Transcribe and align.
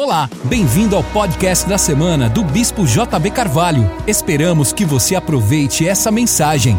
Olá, 0.00 0.30
bem-vindo 0.44 0.94
ao 0.94 1.02
podcast 1.02 1.68
da 1.68 1.76
semana 1.76 2.30
do 2.30 2.44
Bispo 2.44 2.86
JB 2.86 3.32
Carvalho. 3.32 3.82
Esperamos 4.06 4.72
que 4.72 4.84
você 4.84 5.16
aproveite 5.16 5.88
essa 5.88 6.08
mensagem. 6.12 6.76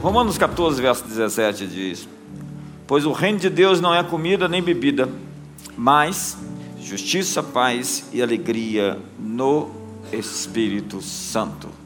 Romanos 0.00 0.38
14, 0.38 0.80
verso 0.80 1.08
17 1.08 1.66
diz: 1.66 2.08
Pois 2.86 3.04
o 3.04 3.10
reino 3.10 3.40
de 3.40 3.50
Deus 3.50 3.80
não 3.80 3.92
é 3.92 4.04
comida 4.04 4.46
nem 4.48 4.62
bebida, 4.62 5.08
mas 5.76 6.38
justiça, 6.80 7.42
paz 7.42 8.08
e 8.12 8.22
alegria 8.22 8.96
no 9.18 9.72
Espírito 10.12 11.02
Santo. 11.02 11.81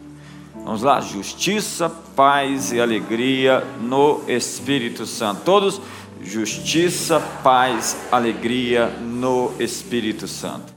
Vamos 0.67 0.83
lá, 0.83 1.01
justiça, 1.01 1.89
paz 1.89 2.73
e 2.73 2.81
alegria 2.81 3.61
no 3.81 4.21
Espírito 4.27 5.07
Santo. 5.07 5.43
Todos, 5.45 5.81
justiça, 6.21 7.21
paz, 7.21 7.97
alegria 8.11 8.89
no 8.89 9.53
Espírito 9.61 10.27
Santo. 10.27 10.75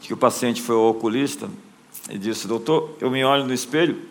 Que 0.00 0.12
o 0.12 0.16
paciente 0.16 0.60
foi 0.60 0.74
ao 0.74 0.88
oculista 0.88 1.48
e 2.10 2.18
disse: 2.18 2.48
Doutor, 2.48 2.96
eu 3.00 3.08
me 3.08 3.24
olho 3.24 3.44
no 3.44 3.54
espelho 3.54 4.02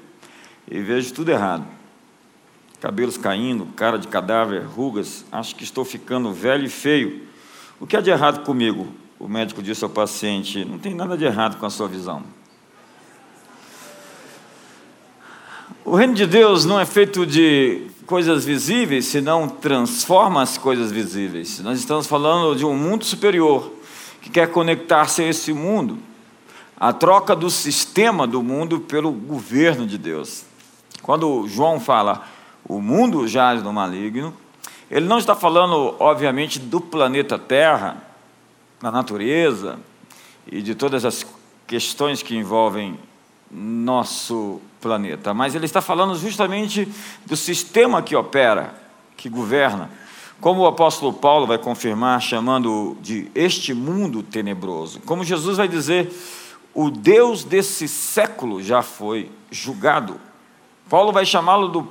e 0.71 0.80
vejo 0.80 1.13
tudo 1.13 1.31
errado. 1.31 1.67
Cabelos 2.80 3.17
caindo, 3.17 3.66
cara 3.75 3.99
de 3.99 4.08
cadáver, 4.08 4.63
rugas, 4.63 5.25
acho 5.30 5.53
que 5.53 5.66
estou 5.66 5.83
ficando 5.83 6.31
velho 6.31 6.63
e 6.63 6.70
feio. 6.70 7.27
O 7.77 7.85
que 7.85 7.97
há 7.97 7.99
de 7.99 8.09
errado 8.09 8.45
comigo? 8.45 8.88
O 9.20 9.27
médico 9.27 9.61
disse 9.61 9.83
ao 9.83 9.89
paciente: 9.89 10.63
Não 10.63 10.80
tem 10.80 10.95
nada 10.95 11.17
de 11.17 11.25
errado 11.25 11.58
com 11.59 11.66
a 11.66 11.70
sua 11.70 11.89
visão. 11.89 12.23
O 15.85 15.97
reino 15.97 16.13
de 16.13 16.25
Deus 16.25 16.63
não 16.63 16.80
é 16.80 16.85
feito 16.85 17.25
de 17.25 17.88
coisas 18.05 18.45
visíveis, 18.45 19.05
senão 19.05 19.49
transforma 19.49 20.41
as 20.41 20.58
coisas 20.58 20.94
visíveis. 20.94 21.59
Nós 21.59 21.77
estamos 21.77 22.08
falando 22.08 22.55
de 22.55 22.63
um 22.63 22.73
mundo 22.73 23.03
superior 23.03 23.69
que 24.21 24.30
quer 24.30 24.49
conectar-se 24.49 25.21
a 25.21 25.27
esse 25.27 25.52
mundo. 25.52 25.97
A 26.80 26.93
troca 26.93 27.35
do 27.35 27.49
sistema 27.49 28.25
do 28.25 28.41
mundo 28.41 28.80
pelo 28.80 29.11
governo 29.11 29.85
de 29.85 29.97
Deus. 29.97 30.45
Quando 31.02 31.45
João 31.49 31.81
fala 31.81 32.25
o 32.65 32.80
mundo 32.80 33.27
jaz 33.27 33.61
no 33.61 33.73
maligno, 33.73 34.33
ele 34.89 35.05
não 35.05 35.17
está 35.17 35.36
falando, 35.36 35.95
obviamente, 35.99 36.59
do 36.59 36.80
planeta 36.80 37.38
Terra, 37.38 37.97
da 38.81 38.89
natureza 38.89 39.77
e 40.49 40.61
de 40.61 40.75
todas 40.75 41.03
as 41.03 41.25
questões 41.67 42.23
que 42.23 42.38
envolvem 42.38 42.97
nosso 43.53 44.59
planeta, 44.81 45.33
mas 45.33 45.55
ele 45.55 45.65
está 45.65 45.81
falando 45.81 46.15
justamente 46.15 46.87
do 47.25 47.37
sistema 47.37 48.01
que 48.01 48.15
opera, 48.15 48.73
que 49.15 49.29
governa. 49.29 49.89
Como 50.41 50.61
o 50.61 50.67
apóstolo 50.67 51.13
Paulo 51.13 51.47
vai 51.47 51.57
confirmar, 51.57 52.21
chamando 52.21 52.97
de 53.01 53.31
este 53.33 53.73
mundo 53.73 54.21
tenebroso. 54.21 54.99
Como 55.05 55.23
Jesus 55.23 55.57
vai 55.57 55.67
dizer, 55.67 56.11
o 56.73 56.89
Deus 56.89 57.43
desse 57.43 57.87
século 57.87 58.61
já 58.61 58.81
foi 58.81 59.31
julgado. 59.49 60.19
Paulo 60.89 61.13
vai 61.13 61.25
chamá-lo 61.25 61.69
do 61.69 61.87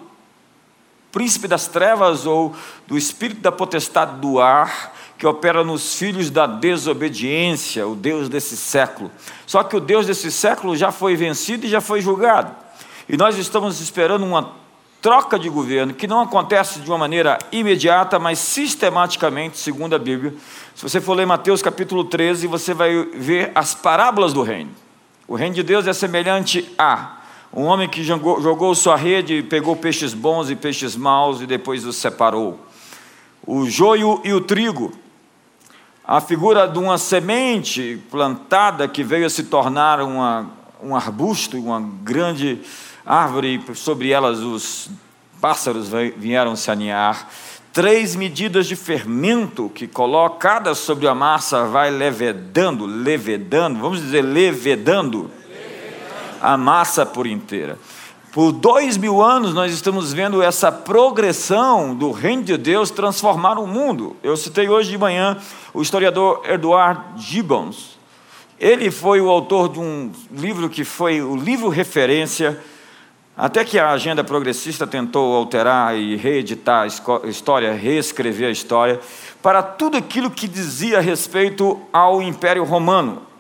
príncipe 1.11 1.47
das 1.47 1.67
trevas 1.69 2.27
ou 2.27 2.55
do 2.87 2.99
espírito 2.99 3.41
da 3.41 3.53
potestade 3.53 4.21
do 4.21 4.41
ar, 4.41 4.92
que 5.23 5.27
opera 5.29 5.63
nos 5.63 5.95
filhos 5.95 6.31
da 6.31 6.49
desobediência, 6.49 7.87
o 7.87 7.95
Deus 7.95 8.29
desse 8.29 8.57
século. 8.57 9.09
Só 9.47 9.63
que 9.63 9.77
o 9.77 9.79
Deus 9.79 10.05
desse 10.05 10.33
século 10.33 10.75
já 10.75 10.91
foi 10.91 11.15
vencido 11.15 11.65
e 11.65 11.69
já 11.69 11.81
foi 11.81 12.01
julgado. 12.01 12.51
E 13.09 13.17
nós 13.17 13.39
estamos 13.39 13.81
esperando 13.81 14.25
uma 14.25 14.51
troca 15.01 15.39
de 15.39 15.49
governo 15.49 15.95
que 15.95 16.09
não 16.09 16.21
acontece 16.21 16.81
de 16.81 16.91
uma 16.91 16.99
maneira 16.99 17.39
imediata, 17.53 18.19
mas 18.19 18.41
sistematicamente, 18.41 19.59
segundo 19.59 19.95
a 19.95 19.99
Bíblia. 20.01 20.35
Se 20.75 20.83
você 20.83 21.01
for 21.01 21.15
ler 21.15 21.25
Mateus 21.25 21.63
capítulo 21.63 22.03
13, 22.03 22.49
você 22.49 22.75
vai 22.75 22.93
ver 23.15 23.53
as 23.55 23.77
parábolas 23.77 24.33
do 24.33 24.43
reino. 24.43 24.73
O 25.29 25.37
reino 25.37 25.55
de 25.55 25.63
Deus 25.63 25.87
é 25.87 25.93
semelhante 25.93 26.69
a 26.77 27.19
um 27.55 27.63
homem 27.63 27.89
que 27.89 28.03
jogou, 28.03 28.43
jogou 28.43 28.75
sua 28.75 28.97
rede, 28.97 29.41
pegou 29.45 29.77
peixes 29.77 30.15
bons 30.15 30.51
e 30.51 30.57
peixes 30.57 30.97
maus 30.97 31.41
e 31.41 31.47
depois 31.47 31.87
os 31.87 31.95
separou. 31.95 32.59
O 33.47 33.71
joio 33.71 34.21
e 34.25 34.33
o 34.33 34.41
trigo 34.41 35.01
a 36.13 36.21
figura 36.21 36.69
de 36.69 36.79
uma 36.79 36.99
semente 36.99 37.99
plantada 38.11 38.87
que 38.87 39.03
veio 39.03 39.25
a 39.25 39.31
se 39.31 39.45
tornar 39.45 39.99
uma, 40.03 40.47
um 40.83 40.95
arbusto, 40.95 41.57
uma 41.57 41.81
grande 41.81 42.61
árvore, 43.07 43.65
sobre 43.75 44.11
elas 44.11 44.41
os 44.41 44.91
pássaros 45.41 45.89
vieram 46.19 46.55
se 46.55 46.71
aninhar. 46.71 47.27
Três 47.73 48.15
medidas 48.15 48.67
de 48.67 48.77
fermento 48.77 49.71
que 49.75 49.87
colocadas 49.87 50.77
sobre 50.77 51.09
a 51.09 51.15
massa 51.15 51.65
vai 51.65 51.91
levedando, 51.91 52.85
levedando, 52.85 53.81
vamos 53.81 54.03
dizer 54.03 54.21
levedando, 54.21 55.31
a 56.43 56.59
massa 56.59 57.07
por 57.07 57.27
inteira. 57.27 57.79
Por 58.33 58.51
dois 58.51 58.97
mil 58.97 59.21
anos 59.21 59.53
nós 59.53 59.75
estamos 59.75 60.11
vendo 60.11 60.43
essa 60.43 60.73
progressão 60.73 61.95
do 61.95 62.11
reino 62.11 62.43
de 62.43 62.57
Deus 62.57 62.91
transformar 62.91 63.59
o 63.59 63.67
mundo. 63.67 64.17
Eu 64.23 64.39
citei 64.39 64.71
hoje 64.71 64.91
de 64.91 64.97
manhã 64.97 65.37
o 65.75 65.83
historiador 65.83 66.41
Edward 66.49 67.23
Gibbons. 67.23 67.99
Ele 68.59 68.91
foi 68.91 69.21
o 69.21 69.29
autor 69.29 69.69
de 69.69 69.79
um 69.79 70.11
livro 70.31 70.71
que 70.71 70.83
foi 70.83 71.21
o 71.21 71.37
livro 71.37 71.69
referência, 71.69 72.59
até 73.37 73.67
que 73.67 73.79
a 73.79 73.91
agenda 73.91 74.25
progressista 74.25 74.87
tentou 74.87 75.37
alterar 75.37 75.95
e 75.95 76.17
reeditar 76.17 76.85
a 76.85 77.29
história, 77.29 77.75
reescrever 77.75 78.49
a 78.49 78.53
história, 78.53 78.99
para 79.43 79.63
tudo 79.63 79.99
aquilo 79.99 80.31
que 80.31 80.49
dizia 80.49 81.01
respeito 81.01 81.79
ao 81.93 82.23
Império 82.23 82.65
Romano. 82.65 83.31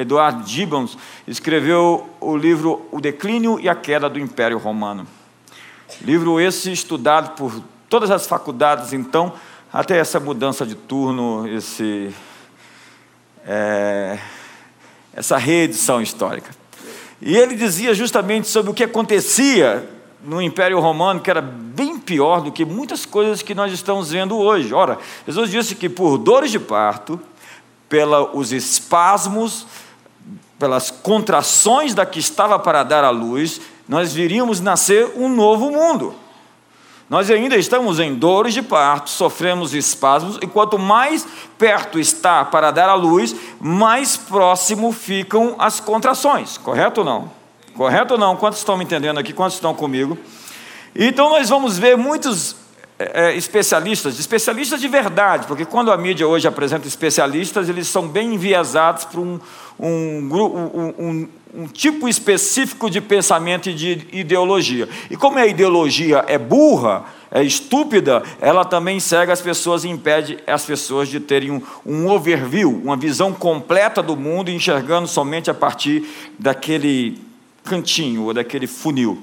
Eduardo 0.00 0.46
Gibbons 0.46 0.96
escreveu 1.26 2.08
o 2.20 2.36
livro 2.36 2.86
O 2.92 3.00
Declínio 3.00 3.58
e 3.58 3.68
a 3.68 3.74
Queda 3.74 4.08
do 4.08 4.18
Império 4.18 4.58
Romano. 4.58 5.06
Livro 6.02 6.40
esse 6.40 6.70
estudado 6.72 7.36
por 7.36 7.62
todas 7.88 8.10
as 8.10 8.26
faculdades, 8.26 8.92
então, 8.92 9.32
até 9.72 9.98
essa 9.98 10.20
mudança 10.20 10.66
de 10.66 10.74
turno, 10.74 11.46
esse, 11.48 12.14
é, 13.46 14.18
essa 15.14 15.36
reedição 15.36 16.02
histórica. 16.02 16.50
E 17.20 17.36
ele 17.36 17.54
dizia 17.54 17.94
justamente 17.94 18.48
sobre 18.48 18.70
o 18.70 18.74
que 18.74 18.84
acontecia 18.84 19.88
no 20.22 20.42
Império 20.42 20.80
Romano, 20.80 21.20
que 21.20 21.30
era 21.30 21.40
bem 21.40 21.98
pior 21.98 22.40
do 22.40 22.50
que 22.50 22.64
muitas 22.64 23.06
coisas 23.06 23.42
que 23.42 23.54
nós 23.54 23.72
estamos 23.72 24.10
vendo 24.10 24.36
hoje. 24.36 24.74
Ora, 24.74 24.98
Jesus 25.26 25.50
disse 25.50 25.74
que 25.74 25.88
por 25.88 26.18
dores 26.18 26.50
de 26.50 26.58
parto, 26.58 27.20
pelos 27.88 28.52
espasmos, 28.52 29.66
pelas 30.58 30.90
contrações 30.90 31.94
da 31.94 32.06
que 32.06 32.18
estava 32.18 32.58
para 32.58 32.82
dar 32.82 33.04
à 33.04 33.10
luz, 33.10 33.60
nós 33.88 34.12
viríamos 34.12 34.60
nascer 34.60 35.12
um 35.16 35.28
novo 35.28 35.70
mundo. 35.70 36.14
Nós 37.08 37.30
ainda 37.30 37.56
estamos 37.56 38.00
em 38.00 38.14
dores 38.14 38.52
de 38.52 38.62
parto, 38.62 39.10
sofremos 39.10 39.74
espasmos, 39.74 40.38
e 40.42 40.46
quanto 40.46 40.76
mais 40.76 41.24
perto 41.56 42.00
está 42.00 42.44
para 42.44 42.72
dar 42.72 42.88
à 42.88 42.94
luz, 42.94 43.34
mais 43.60 44.16
próximo 44.16 44.90
ficam 44.90 45.54
as 45.58 45.78
contrações. 45.78 46.58
Correto 46.58 47.02
ou 47.02 47.06
não? 47.06 47.30
Correto 47.76 48.14
ou 48.14 48.20
não? 48.20 48.34
Quantos 48.34 48.58
estão 48.58 48.76
me 48.76 48.82
entendendo 48.82 49.18
aqui? 49.18 49.32
Quantos 49.32 49.54
estão 49.54 49.72
comigo? 49.72 50.18
Então 50.96 51.30
nós 51.30 51.48
vamos 51.48 51.78
ver 51.78 51.96
muitos 51.96 52.56
é, 52.98 53.26
é, 53.26 53.36
especialistas, 53.36 54.18
especialistas 54.18 54.80
de 54.80 54.88
verdade, 54.88 55.46
porque 55.46 55.66
quando 55.66 55.92
a 55.92 55.98
mídia 55.98 56.26
hoje 56.26 56.48
apresenta 56.48 56.88
especialistas, 56.88 57.68
eles 57.68 57.88
são 57.88 58.08
bem 58.08 58.32
enviesados 58.32 59.04
para 59.04 59.20
um, 59.20 59.38
um, 59.78 60.98
um, 60.98 61.28
um, 61.54 61.66
tipo 61.66 62.08
específico 62.08 62.88
de 62.88 63.02
pensamento 63.02 63.68
e 63.68 63.74
de 63.74 64.08
ideologia. 64.12 64.88
E 65.10 65.16
como 65.16 65.38
a 65.38 65.46
ideologia 65.46 66.24
é 66.26 66.38
burra, 66.38 67.04
é 67.30 67.42
estúpida, 67.42 68.22
ela 68.40 68.64
também 68.64 68.98
cega 68.98 69.30
as 69.30 69.42
pessoas 69.42 69.84
e 69.84 69.88
impede 69.88 70.38
as 70.46 70.64
pessoas 70.64 71.08
de 71.10 71.20
terem 71.20 71.62
um 71.84 72.08
overview, 72.08 72.80
uma 72.82 72.96
visão 72.96 73.30
completa 73.30 74.02
do 74.02 74.16
mundo, 74.16 74.50
enxergando 74.50 75.06
somente 75.06 75.50
a 75.50 75.54
partir 75.54 76.08
daquele 76.38 77.20
cantinho 77.62 78.22
ou 78.22 78.32
daquele 78.32 78.66
funil. 78.66 79.22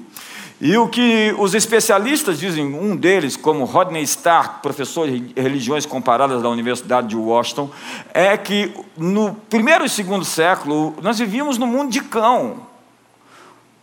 E 0.64 0.78
o 0.78 0.88
que 0.88 1.34
os 1.38 1.52
especialistas 1.52 2.40
dizem, 2.40 2.64
um 2.64 2.96
deles, 2.96 3.36
como 3.36 3.66
Rodney 3.66 4.02
Stark, 4.04 4.62
professor 4.62 5.06
de 5.06 5.38
religiões 5.38 5.84
comparadas 5.84 6.40
da 6.40 6.48
Universidade 6.48 7.08
de 7.08 7.16
Washington, 7.16 7.68
é 8.14 8.34
que 8.38 8.72
no 8.96 9.34
primeiro 9.34 9.84
e 9.84 9.90
segundo 9.90 10.24
século 10.24 10.94
nós 11.02 11.18
vivíamos 11.18 11.58
no 11.58 11.66
mundo 11.66 11.90
de 11.90 12.00
cão. 12.00 12.60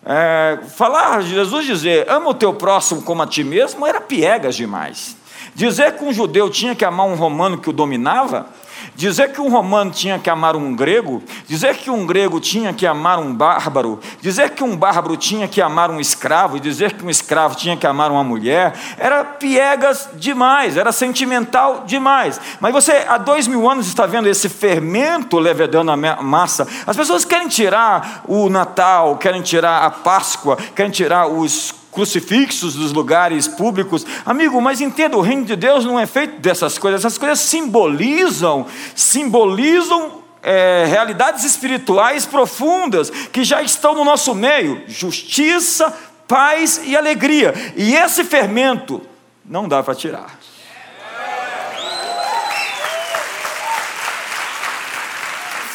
É, 0.03 0.57
falar, 0.75 1.21
Jesus 1.21 1.67
dizer, 1.67 2.09
ama 2.09 2.29
o 2.29 2.33
teu 2.33 2.51
próximo 2.51 3.03
como 3.03 3.21
a 3.21 3.27
ti 3.27 3.43
mesmo, 3.43 3.85
era 3.85 4.01
piegas 4.01 4.55
demais. 4.55 5.15
Dizer 5.53 5.95
que 5.99 6.03
um 6.03 6.11
judeu 6.11 6.49
tinha 6.49 6.73
que 6.73 6.83
amar 6.83 7.05
um 7.05 7.13
romano 7.13 7.59
que 7.59 7.69
o 7.69 7.73
dominava, 7.73 8.47
dizer 8.95 9.31
que 9.31 9.41
um 9.41 9.49
romano 9.49 9.91
tinha 9.91 10.19
que 10.19 10.29
amar 10.29 10.55
um 10.55 10.75
grego, 10.75 11.23
dizer 11.47 11.75
que 11.77 11.89
um 11.89 12.05
grego 12.05 12.39
tinha 12.39 12.73
que 12.73 12.85
amar 12.85 13.19
um 13.19 13.33
bárbaro, 13.33 13.99
dizer 14.21 14.51
que 14.51 14.63
um 14.63 14.75
bárbaro 14.75 15.17
tinha 15.17 15.47
que 15.47 15.61
amar 15.61 15.89
um 15.89 15.99
escravo, 15.99 16.57
e 16.57 16.59
dizer 16.59 16.93
que 16.93 17.05
um 17.05 17.09
escravo 17.09 17.55
tinha 17.55 17.75
que 17.75 17.87
amar 17.87 18.11
uma 18.11 18.23
mulher, 18.23 18.73
era 18.97 19.23
piegas 19.23 20.09
demais, 20.13 20.77
era 20.77 20.91
sentimental 20.91 21.83
demais. 21.85 22.39
Mas 22.59 22.73
você 22.73 23.05
há 23.07 23.17
dois 23.17 23.47
mil 23.47 23.69
anos 23.69 23.87
está 23.87 24.05
vendo 24.05 24.27
esse 24.27 24.49
fermento 24.49 25.39
levedando 25.39 25.91
a 25.91 25.97
massa. 25.97 26.67
As 26.85 26.95
pessoas 26.95 27.25
querem 27.25 27.47
tirar 27.47 28.23
o 28.27 28.49
Natal, 28.49 29.17
querem 29.17 29.41
tirar 29.41 29.83
a 29.83 29.89
Páscoa, 29.89 30.57
querem 30.75 30.91
tirar 30.91 31.27
os 31.27 31.80
crucifixos 31.91 32.75
dos 32.75 32.93
lugares 32.93 33.47
públicos. 33.47 34.05
Amigo, 34.25 34.59
mas 34.61 34.81
entenda, 34.81 35.17
o 35.17 35.21
reino 35.21 35.45
de 35.45 35.55
Deus 35.55 35.85
não 35.85 35.99
é 35.99 36.05
feito 36.05 36.39
dessas 36.39 36.77
coisas. 36.77 37.01
Essas 37.01 37.17
coisas 37.17 37.39
simbolizam, 37.39 38.65
simbolizam 38.95 40.21
é, 40.41 40.85
realidades 40.87 41.43
espirituais 41.43 42.25
profundas 42.25 43.09
que 43.09 43.43
já 43.43 43.61
estão 43.61 43.93
no 43.93 44.05
nosso 44.05 44.33
meio: 44.33 44.83
justiça, 44.87 45.93
paz 46.27 46.81
e 46.83 46.95
alegria. 46.95 47.53
E 47.75 47.95
esse 47.95 48.23
fermento 48.23 49.01
não 49.45 49.67
dá 49.67 49.83
para 49.83 49.93
tirar. 49.95 50.39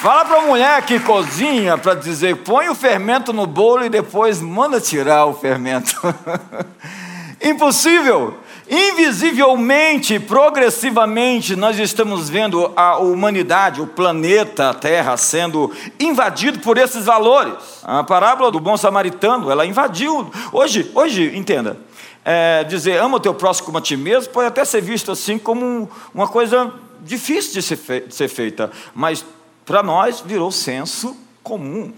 Fala 0.00 0.26
para 0.26 0.42
a 0.42 0.42
mulher 0.42 0.82
que 0.82 1.00
cozinha 1.00 1.78
para 1.78 1.94
dizer: 1.94 2.36
põe 2.36 2.68
o 2.68 2.74
fermento 2.74 3.32
no 3.32 3.46
bolo 3.46 3.82
e 3.82 3.88
depois 3.88 4.42
manda 4.42 4.78
tirar 4.78 5.24
o 5.24 5.32
fermento. 5.32 5.96
Impossível. 7.42 8.36
Invisivelmente, 8.68 10.18
progressivamente, 10.18 11.56
nós 11.56 11.78
estamos 11.78 12.28
vendo 12.28 12.72
a 12.76 12.98
humanidade, 12.98 13.80
o 13.80 13.86
planeta, 13.86 14.70
a 14.70 14.74
Terra, 14.74 15.16
sendo 15.16 15.72
invadido 15.98 16.58
por 16.58 16.76
esses 16.76 17.06
valores. 17.06 17.54
A 17.82 18.04
parábola 18.04 18.50
do 18.50 18.60
bom 18.60 18.76
samaritano, 18.76 19.50
ela 19.50 19.64
invadiu. 19.64 20.30
Hoje, 20.52 20.90
hoje 20.94 21.32
entenda, 21.34 21.78
é, 22.22 22.64
dizer 22.64 23.00
ama 23.00 23.16
o 23.16 23.20
teu 23.20 23.32
próximo 23.32 23.66
como 23.66 23.78
a 23.78 23.80
ti 23.80 23.96
mesmo 23.96 24.32
pode 24.32 24.48
até 24.48 24.64
ser 24.64 24.82
visto 24.82 25.10
assim 25.10 25.38
como 25.38 25.88
uma 26.12 26.28
coisa 26.28 26.70
difícil 27.00 27.52
de 27.54 27.62
ser, 27.62 28.06
de 28.08 28.14
ser 28.14 28.28
feita, 28.28 28.70
mas 28.94 29.24
para 29.66 29.82
nós 29.82 30.20
virou 30.20 30.50
senso 30.50 31.16
comum. 31.42 31.92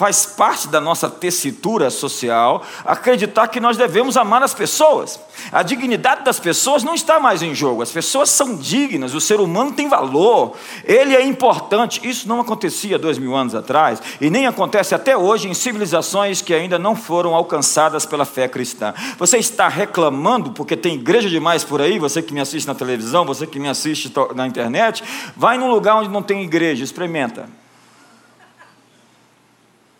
Faz 0.00 0.24
parte 0.24 0.66
da 0.66 0.80
nossa 0.80 1.10
tessitura 1.10 1.90
social 1.90 2.62
acreditar 2.86 3.48
que 3.48 3.60
nós 3.60 3.76
devemos 3.76 4.16
amar 4.16 4.42
as 4.42 4.54
pessoas. 4.54 5.20
A 5.52 5.62
dignidade 5.62 6.24
das 6.24 6.40
pessoas 6.40 6.82
não 6.82 6.94
está 6.94 7.20
mais 7.20 7.42
em 7.42 7.54
jogo. 7.54 7.82
As 7.82 7.90
pessoas 7.90 8.30
são 8.30 8.56
dignas, 8.56 9.12
o 9.12 9.20
ser 9.20 9.40
humano 9.40 9.72
tem 9.72 9.90
valor, 9.90 10.56
ele 10.86 11.14
é 11.14 11.22
importante. 11.22 12.00
Isso 12.02 12.26
não 12.26 12.40
acontecia 12.40 12.98
dois 12.98 13.18
mil 13.18 13.36
anos 13.36 13.54
atrás 13.54 14.00
e 14.18 14.30
nem 14.30 14.46
acontece 14.46 14.94
até 14.94 15.14
hoje 15.14 15.50
em 15.50 15.52
civilizações 15.52 16.40
que 16.40 16.54
ainda 16.54 16.78
não 16.78 16.96
foram 16.96 17.34
alcançadas 17.34 18.06
pela 18.06 18.24
fé 18.24 18.48
cristã. 18.48 18.94
Você 19.18 19.36
está 19.36 19.68
reclamando 19.68 20.52
porque 20.52 20.78
tem 20.78 20.94
igreja 20.94 21.28
demais 21.28 21.62
por 21.62 21.82
aí, 21.82 21.98
você 21.98 22.22
que 22.22 22.32
me 22.32 22.40
assiste 22.40 22.66
na 22.66 22.74
televisão, 22.74 23.26
você 23.26 23.46
que 23.46 23.60
me 23.60 23.68
assiste 23.68 24.10
na 24.34 24.46
internet, 24.46 25.04
vai 25.36 25.58
num 25.58 25.68
lugar 25.70 25.96
onde 25.96 26.08
não 26.08 26.22
tem 26.22 26.42
igreja, 26.42 26.82
experimenta. 26.82 27.59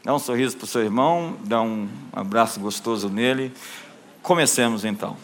Dá 0.02 0.14
um 0.14 0.19
sorriso 0.19 0.56
para 0.56 0.64
o 0.64 0.69
seu 0.69 0.82
irmão, 0.82 1.37
dá 1.44 1.61
um 1.61 1.87
abraço 2.11 2.58
gostoso 2.58 3.11
nele. 3.11 3.52
Comecemos 4.23 4.82
então. 4.85 5.17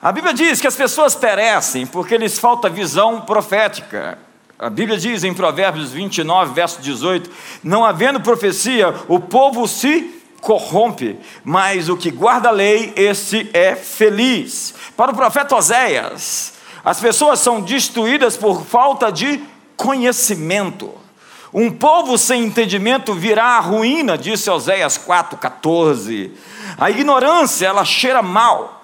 A 0.00 0.12
Bíblia 0.12 0.34
diz 0.34 0.60
que 0.60 0.66
as 0.66 0.76
pessoas 0.76 1.14
perecem 1.14 1.86
porque 1.86 2.18
lhes 2.18 2.38
falta 2.38 2.68
visão 2.68 3.22
profética. 3.22 4.18
A 4.58 4.68
Bíblia 4.68 4.98
diz 4.98 5.24
em 5.24 5.32
Provérbios 5.32 5.90
29, 5.92 6.52
verso 6.52 6.82
18: 6.82 7.30
Não 7.64 7.82
havendo 7.82 8.20
profecia, 8.20 8.94
o 9.08 9.18
povo 9.18 9.66
se 9.66 10.22
corrompe, 10.42 11.18
mas 11.42 11.88
o 11.88 11.96
que 11.96 12.10
guarda 12.10 12.50
a 12.50 12.52
lei, 12.52 12.92
esse 12.94 13.48
é 13.54 13.74
feliz. 13.74 14.74
Para 14.94 15.12
o 15.12 15.16
profeta 15.16 15.56
Oséias, 15.56 16.52
as 16.84 17.00
pessoas 17.00 17.40
são 17.40 17.62
destruídas 17.62 18.36
por 18.36 18.66
falta 18.66 19.10
de 19.10 19.42
conhecimento. 19.78 21.05
Um 21.52 21.70
povo 21.70 22.18
sem 22.18 22.44
entendimento 22.44 23.14
virá 23.14 23.56
à 23.56 23.60
ruína, 23.60 24.18
disse 24.18 24.50
Oséias 24.50 24.98
4,14. 24.98 26.30
A 26.76 26.90
ignorância, 26.90 27.66
ela 27.66 27.84
cheira 27.84 28.22
mal. 28.22 28.76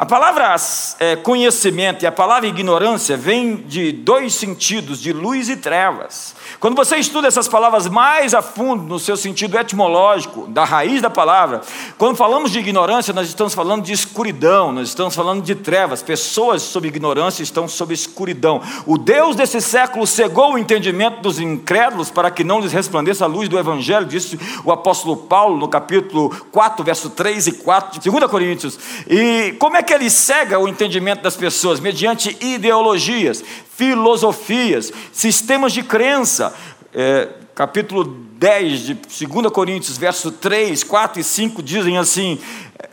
A 0.00 0.06
palavra 0.06 0.56
é, 0.98 1.14
conhecimento 1.16 2.02
e 2.02 2.06
a 2.06 2.12
palavra 2.12 2.48
ignorância 2.48 3.18
vem 3.18 3.56
de 3.56 3.92
dois 3.92 4.34
sentidos, 4.34 4.98
de 4.98 5.12
luz 5.12 5.50
e 5.50 5.56
trevas. 5.56 6.34
Quando 6.60 6.76
você 6.76 6.96
estuda 6.96 7.26
essas 7.26 7.48
palavras 7.48 7.88
mais 7.88 8.34
a 8.34 8.42
fundo, 8.42 8.82
no 8.82 8.98
seu 8.98 9.16
sentido 9.16 9.56
etimológico, 9.56 10.46
da 10.46 10.62
raiz 10.62 11.00
da 11.00 11.08
palavra, 11.08 11.62
quando 11.96 12.16
falamos 12.16 12.50
de 12.52 12.58
ignorância, 12.58 13.14
nós 13.14 13.28
estamos 13.28 13.54
falando 13.54 13.82
de 13.82 13.94
escuridão, 13.94 14.70
nós 14.70 14.88
estamos 14.88 15.14
falando 15.14 15.42
de 15.42 15.54
trevas. 15.54 16.02
Pessoas 16.02 16.60
sob 16.60 16.86
ignorância 16.86 17.42
estão 17.42 17.66
sob 17.66 17.94
escuridão. 17.94 18.60
O 18.84 18.98
Deus 18.98 19.36
desse 19.36 19.58
século 19.62 20.06
cegou 20.06 20.52
o 20.52 20.58
entendimento 20.58 21.22
dos 21.22 21.40
incrédulos 21.40 22.10
para 22.10 22.30
que 22.30 22.44
não 22.44 22.60
lhes 22.60 22.72
resplandeça 22.72 23.24
a 23.24 23.28
luz 23.28 23.48
do 23.48 23.58
Evangelho, 23.58 24.04
disse 24.04 24.38
o 24.62 24.70
apóstolo 24.70 25.16
Paulo 25.16 25.56
no 25.56 25.66
capítulo 25.66 26.28
4, 26.52 26.84
verso 26.84 27.08
3 27.08 27.46
e 27.46 27.52
4 27.52 28.00
de 28.00 28.10
2 28.10 28.30
Coríntios. 28.30 28.78
E 29.08 29.56
como 29.58 29.78
é 29.78 29.82
que 29.82 29.94
ele 29.94 30.10
cega 30.10 30.58
o 30.58 30.68
entendimento 30.68 31.22
das 31.22 31.36
pessoas? 31.36 31.80
Mediante 31.80 32.36
ideologias, 32.38 33.42
filosofias, 33.80 34.92
sistemas 35.10 35.72
de 35.72 35.82
crença. 35.82 36.49
É, 36.92 37.28
capítulo 37.54 38.02
10 38.04 38.80
de 38.80 38.94
2 38.94 39.52
Coríntios, 39.52 39.96
verso 39.96 40.32
3, 40.32 40.82
4 40.82 41.20
e 41.20 41.24
5 41.24 41.62
dizem 41.62 41.96
assim: 41.98 42.38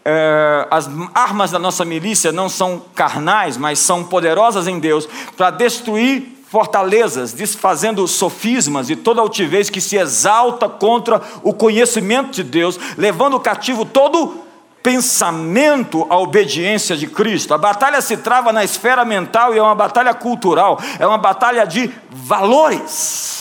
é, 0.05 0.67
as 0.69 0.87
armas 1.15 1.49
da 1.49 1.57
nossa 1.57 1.83
milícia 1.83 2.31
não 2.31 2.47
são 2.47 2.81
carnais, 2.93 3.57
mas 3.57 3.79
são 3.79 4.03
poderosas 4.03 4.67
em 4.67 4.77
Deus 4.77 5.09
para 5.35 5.49
destruir 5.49 6.37
fortalezas, 6.47 7.33
desfazendo 7.33 8.07
sofismas 8.07 8.89
e 8.89 8.95
toda 8.95 9.19
altivez 9.19 9.69
que 9.69 9.81
se 9.81 9.97
exalta 9.97 10.69
contra 10.69 11.21
o 11.43 11.51
conhecimento 11.51 12.31
de 12.31 12.43
Deus, 12.43 12.79
levando 12.97 13.39
cativo 13.39 13.83
todo 13.83 14.41
pensamento 14.81 16.05
à 16.09 16.17
obediência 16.17 16.95
de 16.95 17.07
Cristo. 17.07 17.53
A 17.53 17.57
batalha 17.57 17.99
se 17.99 18.15
trava 18.15 18.53
na 18.53 18.63
esfera 18.63 19.03
mental 19.03 19.53
e 19.53 19.57
é 19.57 19.61
uma 19.61 19.75
batalha 19.75 20.13
cultural, 20.13 20.79
é 20.99 21.05
uma 21.05 21.17
batalha 21.17 21.65
de 21.65 21.91
valores. 22.09 23.36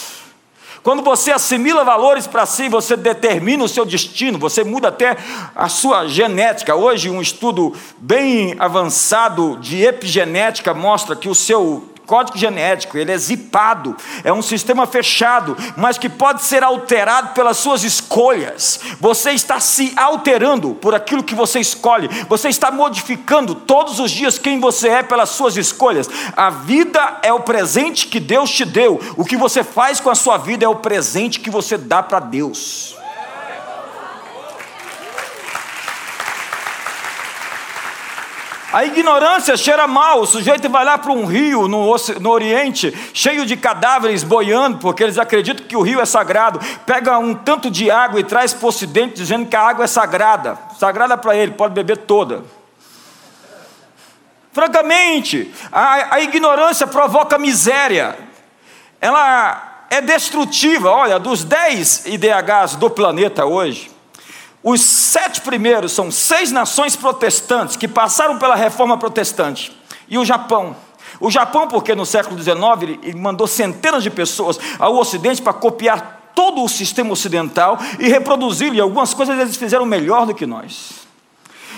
Quando 0.86 1.02
você 1.02 1.32
assimila 1.32 1.82
valores 1.82 2.28
para 2.28 2.46
si, 2.46 2.68
você 2.68 2.96
determina 2.96 3.64
o 3.64 3.68
seu 3.68 3.84
destino, 3.84 4.38
você 4.38 4.62
muda 4.62 4.86
até 4.86 5.16
a 5.52 5.68
sua 5.68 6.06
genética. 6.06 6.76
Hoje, 6.76 7.10
um 7.10 7.20
estudo 7.20 7.72
bem 7.98 8.54
avançado 8.56 9.56
de 9.56 9.82
epigenética 9.82 10.72
mostra 10.72 11.16
que 11.16 11.28
o 11.28 11.34
seu 11.34 11.88
código 12.06 12.38
genético, 12.38 12.96
ele 12.96 13.12
é 13.12 13.18
zipado, 13.18 13.96
é 14.22 14.32
um 14.32 14.42
sistema 14.42 14.86
fechado, 14.86 15.56
mas 15.76 15.98
que 15.98 16.08
pode 16.08 16.42
ser 16.42 16.62
alterado 16.62 17.34
pelas 17.34 17.56
suas 17.56 17.82
escolhas. 17.82 18.80
Você 19.00 19.32
está 19.32 19.60
se 19.60 19.92
alterando 19.96 20.74
por 20.74 20.94
aquilo 20.94 21.24
que 21.24 21.34
você 21.34 21.60
escolhe, 21.60 22.08
você 22.28 22.48
está 22.48 22.70
modificando 22.70 23.54
todos 23.54 23.98
os 23.98 24.10
dias 24.10 24.38
quem 24.38 24.60
você 24.60 24.88
é 24.88 25.02
pelas 25.02 25.30
suas 25.30 25.56
escolhas. 25.56 26.08
A 26.36 26.50
vida 26.50 27.18
é 27.22 27.32
o 27.32 27.40
presente 27.40 28.06
que 28.06 28.20
Deus 28.20 28.50
te 28.50 28.64
deu, 28.64 29.00
o 29.16 29.24
que 29.24 29.36
você 29.36 29.62
faz 29.64 30.00
com 30.00 30.10
a 30.10 30.14
sua 30.14 30.38
vida 30.38 30.64
é 30.64 30.68
o 30.68 30.76
presente 30.76 31.40
que 31.40 31.50
você 31.50 31.76
dá 31.76 32.02
para 32.02 32.20
Deus. 32.20 32.95
A 38.76 38.84
ignorância 38.84 39.56
cheira 39.56 39.86
mal, 39.86 40.20
o 40.20 40.26
sujeito 40.26 40.68
vai 40.68 40.84
lá 40.84 40.98
para 40.98 41.10
um 41.10 41.24
rio 41.24 41.66
no, 41.66 41.96
no 42.20 42.30
Oriente, 42.30 42.94
cheio 43.14 43.46
de 43.46 43.56
cadáveres 43.56 44.22
boiando, 44.22 44.76
porque 44.76 45.02
eles 45.02 45.16
acreditam 45.16 45.66
que 45.66 45.74
o 45.74 45.80
rio 45.80 45.98
é 45.98 46.04
sagrado. 46.04 46.60
Pega 46.84 47.18
um 47.18 47.32
tanto 47.34 47.70
de 47.70 47.90
água 47.90 48.20
e 48.20 48.24
traz 48.24 48.52
para 48.52 48.66
o 48.66 48.68
Ocidente, 48.68 49.14
dizendo 49.14 49.46
que 49.46 49.56
a 49.56 49.62
água 49.62 49.86
é 49.86 49.88
sagrada. 49.88 50.58
Sagrada 50.78 51.16
para 51.16 51.34
ele, 51.34 51.52
pode 51.52 51.72
beber 51.72 51.96
toda. 51.96 52.44
Francamente, 54.52 55.50
a, 55.72 56.16
a 56.16 56.20
ignorância 56.20 56.86
provoca 56.86 57.38
miséria, 57.38 58.14
ela 59.00 59.86
é 59.88 60.02
destrutiva. 60.02 60.90
Olha, 60.90 61.18
dos 61.18 61.44
10 61.44 62.04
IDHs 62.08 62.76
do 62.76 62.90
planeta 62.90 63.46
hoje, 63.46 63.95
os 64.68 64.80
sete 64.80 65.42
primeiros 65.42 65.92
são 65.92 66.10
seis 66.10 66.50
nações 66.50 66.96
protestantes 66.96 67.76
que 67.76 67.86
passaram 67.86 68.36
pela 68.36 68.56
reforma 68.56 68.98
protestante. 68.98 69.70
E 70.08 70.18
o 70.18 70.24
Japão. 70.24 70.74
O 71.20 71.30
Japão, 71.30 71.68
porque 71.68 71.94
no 71.94 72.04
século 72.04 72.36
XIX 72.36 72.98
ele 73.00 73.14
mandou 73.14 73.46
centenas 73.46 74.02
de 74.02 74.10
pessoas 74.10 74.58
ao 74.80 74.96
Ocidente 74.96 75.40
para 75.40 75.52
copiar 75.52 76.32
todo 76.34 76.64
o 76.64 76.68
sistema 76.68 77.12
ocidental 77.12 77.78
e 78.00 78.08
reproduzi-lo, 78.08 78.74
e 78.74 78.80
algumas 78.80 79.14
coisas 79.14 79.38
eles 79.38 79.54
fizeram 79.54 79.86
melhor 79.86 80.26
do 80.26 80.34
que 80.34 80.44
nós. 80.44 81.06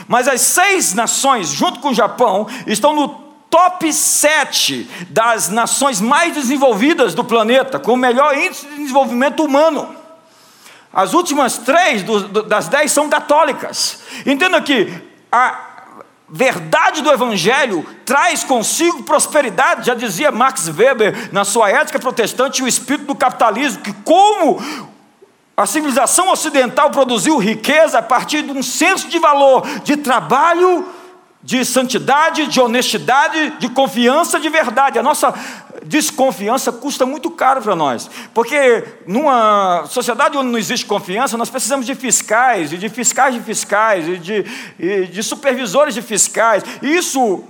Mas 0.07 0.26
as 0.26 0.40
seis 0.40 0.95
nações, 0.95 1.50
junto 1.50 1.80
com 1.80 1.90
o 1.90 1.95
Japão, 1.95 2.47
estão 2.66 2.95
no 2.95 3.09
top 3.50 3.92
7 3.92 4.88
das 5.11 5.50
nações 5.50 6.00
mais 6.00 6.33
desenvolvidas 6.33 7.14
do 7.14 7.23
planeta, 7.23 7.78
com 7.78 7.92
o 7.92 7.99
melhor 7.99 8.35
índice 8.35 8.66
de 8.66 8.76
desenvolvimento 8.76 9.45
humano. 9.45 9.98
As 10.92 11.14
últimas 11.14 11.59
três 11.59 12.02
do, 12.02 12.21
do, 12.28 12.42
das 12.42 12.68
dez 12.68 12.92
são 12.92 13.09
católicas. 13.09 14.00
Entenda 14.25 14.61
que 14.61 14.92
a 15.30 15.68
verdade 16.28 17.02
do 17.02 17.11
Evangelho 17.11 17.87
traz 18.04 18.45
consigo 18.45 19.02
prosperidade, 19.02 19.87
já 19.87 19.95
dizia 19.95 20.30
Max 20.30 20.68
Weber 20.68 21.30
na 21.33 21.45
sua 21.45 21.71
ética 21.71 21.99
protestante, 21.99 22.62
o 22.62 22.68
espírito 22.68 23.07
do 23.07 23.14
capitalismo, 23.14 23.83
que 23.83 23.92
como 24.04 24.61
a 25.57 25.66
civilização 25.66 26.30
ocidental 26.30 26.90
produziu 26.90 27.37
riqueza 27.37 27.99
a 27.99 28.02
partir 28.02 28.42
de 28.42 28.52
um 28.52 28.62
senso 28.62 29.09
de 29.09 29.18
valor, 29.18 29.66
de 29.83 29.97
trabalho, 29.97 30.87
de 31.42 31.64
santidade, 31.64 32.47
de 32.47 32.61
honestidade, 32.61 33.50
de 33.59 33.68
confiança 33.68 34.38
de 34.38 34.49
verdade. 34.49 34.99
A 34.99 35.02
nossa 35.02 35.35
desconfiança 35.85 36.73
custa 36.73 37.06
muito 37.06 37.30
caro 37.30 37.62
para 37.62 37.75
nós, 37.75 38.11
porque 38.35 38.85
numa 39.06 39.85
sociedade 39.87 40.37
onde 40.37 40.50
não 40.50 40.58
existe 40.58 40.87
confiança, 40.87 41.37
nós 41.37 41.50
precisamos 41.50 41.87
de 41.87 41.94
fiscais, 41.94 42.73
e 42.73 42.78
de 42.78 42.88
fiscais 42.88 43.35
de 43.35 43.40
fiscais, 43.40 44.08
e 44.08 44.16
de, 44.18 44.44
e 44.78 45.06
de 45.06 45.23
supervisores 45.23 45.94
de 45.94 46.02
fiscais. 46.02 46.62
Isso, 46.82 47.44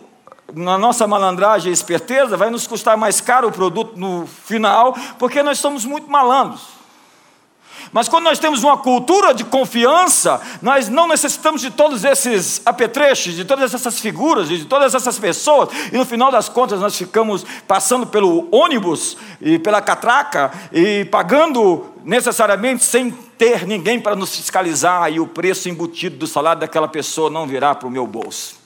na 0.55 0.79
nossa 0.79 1.07
malandragem 1.07 1.71
e 1.71 1.75
esperteza, 1.75 2.37
vai 2.37 2.51
nos 2.51 2.67
custar 2.67 2.97
mais 2.97 3.21
caro 3.21 3.49
o 3.49 3.53
produto 3.53 3.97
no 3.97 4.27
final, 4.27 4.97
porque 5.19 5.43
nós 5.43 5.59
somos 5.59 5.85
muito 5.85 6.11
malandros. 6.11 6.78
Mas 7.93 8.09
quando 8.09 8.25
nós 8.25 8.39
temos 8.39 8.63
uma 8.63 8.77
cultura 8.77 9.33
de 9.33 9.45
confiança, 9.45 10.41
nós 10.61 10.89
não 10.89 11.09
necessitamos 11.09 11.61
de 11.61 11.71
todos 11.71 12.05
esses 12.05 12.61
apetrechos, 12.65 13.35
de 13.35 13.45
todas 13.45 13.73
essas 13.73 13.99
figuras, 13.99 14.49
de 14.49 14.65
todas 14.65 14.95
essas 14.95 15.19
pessoas, 15.19 15.69
e 15.93 15.97
no 15.97 16.05
final 16.05 16.31
das 16.31 16.49
contas 16.49 16.81
nós 16.81 16.97
ficamos 16.97 17.45
passando 17.67 18.07
pelo 18.07 18.49
ônibus 18.51 19.17
e 19.41 19.59
pela 19.59 19.81
catraca 19.81 20.53
e 20.73 21.05
pagando 21.07 21.87
necessariamente 22.05 22.85
sem 22.85 23.11
ter 23.11 23.67
ninguém 23.67 24.01
para 24.01 24.17
nos 24.17 24.35
fiscalizar 24.35 25.13
e 25.13 25.21
o 25.21 25.27
preço 25.27 25.69
embutido 25.69 26.17
do 26.17 26.27
salário 26.27 26.61
daquela 26.61 26.89
pessoa 26.89 27.31
não 27.31 27.47
virá 27.47 27.75
para 27.75 27.87
o 27.87 27.91
meu 27.91 28.07
bolso. 28.07 28.57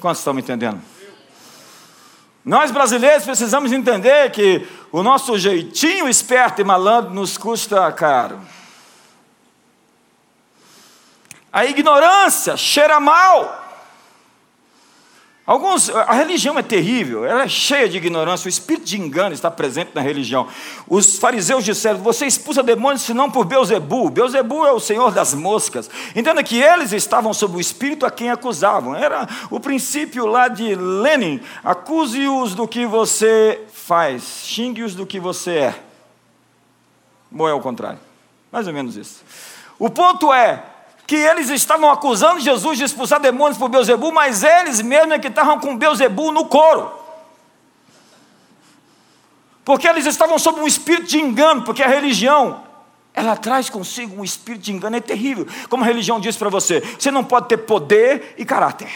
Quantos 0.00 0.20
estão 0.20 0.34
me 0.34 0.40
entendendo? 0.40 0.80
Nós 2.44 2.70
brasileiros 2.70 3.24
precisamos 3.24 3.72
entender 3.72 4.30
que 4.30 4.66
o 4.90 5.02
nosso 5.02 5.38
jeitinho 5.38 6.08
esperto 6.08 6.60
e 6.60 6.64
malandro 6.64 7.12
nos 7.12 7.36
custa 7.36 7.90
caro. 7.92 8.40
A 11.52 11.64
ignorância 11.64 12.56
cheira 12.56 13.00
mal. 13.00 13.67
Alguns, 15.48 15.88
a 15.88 16.12
religião 16.12 16.58
é 16.58 16.62
terrível, 16.62 17.24
ela 17.24 17.44
é 17.44 17.48
cheia 17.48 17.88
de 17.88 17.96
ignorância, 17.96 18.44
o 18.44 18.50
espírito 18.50 18.84
de 18.84 19.00
engano 19.00 19.32
está 19.32 19.50
presente 19.50 19.92
na 19.94 20.02
religião. 20.02 20.46
Os 20.86 21.18
fariseus 21.18 21.64
disseram: 21.64 22.00
Você 22.00 22.26
expulsa 22.26 22.62
demônios 22.62 23.00
senão 23.00 23.30
por 23.30 23.46
Beuzebu. 23.46 24.10
Beuzebu 24.10 24.66
é 24.66 24.72
o 24.72 24.78
senhor 24.78 25.10
das 25.10 25.32
moscas. 25.32 25.88
Entenda 26.14 26.44
que 26.44 26.60
eles 26.60 26.92
estavam 26.92 27.32
sob 27.32 27.56
o 27.56 27.60
espírito 27.62 28.04
a 28.04 28.10
quem 28.10 28.28
acusavam. 28.28 28.94
Era 28.94 29.26
o 29.50 29.58
princípio 29.58 30.26
lá 30.26 30.48
de 30.48 30.74
Lenin: 30.74 31.40
acuse-os 31.64 32.54
do 32.54 32.68
que 32.68 32.84
você 32.84 33.62
faz, 33.72 34.42
xingue-os 34.44 34.94
do 34.94 35.06
que 35.06 35.18
você 35.18 35.52
é. 35.52 35.74
Bom, 37.30 37.48
é 37.48 37.54
o 37.54 37.60
contrário. 37.60 37.98
Mais 38.52 38.66
ou 38.66 38.74
menos 38.74 38.98
isso. 38.98 39.24
O 39.78 39.88
ponto 39.88 40.30
é, 40.30 40.62
que 41.08 41.16
eles 41.16 41.48
estavam 41.48 41.90
acusando 41.90 42.38
Jesus 42.38 42.76
de 42.76 42.84
expulsar 42.84 43.18
demônios 43.18 43.56
por 43.56 43.70
Beuzebu, 43.70 44.12
mas 44.12 44.42
eles 44.42 44.82
mesmos 44.82 45.14
é 45.14 45.18
que 45.18 45.28
estavam 45.28 45.58
com 45.58 45.74
Beuzebu 45.74 46.30
no 46.30 46.44
coro. 46.44 46.92
Porque 49.64 49.88
eles 49.88 50.04
estavam 50.04 50.38
sob 50.38 50.60
um 50.60 50.66
espírito 50.66 51.08
de 51.08 51.18
engano, 51.18 51.62
porque 51.62 51.82
a 51.82 51.88
religião, 51.88 52.62
ela 53.14 53.34
traz 53.38 53.70
consigo 53.70 54.20
um 54.20 54.22
espírito 54.22 54.64
de 54.64 54.70
engano, 54.70 54.96
é 54.96 55.00
terrível. 55.00 55.48
Como 55.70 55.82
a 55.82 55.86
religião 55.86 56.20
diz 56.20 56.36
para 56.36 56.50
você, 56.50 56.80
você 56.80 57.10
não 57.10 57.24
pode 57.24 57.48
ter 57.48 57.56
poder 57.56 58.34
e 58.36 58.44
caráter. 58.44 58.90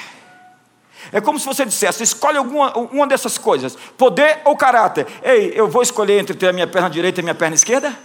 É 1.10 1.18
como 1.18 1.38
se 1.38 1.46
você 1.46 1.64
dissesse: 1.64 2.02
escolhe 2.02 2.36
alguma 2.36 2.76
uma 2.76 3.06
dessas 3.06 3.38
coisas, 3.38 3.74
poder 3.96 4.42
ou 4.44 4.54
caráter. 4.54 5.06
Ei, 5.22 5.50
eu 5.56 5.66
vou 5.66 5.80
escolher 5.80 6.20
entre 6.20 6.34
ter 6.34 6.48
a 6.48 6.52
minha 6.52 6.66
perna 6.66 6.90
direita 6.90 7.20
e 7.20 7.22
a 7.22 7.24
minha 7.24 7.34
perna 7.34 7.54
esquerda? 7.54 7.98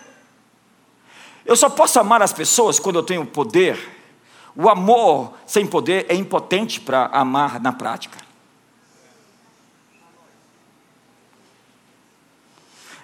Eu 1.46 1.58
só 1.58 1.70
posso 1.70 2.00
amar 2.00 2.22
as 2.22 2.32
pessoas 2.32 2.80
quando 2.80 3.00
eu 3.00 3.04
tenho 3.04 3.26
poder 3.26 3.97
o 4.58 4.68
amor 4.68 5.34
sem 5.46 5.68
poder 5.68 6.08
é 6.10 6.16
impotente 6.16 6.82
para 6.82 7.06
amar 7.14 7.62
na 7.62 7.72
prática. 7.72 8.18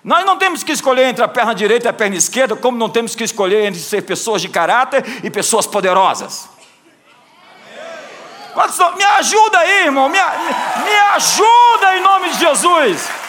Nós 0.04 0.26
não 0.26 0.36
temos 0.36 0.64
que 0.64 0.72
escolher 0.72 1.06
entre 1.06 1.24
a 1.24 1.28
perna 1.28 1.54
direita 1.54 1.88
e 1.88 1.90
a 1.90 1.94
perna 1.94 2.16
esquerda, 2.16 2.56
como 2.56 2.76
não 2.76 2.90
temos 2.90 3.16
que 3.16 3.24
escolher 3.24 3.66
entre 3.66 3.80
ser 3.80 4.02
pessoas 4.02 4.42
de 4.42 4.50
caráter 4.50 5.06
e 5.24 5.30
pessoas 5.30 5.68
poderosas. 5.68 6.50
Me 8.98 9.04
ajuda 9.04 9.60
aí, 9.60 9.86
irmão, 9.86 10.10
me, 10.10 10.18
me 10.18 10.96
ajuda 11.14 11.98
em 11.98 12.02
nome 12.02 12.30
de 12.32 12.40
Jesus. 12.40 13.23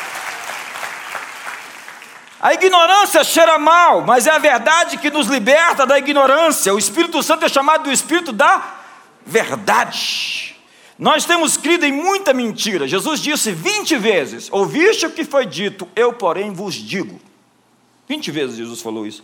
A 2.44 2.52
ignorância 2.52 3.24
cheira 3.24 3.58
mal, 3.58 4.02
mas 4.02 4.26
é 4.26 4.30
a 4.30 4.38
verdade 4.38 4.98
que 4.98 5.10
nos 5.10 5.28
liberta 5.28 5.86
da 5.86 5.98
ignorância. 5.98 6.74
O 6.74 6.78
Espírito 6.78 7.22
Santo 7.22 7.46
é 7.46 7.48
chamado 7.48 7.84
do 7.84 7.90
Espírito 7.90 8.34
da 8.34 8.80
verdade. 9.24 10.54
Nós 10.98 11.24
temos 11.24 11.56
crido 11.56 11.86
em 11.86 11.92
muita 11.92 12.34
mentira. 12.34 12.86
Jesus 12.86 13.20
disse 13.20 13.50
20 13.50 13.96
vezes: 13.96 14.50
Ouviste 14.52 15.06
o 15.06 15.10
que 15.10 15.24
foi 15.24 15.46
dito, 15.46 15.88
eu, 15.96 16.12
porém, 16.12 16.52
vos 16.52 16.74
digo. 16.74 17.18
20 18.06 18.30
vezes 18.30 18.56
Jesus 18.58 18.82
falou 18.82 19.06
isso. 19.06 19.22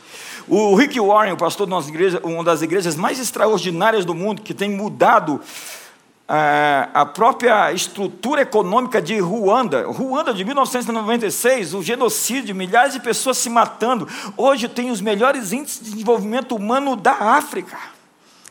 O 0.48 0.74
Rick 0.74 0.98
Warren, 0.98 1.34
o 1.34 1.36
pastor 1.36 1.66
de 1.66 2.16
uma 2.24 2.42
das 2.42 2.62
igrejas 2.62 2.96
mais 2.96 3.20
extraordinárias 3.20 4.06
do 4.06 4.14
mundo, 4.14 4.40
que 4.40 4.54
tem 4.54 4.70
mudado 4.70 5.42
a 6.94 7.04
própria 7.04 7.72
estrutura 7.72 8.42
econômica 8.42 9.02
de 9.02 9.18
Ruanda. 9.18 9.84
Ruanda, 9.88 10.32
de 10.32 10.44
1996, 10.44 11.74
o 11.74 11.82
genocídio, 11.82 12.54
milhares 12.54 12.92
de 12.92 13.00
pessoas 13.00 13.38
se 13.38 13.50
matando. 13.50 14.08
Hoje 14.36 14.68
tem 14.68 14.90
os 14.90 15.00
melhores 15.00 15.52
índices 15.52 15.80
de 15.80 15.90
desenvolvimento 15.90 16.54
humano 16.54 16.94
da 16.94 17.12
África. 17.12 17.76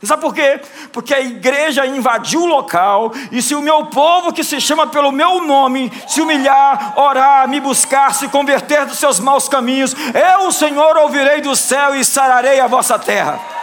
Sabe 0.04 0.22
por 0.22 0.34
quê? 0.34 0.62
Porque 0.94 1.14
a 1.14 1.20
igreja 1.20 1.86
invadiu 1.86 2.44
o 2.44 2.46
local, 2.46 3.12
e 3.32 3.42
se 3.42 3.54
o 3.54 3.62
meu 3.62 3.88
povo, 3.88 4.32
que 4.32 4.46
se 4.46 4.60
chama 4.62 4.88
pelo 4.88 5.12
meu 5.12 5.46
nome, 5.46 5.92
se 6.08 6.22
humilhar, 6.22 6.94
orar, 6.98 7.50
me 7.50 7.60
buscar, 7.60 8.14
se 8.14 8.30
converter 8.30 8.86
dos 8.86 8.98
seus 8.98 9.20
maus 9.20 9.50
caminhos, 9.50 9.94
eu, 9.94 10.48
o 10.48 10.52
Senhor, 10.54 10.96
ouvirei 10.98 11.42
do 11.42 11.54
céu 11.54 11.96
e 11.96 12.06
sararei 12.06 12.62
a 12.62 12.68
vossa 12.68 12.98
terra. 12.98 13.59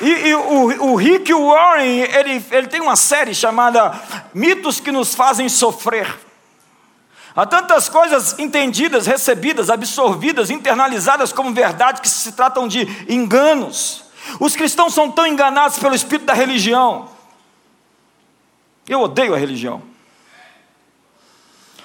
E, 0.00 0.28
e 0.28 0.34
o, 0.34 0.92
o, 0.92 0.96
Rick 0.96 1.32
Warren, 1.32 2.00
ele, 2.00 2.44
ele 2.50 2.66
tem 2.68 2.80
uma 2.80 2.94
série 2.94 3.34
chamada 3.34 3.92
Mitos 4.32 4.78
que 4.78 4.92
nos 4.92 5.14
fazem 5.14 5.48
sofrer. 5.48 6.06
Há 7.34 7.46
tantas 7.46 7.88
coisas 7.88 8.38
entendidas, 8.38 9.06
recebidas, 9.06 9.70
absorvidas, 9.70 10.50
internalizadas 10.50 11.32
como 11.32 11.52
verdade 11.52 12.00
que 12.00 12.08
se 12.08 12.32
tratam 12.32 12.66
de 12.68 12.86
enganos. 13.08 14.04
Os 14.40 14.54
cristãos 14.54 14.94
são 14.94 15.10
tão 15.10 15.26
enganados 15.26 15.78
pelo 15.78 15.94
espírito 15.94 16.26
da 16.26 16.34
religião. 16.34 17.08
Eu 18.88 19.02
odeio 19.02 19.34
a 19.34 19.38
religião. 19.38 19.82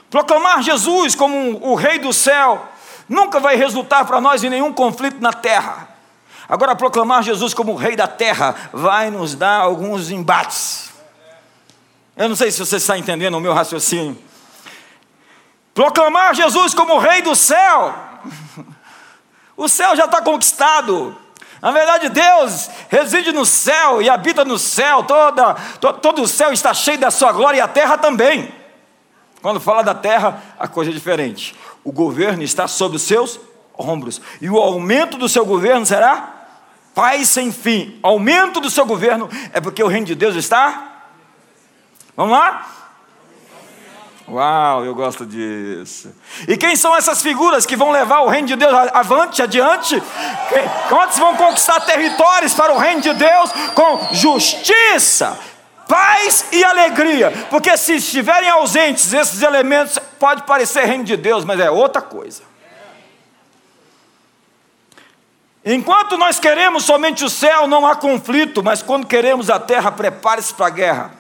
Proclamar 0.10 0.62
Jesus 0.62 1.15
como 1.15 1.60
o 1.62 1.75
Rei 1.75 2.00
do 2.00 2.13
céu 2.13 2.67
nunca 3.10 3.39
vai 3.39 3.55
resultar 3.55 4.05
para 4.05 4.22
nós 4.22 4.43
em 4.43 4.50
nenhum 4.50 4.72
conflito 4.72 5.20
na 5.20 5.34
terra. 5.34 5.92
Agora, 6.53 6.75
proclamar 6.75 7.24
Jesus 7.24 7.51
como 7.51 7.74
Rei 7.74 7.95
da 7.95 8.07
terra 8.07 8.53
vai 8.72 9.10
nos 9.10 9.33
dar 9.33 9.62
alguns 9.62 10.12
embates. 10.12 10.93
Eu 12.15 12.29
não 12.29 12.36
sei 12.36 12.51
se 12.51 12.60
você 12.60 12.75
está 12.75 12.95
entendendo 12.95 13.33
o 13.33 13.41
meu 13.41 13.55
raciocínio. 13.55 14.15
Proclamar 15.74 16.36
Jesus 16.36 16.75
como 16.75 17.00
Rei 17.00 17.24
do 17.24 17.33
céu, 17.33 17.95
o 19.57 19.67
céu 19.67 19.95
já 19.95 20.05
está 20.05 20.22
conquistado. 20.22 21.17
Na 21.60 21.72
verdade, 21.72 22.10
Deus 22.10 22.69
reside 22.88 23.31
no 23.31 23.48
céu 23.48 24.00
e 24.00 24.07
habita 24.07 24.45
no 24.45 24.60
céu, 24.60 25.01
toda, 25.05 25.55
to, 25.81 25.91
todo 25.93 26.22
o 26.22 26.27
céu 26.27 26.53
está 26.53 26.72
cheio 26.72 27.00
da 27.00 27.10
sua 27.10 27.31
glória 27.31 27.57
e 27.57 27.62
a 27.62 27.67
terra 27.67 27.98
também. 27.98 28.53
Quando 29.41 29.60
fala 29.60 29.81
da 29.81 29.95
terra, 29.95 30.39
a 30.60 30.67
coisa 30.67 30.91
é 30.91 30.93
diferente. 30.93 31.55
O 31.83 31.91
governo 31.91 32.43
está 32.43 32.67
sob 32.67 32.98
os 32.98 33.01
seus 33.01 33.39
ombros. 33.75 34.22
E 34.39 34.48
o 34.51 34.57
aumento 34.57 35.17
do 35.17 35.27
seu 35.27 35.43
governo 35.48 35.83
será 35.83 36.32
paz 36.93 37.29
sem 37.29 37.51
fim. 37.51 38.00
Aumento 38.01 38.59
do 38.59 38.69
seu 38.69 38.85
governo 38.85 39.29
é 39.51 39.59
porque 39.59 39.83
o 39.83 39.88
reino 39.88 40.05
de 40.05 40.15
Deus 40.15 40.35
está. 40.35 40.91
Vamos 42.15 42.31
lá? 42.31 42.67
Uau, 44.27 44.85
eu 44.85 44.95
gosto 44.95 45.25
disso. 45.25 46.13
E 46.47 46.55
quem 46.55 46.75
são 46.75 46.95
essas 46.95 47.21
figuras 47.21 47.65
que 47.65 47.75
vão 47.75 47.91
levar 47.91 48.21
o 48.21 48.29
reino 48.29 48.47
de 48.47 48.55
Deus 48.55 48.73
avante, 48.93 49.41
adiante? 49.41 50.01
Quantos 50.88 51.19
vão 51.19 51.35
conquistar 51.35 51.81
territórios 51.81 52.53
para 52.53 52.73
o 52.73 52.77
reino 52.77 53.01
de 53.01 53.13
Deus 53.13 53.51
com 53.75 54.13
justiça, 54.13 55.38
paz 55.89 56.45
e 56.53 56.63
alegria? 56.63 57.31
Porque 57.50 57.75
se 57.75 57.95
estiverem 57.95 58.50
ausentes 58.50 59.12
esses 59.12 59.41
elementos, 59.41 60.00
pode 60.17 60.43
parecer 60.43 60.85
reino 60.85 61.03
de 61.03 61.17
Deus, 61.17 61.43
mas 61.43 61.59
é 61.59 61.69
outra 61.69 62.01
coisa. 62.01 62.52
Enquanto 65.65 66.17
nós 66.17 66.39
queremos 66.39 66.84
somente 66.84 67.24
o 67.24 67.29
céu, 67.29 67.67
não 67.67 67.86
há 67.88 67.96
conflito, 67.96 68.62
mas 68.62 68.82
quando 68.82 69.08
queremos 69.08 69.50
a 69.50 69.60
terra, 69.60 69.91
prepare-se 69.91 70.53
para 70.53 70.67
a 70.67 70.70
guerra. 70.70 71.12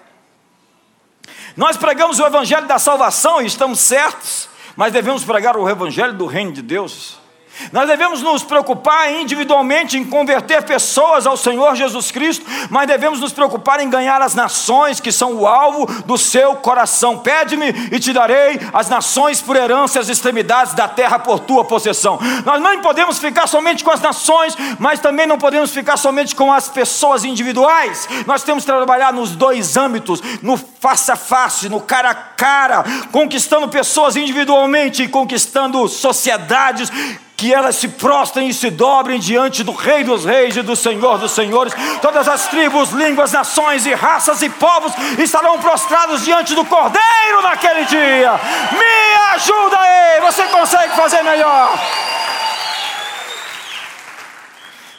Nós 1.55 1.77
pregamos 1.77 2.19
o 2.19 2.25
evangelho 2.25 2.67
da 2.67 2.77
salvação 2.77 3.41
e 3.41 3.45
estamos 3.45 3.79
certos, 3.79 4.49
mas 4.75 4.91
devemos 4.91 5.23
pregar 5.23 5.55
o 5.55 5.69
evangelho 5.69 6.13
do 6.13 6.25
reino 6.25 6.51
de 6.51 6.61
Deus. 6.61 7.22
Nós 7.71 7.87
devemos 7.87 8.21
nos 8.21 8.43
preocupar 8.43 9.11
individualmente 9.11 9.97
em 9.97 10.03
converter 10.03 10.63
pessoas 10.63 11.25
ao 11.25 11.37
Senhor 11.37 11.75
Jesus 11.75 12.11
Cristo, 12.11 12.45
mas 12.69 12.87
devemos 12.87 13.19
nos 13.19 13.31
preocupar 13.31 13.79
em 13.79 13.89
ganhar 13.89 14.21
as 14.21 14.35
nações 14.35 14.99
que 14.99 15.11
são 15.11 15.33
o 15.33 15.47
alvo 15.47 15.85
do 16.03 16.17
seu 16.17 16.55
coração. 16.55 17.19
Pede-me 17.19 17.69
e 17.91 17.99
te 17.99 18.13
darei 18.13 18.59
as 18.73 18.89
nações 18.89 19.41
por 19.41 19.55
herança 19.55 20.03
as 20.03 20.09
extremidades 20.09 20.73
da 20.73 20.87
terra 20.87 21.17
por 21.17 21.39
tua 21.39 21.63
possessão. 21.63 22.19
Nós 22.45 22.61
não 22.61 22.81
podemos 22.81 23.17
ficar 23.17 23.47
somente 23.47 23.83
com 23.83 23.91
as 23.91 24.01
nações, 24.01 24.55
mas 24.79 24.99
também 24.99 25.25
não 25.25 25.37
podemos 25.37 25.71
ficar 25.71 25.97
somente 25.97 26.35
com 26.35 26.51
as 26.51 26.69
pessoas 26.69 27.23
individuais. 27.23 28.07
Nós 28.27 28.43
temos 28.43 28.63
que 28.65 28.71
trabalhar 28.71 29.13
nos 29.13 29.35
dois 29.35 29.77
âmbitos, 29.77 30.21
no 30.41 30.57
face 30.57 31.11
a 31.11 31.15
face, 31.15 31.69
no 31.69 31.81
cara 31.81 32.09
a 32.11 32.15
cara, 32.15 32.83
conquistando 33.11 33.67
pessoas 33.67 34.15
individualmente 34.15 35.03
e 35.03 35.07
conquistando 35.07 35.87
sociedades 35.87 36.91
que 37.35 37.53
elas 37.53 37.75
se 37.75 37.87
prostrem 37.87 38.49
e 38.49 38.53
se 38.53 38.69
dobrem 38.69 39.19
diante 39.19 39.63
do 39.63 39.71
Rei 39.71 40.03
dos 40.03 40.23
Reis 40.23 40.55
e 40.55 40.61
do 40.61 40.75
Senhor 40.75 41.17
dos 41.17 41.31
Senhores. 41.31 41.73
Todas 42.01 42.27
as 42.27 42.47
tribos, 42.47 42.91
línguas, 42.91 43.31
nações 43.31 43.85
e 43.85 43.93
raças 43.93 44.41
e 44.41 44.49
povos 44.49 44.93
estarão 45.17 45.59
prostrados 45.59 46.23
diante 46.23 46.55
do 46.55 46.63
Cordeiro 46.65 47.41
naquele 47.41 47.85
dia. 47.85 48.39
Me 48.71 49.15
ajuda 49.33 49.79
aí, 49.79 50.21
você 50.21 50.43
consegue 50.47 50.95
fazer 50.95 51.23
melhor. 51.23 51.77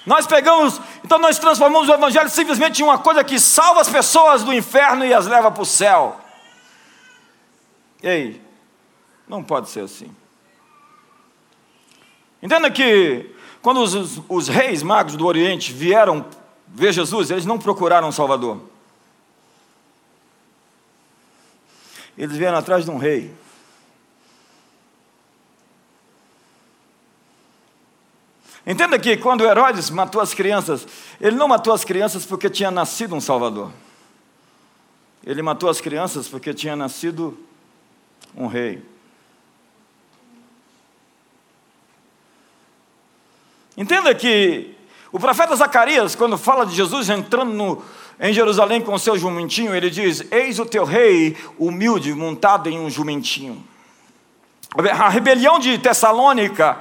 Nós 0.05 0.27
pegamos, 0.27 0.81
então 1.03 1.19
nós 1.19 1.39
transformamos 1.39 1.89
o 1.89 1.95
Evangelho 1.95 2.29
simplesmente 2.29 2.81
em 2.81 2.85
uma 2.85 2.99
coisa 2.99 3.25
que 3.25 3.41
salva 3.41 3.81
as 3.81 3.89
pessoas 3.89 4.43
do 4.43 4.53
inferno 4.53 5.05
e 5.07 5.15
as 5.15 5.27
leva 5.27 5.51
para 5.51 5.63
o 5.63 5.67
céu. 5.67 6.21
Ei, 8.03 8.43
não 9.27 9.43
pode 9.43 9.71
ser 9.71 9.81
assim. 9.81 10.15
Entenda 12.45 12.71
que 12.71 13.35
quando 13.63 13.81
os, 13.81 14.21
os, 14.29 14.49
reis 14.49 14.83
magos 14.83 15.17
do 15.17 15.25
Oriente 15.25 15.73
vieram 15.73 16.27
ver 16.69 16.93
Jesus, 16.93 17.31
eles 17.31 17.47
não 17.47 17.59
procuraram 17.59 18.07
um 18.07 18.13
Salvador. 18.13 18.61
Eles 22.19 22.37
vieram 22.37 22.59
atrás 22.59 22.85
de 22.85 22.91
um 22.91 22.99
rei. 22.99 23.35
Entenda 28.67 28.99
que 28.99 29.17
quando 29.17 29.47
Herodes 29.47 29.89
matou 29.89 30.21
as 30.21 30.35
crianças, 30.35 30.87
ele 31.19 31.37
não 31.37 31.49
matou 31.49 31.73
as 31.73 31.83
crianças 31.83 32.27
porque 32.27 32.51
tinha 32.51 32.71
nascido 32.71 33.15
um 33.15 33.23
Salvador. 33.23 33.73
Ele 35.25 35.41
matou 35.41 35.71
as 35.71 35.81
crianças 35.81 36.29
porque 36.29 36.53
tinha 36.53 36.77
nascido 36.77 37.39
um 38.37 38.47
rei. 38.47 38.83
Entenda 43.77 44.15
que 44.15 44.75
o 45.11 45.19
profeta 45.19 45.55
Zacarias, 45.57 46.15
quando 46.15 46.39
fala 46.39 46.65
de 46.65 46.75
Jesus 46.75 47.09
entrando 47.09 47.53
no, 47.53 47.83
em 48.21 48.33
Jerusalém 48.33 48.81
com 48.81 48.97
seu 48.99 49.19
jumentinho, 49.19 49.75
ele 49.75 49.91
diz: 49.91 50.25
Eis 50.31 50.59
o 50.59 50.67
teu 50.67 50.85
rei 50.85 51.37
humilde, 51.59 52.13
montado 52.15 52.69
em 52.69 52.79
um 52.79 52.89
jumentinho. 52.89 53.63
A 54.99 55.09
rebelião 55.09 55.59
de 55.59 55.79
Tessalônica 55.79 56.77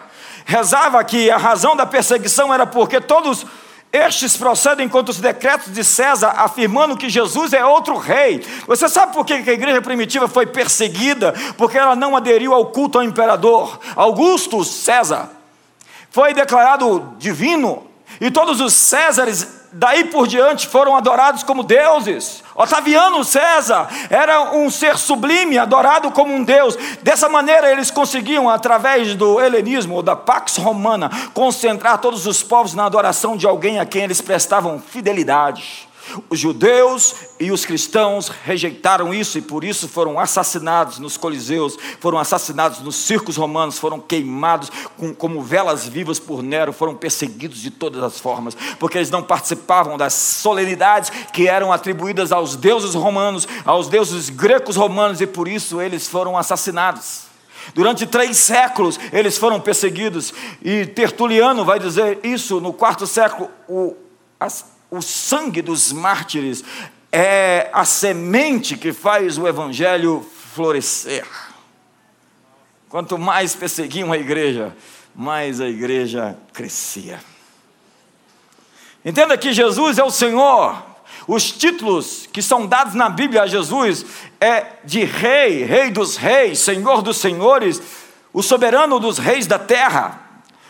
rezava 0.45 1.03
que 1.03 1.29
a 1.29 1.37
razão 1.37 1.75
da 1.75 1.85
perseguição 1.85 2.53
era 2.53 2.65
porque 2.65 2.99
todos 2.99 3.45
estes 3.91 4.35
procedem 4.35 4.89
contra 4.89 5.11
os 5.11 5.19
decretos 5.19 5.71
de 5.71 5.83
César, 5.83 6.33
afirmando 6.37 6.97
que 6.97 7.09
Jesus 7.09 7.53
é 7.53 7.63
outro 7.63 7.97
rei. 7.97 8.43
Você 8.65 8.89
sabe 8.89 9.13
por 9.13 9.23
que 9.23 9.33
a 9.33 9.53
igreja 9.53 9.81
primitiva 9.81 10.27
foi 10.27 10.47
perseguida? 10.47 11.33
Porque 11.55 11.77
ela 11.77 11.95
não 11.95 12.15
aderiu 12.15 12.53
ao 12.53 12.67
culto 12.67 12.97
ao 12.97 13.03
imperador, 13.03 13.79
Augusto 13.95 14.63
César 14.63 15.42
foi 16.13 16.31
declarado 16.31 17.15
divino, 17.17 17.87
e 18.21 18.29
todos 18.29 18.61
os 18.61 18.71
Césares 18.71 19.63
daí 19.71 20.03
por 20.03 20.27
diante 20.27 20.67
foram 20.67 20.95
adorados 20.95 21.41
como 21.41 21.63
deuses. 21.63 22.43
Otaviano 22.53 23.23
César 23.23 23.87
era 24.11 24.53
um 24.53 24.69
ser 24.69 24.95
sublime, 24.95 25.57
adorado 25.57 26.11
como 26.11 26.31
um 26.31 26.43
deus. 26.43 26.77
Dessa 27.01 27.27
maneira, 27.27 27.71
eles 27.71 27.89
conseguiam, 27.89 28.47
através 28.47 29.15
do 29.15 29.41
helenismo 29.41 29.95
ou 29.95 30.03
da 30.03 30.15
Pax 30.15 30.57
Romana, 30.57 31.09
concentrar 31.33 31.97
todos 31.97 32.27
os 32.27 32.43
povos 32.43 32.75
na 32.75 32.85
adoração 32.85 33.35
de 33.35 33.47
alguém 33.47 33.79
a 33.79 33.85
quem 33.85 34.03
eles 34.03 34.21
prestavam 34.21 34.79
fidelidade. 34.79 35.89
Os 36.29 36.37
judeus 36.37 37.15
e 37.39 37.51
os 37.51 37.65
cristãos 37.65 38.27
rejeitaram 38.27 39.13
isso 39.13 39.37
e 39.37 39.41
por 39.41 39.63
isso 39.63 39.87
foram 39.87 40.19
assassinados 40.19 40.99
nos 40.99 41.17
coliseus, 41.17 41.77
foram 41.99 42.19
assassinados 42.19 42.81
nos 42.81 42.95
circos 42.95 43.37
romanos, 43.37 43.79
foram 43.79 43.99
queimados 43.99 44.69
com, 44.97 45.13
como 45.13 45.41
velas 45.41 45.87
vivas 45.87 46.19
por 46.19 46.43
Nero, 46.43 46.73
foram 46.73 46.93
perseguidos 46.93 47.61
de 47.61 47.71
todas 47.71 48.03
as 48.03 48.19
formas, 48.19 48.55
porque 48.79 48.97
eles 48.97 49.09
não 49.09 49.23
participavam 49.23 49.97
das 49.97 50.13
solenidades 50.13 51.09
que 51.31 51.47
eram 51.47 51.71
atribuídas 51.71 52.31
aos 52.31 52.55
deuses 52.55 52.93
romanos, 52.93 53.47
aos 53.65 53.87
deuses 53.87 54.29
gregos 54.29 54.75
romanos 54.75 55.21
e 55.21 55.25
por 55.27 55.47
isso 55.47 55.81
eles 55.81 56.07
foram 56.07 56.37
assassinados. 56.37 57.23
Durante 57.73 58.05
três 58.05 58.37
séculos 58.37 58.99
eles 59.11 59.37
foram 59.37 59.59
perseguidos, 59.59 60.33
e 60.61 60.85
Tertuliano 60.85 61.63
vai 61.63 61.79
dizer 61.79 62.19
isso 62.23 62.59
no 62.59 62.73
quarto 62.73 63.07
século. 63.07 63.49
O, 63.69 63.95
as, 64.39 64.72
o 64.93 65.01
sangue 65.01 65.63
dos 65.63 65.91
mártires 65.91 66.63
é 67.11 67.67
a 67.73 67.83
semente 67.83 68.77
que 68.77 68.93
faz 68.93 69.39
o 69.39 69.47
evangelho 69.47 70.23
florescer. 70.53 71.25
Quanto 72.89 73.17
mais 73.17 73.55
perseguiam 73.55 74.11
a 74.11 74.17
igreja, 74.19 74.75
mais 75.15 75.59
a 75.59 75.67
igreja 75.67 76.37
crescia. 76.53 77.19
Entenda 79.03 79.35
que 79.35 79.51
Jesus 79.51 79.97
é 79.97 80.03
o 80.03 80.11
Senhor. 80.11 80.85
Os 81.27 81.51
títulos 81.51 82.29
que 82.31 82.43
são 82.43 82.67
dados 82.67 82.93
na 82.93 83.09
Bíblia 83.09 83.41
a 83.41 83.47
Jesus 83.47 84.05
é 84.39 84.73
de 84.83 85.03
rei, 85.03 85.63
rei 85.63 85.89
dos 85.89 86.17
reis, 86.17 86.59
senhor 86.59 87.01
dos 87.01 87.17
senhores, 87.17 87.81
o 88.31 88.43
soberano 88.43 88.99
dos 88.99 89.17
reis 89.17 89.47
da 89.47 89.57
terra. 89.57 90.21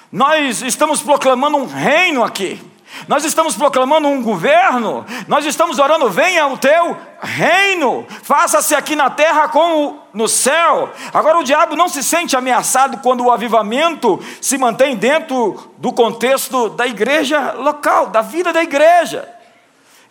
Nós 0.09 0.61
estamos 0.61 1.01
proclamando 1.01 1.57
um 1.57 1.65
reino 1.65 2.23
aqui. 2.23 2.71
Nós 3.07 3.25
estamos 3.25 3.55
proclamando 3.55 4.07
um 4.07 4.21
governo, 4.21 5.05
nós 5.27 5.45
estamos 5.45 5.79
orando: 5.79 6.09
venha 6.09 6.47
o 6.47 6.57
teu 6.57 6.95
reino, 7.21 8.05
faça-se 8.21 8.75
aqui 8.75 8.95
na 8.95 9.09
terra 9.09 9.47
como 9.47 9.99
no 10.13 10.27
céu. 10.27 10.91
Agora, 11.13 11.39
o 11.39 11.43
diabo 11.43 11.75
não 11.75 11.89
se 11.89 12.03
sente 12.03 12.35
ameaçado 12.35 12.97
quando 12.97 13.25
o 13.25 13.31
avivamento 13.31 14.19
se 14.39 14.57
mantém 14.57 14.95
dentro 14.95 15.71
do 15.77 15.91
contexto 15.91 16.69
da 16.69 16.85
igreja 16.85 17.53
local, 17.53 18.07
da 18.07 18.21
vida 18.21 18.53
da 18.53 18.61
igreja. 18.61 19.32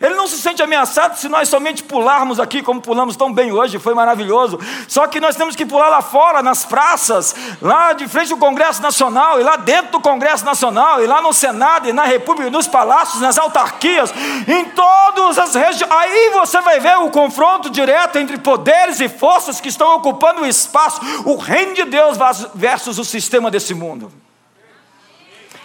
Ele 0.03 0.15
não 0.15 0.27
se 0.27 0.37
sente 0.37 0.61
ameaçado 0.61 1.17
se 1.17 1.29
nós 1.29 1.47
somente 1.47 1.81
pularmos 1.81 2.37
aqui, 2.37 2.61
como 2.61 2.81
pulamos 2.81 3.15
tão 3.15 3.31
bem 3.31 3.53
hoje, 3.53 3.79
foi 3.79 3.93
maravilhoso. 3.93 4.59
Só 4.85 5.07
que 5.07 5.17
nós 5.17 5.37
temos 5.37 5.55
que 5.55 5.65
pular 5.65 5.87
lá 5.87 6.01
fora, 6.01 6.43
nas 6.43 6.65
praças, 6.65 7.33
lá 7.61 7.93
de 7.93 8.05
frente 8.09 8.33
ao 8.33 8.37
Congresso 8.37 8.81
Nacional, 8.81 9.39
e 9.39 9.43
lá 9.43 9.55
dentro 9.55 9.93
do 9.93 10.01
Congresso 10.01 10.43
Nacional, 10.43 11.01
e 11.01 11.07
lá 11.07 11.21
no 11.21 11.31
Senado, 11.31 11.87
e 11.87 11.93
na 11.93 12.03
República, 12.03 12.51
nos 12.51 12.67
palácios, 12.67 13.21
nas 13.21 13.37
autarquias, 13.37 14.13
em 14.45 14.65
todas 14.65 15.39
as 15.39 15.55
regiões. 15.55 15.89
Aí 15.89 16.31
você 16.31 16.59
vai 16.59 16.81
ver 16.81 16.97
o 16.97 17.09
confronto 17.09 17.69
direto 17.69 18.17
entre 18.17 18.37
poderes 18.37 18.99
e 18.99 19.07
forças 19.07 19.61
que 19.61 19.69
estão 19.69 19.95
ocupando 19.95 20.41
o 20.41 20.45
espaço, 20.45 20.99
o 21.23 21.37
reino 21.37 21.75
de 21.75 21.85
Deus 21.85 22.17
versus 22.53 22.99
o 22.99 23.05
sistema 23.05 23.49
desse 23.49 23.73
mundo 23.73 24.11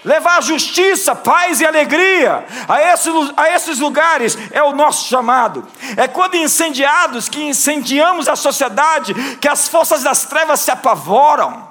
levar 0.09 0.43
justiça, 0.43 1.15
paz 1.15 1.61
e 1.61 1.67
alegria 1.67 2.47
a 2.67 2.81
esses, 2.81 3.13
a 3.37 3.51
esses 3.51 3.79
lugares 3.79 4.39
é 4.51 4.63
o 4.63 4.73
nosso 4.73 5.07
chamado. 5.07 5.69
É 5.99 6.09
quando 6.09 6.37
incendiados, 6.37 7.29
que 7.29 7.43
incendiamos 7.43 8.27
a 8.27 8.35
sociedade, 8.35 9.13
que 9.37 9.47
as 9.47 9.69
forças 9.69 10.03
das 10.03 10.25
trevas 10.25 10.61
se 10.61 10.71
apavoram. 10.71 11.69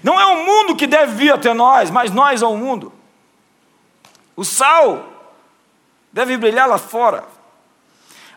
Não 0.00 0.20
é 0.20 0.26
o 0.26 0.46
mundo 0.46 0.76
que 0.76 0.86
deve 0.86 1.12
vir 1.12 1.32
até 1.32 1.52
nós, 1.52 1.90
mas 1.90 2.12
nós 2.12 2.40
ao 2.40 2.56
mundo. 2.56 2.92
O 4.36 4.44
sal 4.44 5.04
deve 6.12 6.36
brilhar 6.36 6.68
lá 6.68 6.78
fora. 6.78 7.24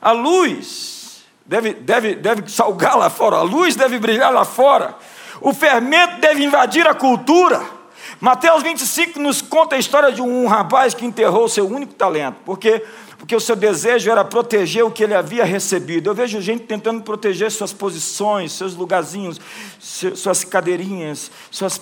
A 0.01 0.11
luz 0.11 1.23
deve, 1.45 1.73
deve, 1.75 2.15
deve 2.15 2.49
salgar 2.49 2.97
lá 2.97 3.11
fora, 3.11 3.37
a 3.37 3.43
luz 3.43 3.75
deve 3.75 3.99
brilhar 3.99 4.33
lá 4.33 4.43
fora, 4.43 4.95
o 5.39 5.53
fermento 5.53 6.19
deve 6.19 6.43
invadir 6.43 6.87
a 6.87 6.95
cultura. 6.95 7.76
Mateus 8.19 8.63
25 8.63 9.19
nos 9.19 9.41
conta 9.41 9.75
a 9.75 9.79
história 9.79 10.11
de 10.11 10.21
um 10.21 10.47
rapaz 10.47 10.93
que 10.93 11.05
enterrou 11.05 11.45
o 11.45 11.49
seu 11.49 11.67
único 11.67 11.93
talento, 11.93 12.37
porque 12.45 12.83
porque 13.17 13.35
o 13.35 13.39
seu 13.39 13.55
desejo 13.55 14.11
era 14.11 14.23
proteger 14.23 14.85
o 14.85 14.91
que 14.91 15.03
ele 15.03 15.15
havia 15.15 15.43
recebido. 15.43 16.09
Eu 16.09 16.13
vejo 16.13 16.39
gente 16.39 16.65
tentando 16.65 17.01
proteger 17.01 17.51
suas 17.51 17.73
posições, 17.73 18.53
seus 18.53 18.75
lugarzinhos, 18.75 19.41
suas 19.79 20.43
cadeirinhas, 20.43 21.31
suas 21.49 21.81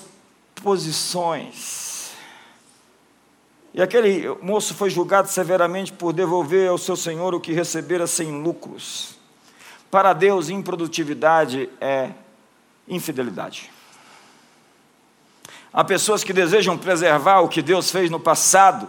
posições. 0.63 2.11
E 3.73 3.81
aquele 3.81 4.29
moço 4.41 4.73
foi 4.73 4.89
julgado 4.89 5.27
severamente 5.27 5.91
por 5.91 6.13
devolver 6.13 6.69
ao 6.69 6.77
seu 6.77 6.95
senhor 6.95 7.35
o 7.35 7.41
que 7.41 7.51
recebera 7.51 8.07
sem 8.07 8.41
lucros. 8.41 9.17
Para 9.91 10.13
Deus, 10.13 10.49
improdutividade 10.49 11.69
é 11.81 12.11
infidelidade. 12.87 13.74
Há 15.75 15.83
pessoas 15.83 16.23
que 16.23 16.31
desejam 16.31 16.77
preservar 16.77 17.41
o 17.41 17.49
que 17.49 17.61
Deus 17.61 17.91
fez 17.91 18.09
no 18.09 18.17
passado 18.17 18.87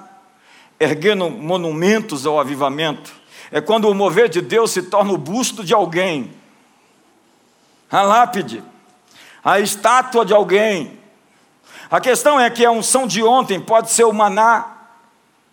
erguendo 0.79 1.29
monumentos 1.29 2.25
ao 2.25 2.39
avivamento. 2.39 3.13
É 3.51 3.61
quando 3.61 3.89
o 3.89 3.95
mover 3.95 4.29
de 4.29 4.41
Deus 4.41 4.71
se 4.71 4.85
torna 4.85 5.13
o 5.13 5.19
busto 5.19 5.65
de 5.65 5.75
alguém, 5.75 6.33
a 7.91 8.03
lápide, 8.03 8.63
a 9.43 9.59
estátua 9.59 10.25
de 10.25 10.33
alguém. 10.33 10.97
A 11.91 12.01
questão 12.01 12.39
é 12.39 12.49
que 12.49 12.65
a 12.65 12.71
unção 12.71 13.05
de 13.05 13.21
ontem 13.21 13.61
pode 13.61 13.91
ser 13.91 14.05
o 14.05 14.13
maná 14.13 14.77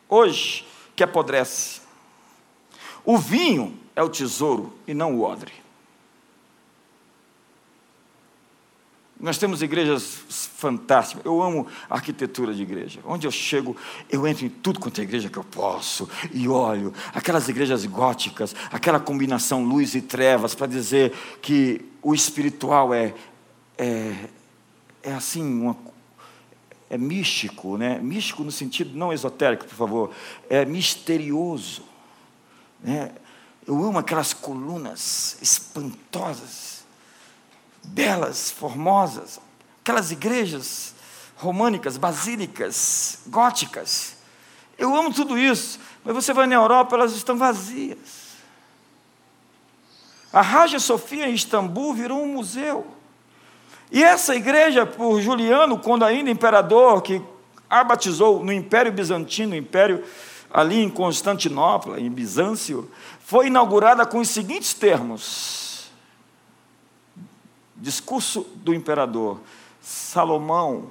hoje 0.08 0.68
que 0.96 1.04
apodrece. 1.04 1.82
O 3.04 3.18
vinho 3.18 3.76
é 3.96 4.04
o 4.04 4.10
tesouro 4.10 4.78
e 4.86 4.94
não 4.94 5.16
o 5.16 5.24
odre. 5.24 5.63
Nós 9.24 9.38
temos 9.38 9.62
igrejas 9.62 10.20
fantásticas. 10.58 11.24
Eu 11.26 11.42
amo 11.42 11.66
a 11.90 11.96
arquitetura 11.96 12.54
de 12.54 12.62
igreja. 12.62 13.00
Onde 13.06 13.26
eu 13.26 13.32
chego, 13.32 13.74
eu 14.10 14.28
entro 14.28 14.46
em 14.46 14.50
tudo 14.50 14.82
quanto 14.82 15.00
é 15.00 15.04
igreja 15.06 15.30
que 15.30 15.38
eu 15.38 15.46
posso 15.46 16.10
e 16.34 16.46
olho. 16.46 16.94
Aquelas 17.14 17.48
igrejas 17.48 17.86
góticas, 17.86 18.54
aquela 18.70 19.00
combinação 19.00 19.64
luz 19.64 19.96
e 19.96 20.02
trevas 20.02 20.54
para 20.54 20.68
dizer 20.68 21.14
que 21.42 21.86
o 22.02 22.14
espiritual 22.14 22.94
é, 22.94 23.14
é, 23.78 24.14
é 25.02 25.14
assim, 25.14 25.42
uma, 25.42 25.78
é 26.90 26.98
místico, 26.98 27.78
né? 27.78 28.00
Místico 28.00 28.44
no 28.44 28.52
sentido 28.52 28.94
não 28.94 29.14
esotérico, 29.14 29.64
por 29.64 29.76
favor. 29.76 30.12
É 30.50 30.66
misterioso. 30.66 31.84
Né? 32.84 33.10
Eu 33.66 33.82
amo 33.86 34.00
aquelas 34.00 34.34
colunas 34.34 35.38
espantosas 35.42 36.73
belas, 37.84 38.52
formosas, 38.52 39.40
aquelas 39.82 40.12
igrejas 40.12 40.94
românicas, 41.36 41.98
basílicas, 41.98 43.20
góticas. 43.28 44.16
Eu 44.78 44.96
amo 44.96 45.14
tudo 45.14 45.38
isso, 45.38 45.80
mas 46.04 46.16
você 46.16 46.34
vai 46.34 46.48
na 46.48 46.56
Europa, 46.56 46.96
elas 46.96 47.14
estão 47.14 47.38
vazias. 47.38 48.24
A 50.32 50.42
Raja 50.42 50.80
Sofia 50.80 51.28
em 51.28 51.34
Istambul 51.34 51.94
virou 51.94 52.24
um 52.24 52.34
museu. 52.34 52.88
E 53.92 54.04
essa 54.04 54.36
igreja, 54.36 54.86
por 54.86 55.22
Juliano, 55.22 55.78
quando 55.78 56.04
ainda 56.04 56.32
imperador, 56.32 57.04
que 57.04 57.22
a 57.70 57.84
batizou 57.84 58.44
no 58.44 58.52
Império 58.52 58.92
Bizantino, 58.92 59.50
no 59.50 59.56
Império 59.56 60.04
ali 60.52 60.82
em 60.82 60.90
Constantinopla, 60.90 62.00
em 62.00 62.10
Bizâncio, 62.10 62.90
foi 63.24 63.48
inaugurada 63.48 64.06
com 64.06 64.20
os 64.20 64.30
seguintes 64.30 64.74
termos: 64.74 65.73
Discurso 67.84 68.48
do 68.56 68.74
imperador. 68.74 69.42
Salomão, 69.82 70.90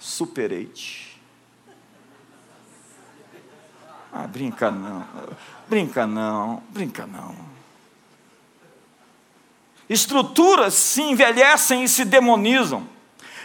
superete. 0.00 1.16
Ah, 4.12 4.26
brinca 4.26 4.68
não. 4.68 5.06
Brinca 5.68 6.04
não, 6.04 6.60
brinca 6.70 7.06
não. 7.06 7.36
Estruturas 9.88 10.74
se 10.74 11.02
envelhecem 11.02 11.84
e 11.84 11.88
se 11.88 12.04
demonizam. 12.04 12.84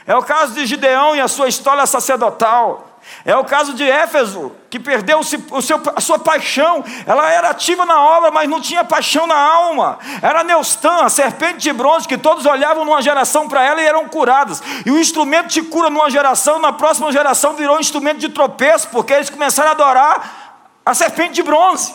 É 0.08 0.16
o 0.16 0.24
caso 0.24 0.56
de 0.56 0.66
Gideão 0.66 1.16
e 1.16 1.22
a 1.22 1.28
sua 1.28 1.48
história 1.48 1.86
sacerdotal. 1.86 2.97
É 3.26 3.36
o 3.36 3.44
caso 3.44 3.74
de 3.74 3.84
Éfeso, 3.84 4.54
que 4.70 4.80
perdeu 4.80 5.20
o 5.20 5.62
seu, 5.62 5.82
a 5.96 6.00
sua 6.00 6.18
paixão. 6.18 6.84
Ela 7.06 7.32
era 7.32 7.50
ativa 7.50 7.86
na 7.86 8.00
obra, 8.00 8.32
mas 8.32 8.50
não 8.50 8.62
tinha 8.62 8.84
paixão 8.84 9.28
na 9.28 9.38
alma. 9.38 10.00
Era 10.22 10.44
Neustã, 10.44 11.04
a 11.04 11.10
serpente 11.10 11.58
de 11.60 11.74
bronze, 11.74 12.08
que 12.08 12.18
todos 12.18 12.46
olhavam 12.46 12.86
numa 12.86 13.02
geração 13.02 13.50
para 13.50 13.64
ela 13.64 13.82
e 13.82 13.86
eram 13.86 14.08
curadas. 14.08 14.62
E 14.86 14.92
o 14.92 15.00
instrumento 15.00 15.48
de 15.48 15.62
cura 15.62 15.90
numa 15.90 16.10
geração, 16.10 16.60
na 16.60 16.72
próxima 16.72 17.12
geração 17.12 17.54
virou 17.54 17.78
um 17.78 17.82
instrumento 17.82 18.20
de 18.20 18.30
tropeço, 18.30 18.88
porque 18.90 19.14
eles 19.14 19.30
começaram 19.30 19.70
a 19.70 19.74
adorar 19.74 20.80
a 20.86 20.94
serpente 20.94 21.34
de 21.34 21.44
bronze. 21.44 21.94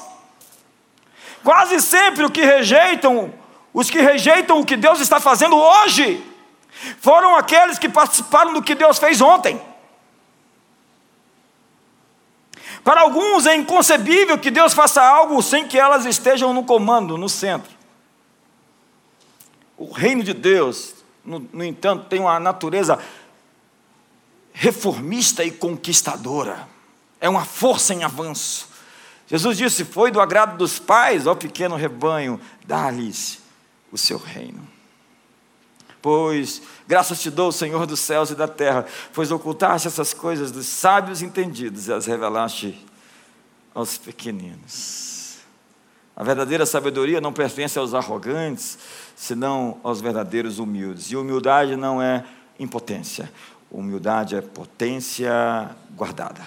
Quase 1.43 1.81
sempre 1.81 2.25
o 2.25 2.31
que 2.31 2.43
rejeitam, 2.43 3.33
os 3.73 3.89
que 3.89 4.01
rejeitam 4.01 4.61
o 4.61 4.67
que 4.67 4.77
Deus 4.77 5.01
está 5.01 5.19
fazendo 5.19 5.57
hoje, 5.57 6.25
foram 7.01 7.37
aqueles 7.37 7.79
que 7.79 7.89
participaram 7.89 8.53
do 8.53 8.63
que 8.63 8.75
Deus 8.75 8.99
fez 8.99 9.21
ontem. 9.21 9.61
Para 12.85 13.03
alguns 13.03 13.47
é 13.47 13.55
inconcebível 13.55 14.37
que 14.39 14.51
Deus 14.51 14.75
faça 14.75 15.03
algo 15.03 15.41
sem 15.43 15.67
que 15.67 15.79
elas 15.79 16.05
estejam 16.05 16.53
no 16.53 16.65
comando, 16.65 17.17
no 17.17 17.29
centro. 17.29 17.71
O 19.77 19.91
reino 19.93 20.23
de 20.23 20.33
Deus, 20.33 20.95
no, 21.25 21.39
no 21.53 21.65
entanto, 21.65 22.07
tem 22.07 22.21
uma 22.21 22.41
natureza 22.41 22.99
reformista 24.53 25.45
e 25.45 25.51
conquistadora. 25.51 26.69
É 27.21 27.29
uma 27.29 27.45
força 27.45 27.95
em 27.95 28.03
avanço. 28.03 28.69
Jesus 29.29 29.57
disse: 29.57 29.85
Foi 29.85 30.11
do 30.11 30.21
agrado 30.21 30.57
dos 30.57 30.79
pais, 30.79 31.27
ó 31.27 31.35
pequeno 31.35 31.77
rebanho, 31.77 32.41
dá-lhes 32.67 33.41
o 33.93 33.99
seu 33.99 34.19
reino. 34.19 34.72
Pois 36.03 36.61
graças 36.87 37.23
te 37.23 37.31
dou, 37.31 37.53
Senhor 37.53 37.87
dos 37.87 38.01
céus 38.01 38.31
e 38.31 38.35
da 38.35 38.49
terra, 38.49 38.85
pois 39.15 39.31
ocultaste 39.31 39.87
essas 39.87 40.13
coisas 40.13 40.51
dos 40.51 40.67
sábios 40.67 41.23
entendidos 41.23 41.87
e 41.87 41.93
as 41.93 42.07
revelaste 42.07 42.85
aos 43.73 43.97
pequeninos. 43.97 45.39
A 46.15 46.25
verdadeira 46.25 46.67
sabedoria 46.67 47.21
não 47.21 47.33
pertence 47.33 47.79
aos 47.79 47.95
arrogantes, 47.95 48.79
senão 49.17 49.81
aos 49.83 50.01
verdadeiros 50.01 50.59
humildes. 50.59 51.11
E 51.11 51.17
humildade 51.17 51.77
não 51.77 52.03
é 52.03 52.25
impotência, 52.59 53.33
humildade 53.71 54.37
é 54.37 54.41
potência 54.43 55.71
guardada. 55.93 56.43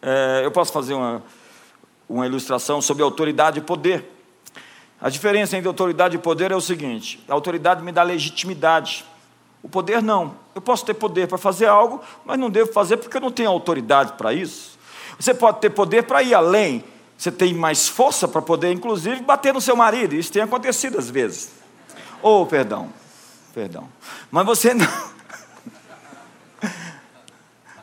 É, 0.00 0.42
eu 0.44 0.50
posso 0.52 0.70
fazer 0.70 0.92
uma, 0.92 1.22
uma 2.06 2.26
ilustração 2.26 2.80
sobre 2.82 3.02
autoridade 3.02 3.58
e 3.58 3.62
poder. 3.62 4.12
A 5.04 5.10
diferença 5.10 5.54
entre 5.54 5.68
autoridade 5.68 6.16
e 6.16 6.18
poder 6.18 6.50
é 6.50 6.56
o 6.56 6.62
seguinte: 6.62 7.22
a 7.28 7.34
autoridade 7.34 7.82
me 7.82 7.92
dá 7.92 8.02
legitimidade, 8.02 9.04
o 9.62 9.68
poder 9.68 10.02
não. 10.02 10.34
Eu 10.54 10.62
posso 10.62 10.82
ter 10.82 10.94
poder 10.94 11.28
para 11.28 11.36
fazer 11.36 11.66
algo, 11.66 12.00
mas 12.24 12.38
não 12.38 12.48
devo 12.48 12.72
fazer 12.72 12.96
porque 12.96 13.18
eu 13.18 13.20
não 13.20 13.30
tenho 13.30 13.50
autoridade 13.50 14.14
para 14.14 14.32
isso. 14.32 14.78
Você 15.20 15.34
pode 15.34 15.60
ter 15.60 15.68
poder 15.68 16.04
para 16.04 16.22
ir 16.22 16.32
além, 16.32 16.82
você 17.18 17.30
tem 17.30 17.52
mais 17.52 17.86
força 17.86 18.26
para 18.26 18.40
poder, 18.40 18.72
inclusive, 18.72 19.20
bater 19.20 19.52
no 19.52 19.60
seu 19.60 19.76
marido. 19.76 20.14
Isso 20.14 20.32
tem 20.32 20.40
acontecido 20.40 20.98
às 20.98 21.10
vezes. 21.10 21.52
Ou, 22.22 22.40
oh, 22.40 22.46
perdão, 22.46 22.88
perdão. 23.52 23.86
Mas 24.30 24.46
você 24.46 24.72
não. 24.72 24.86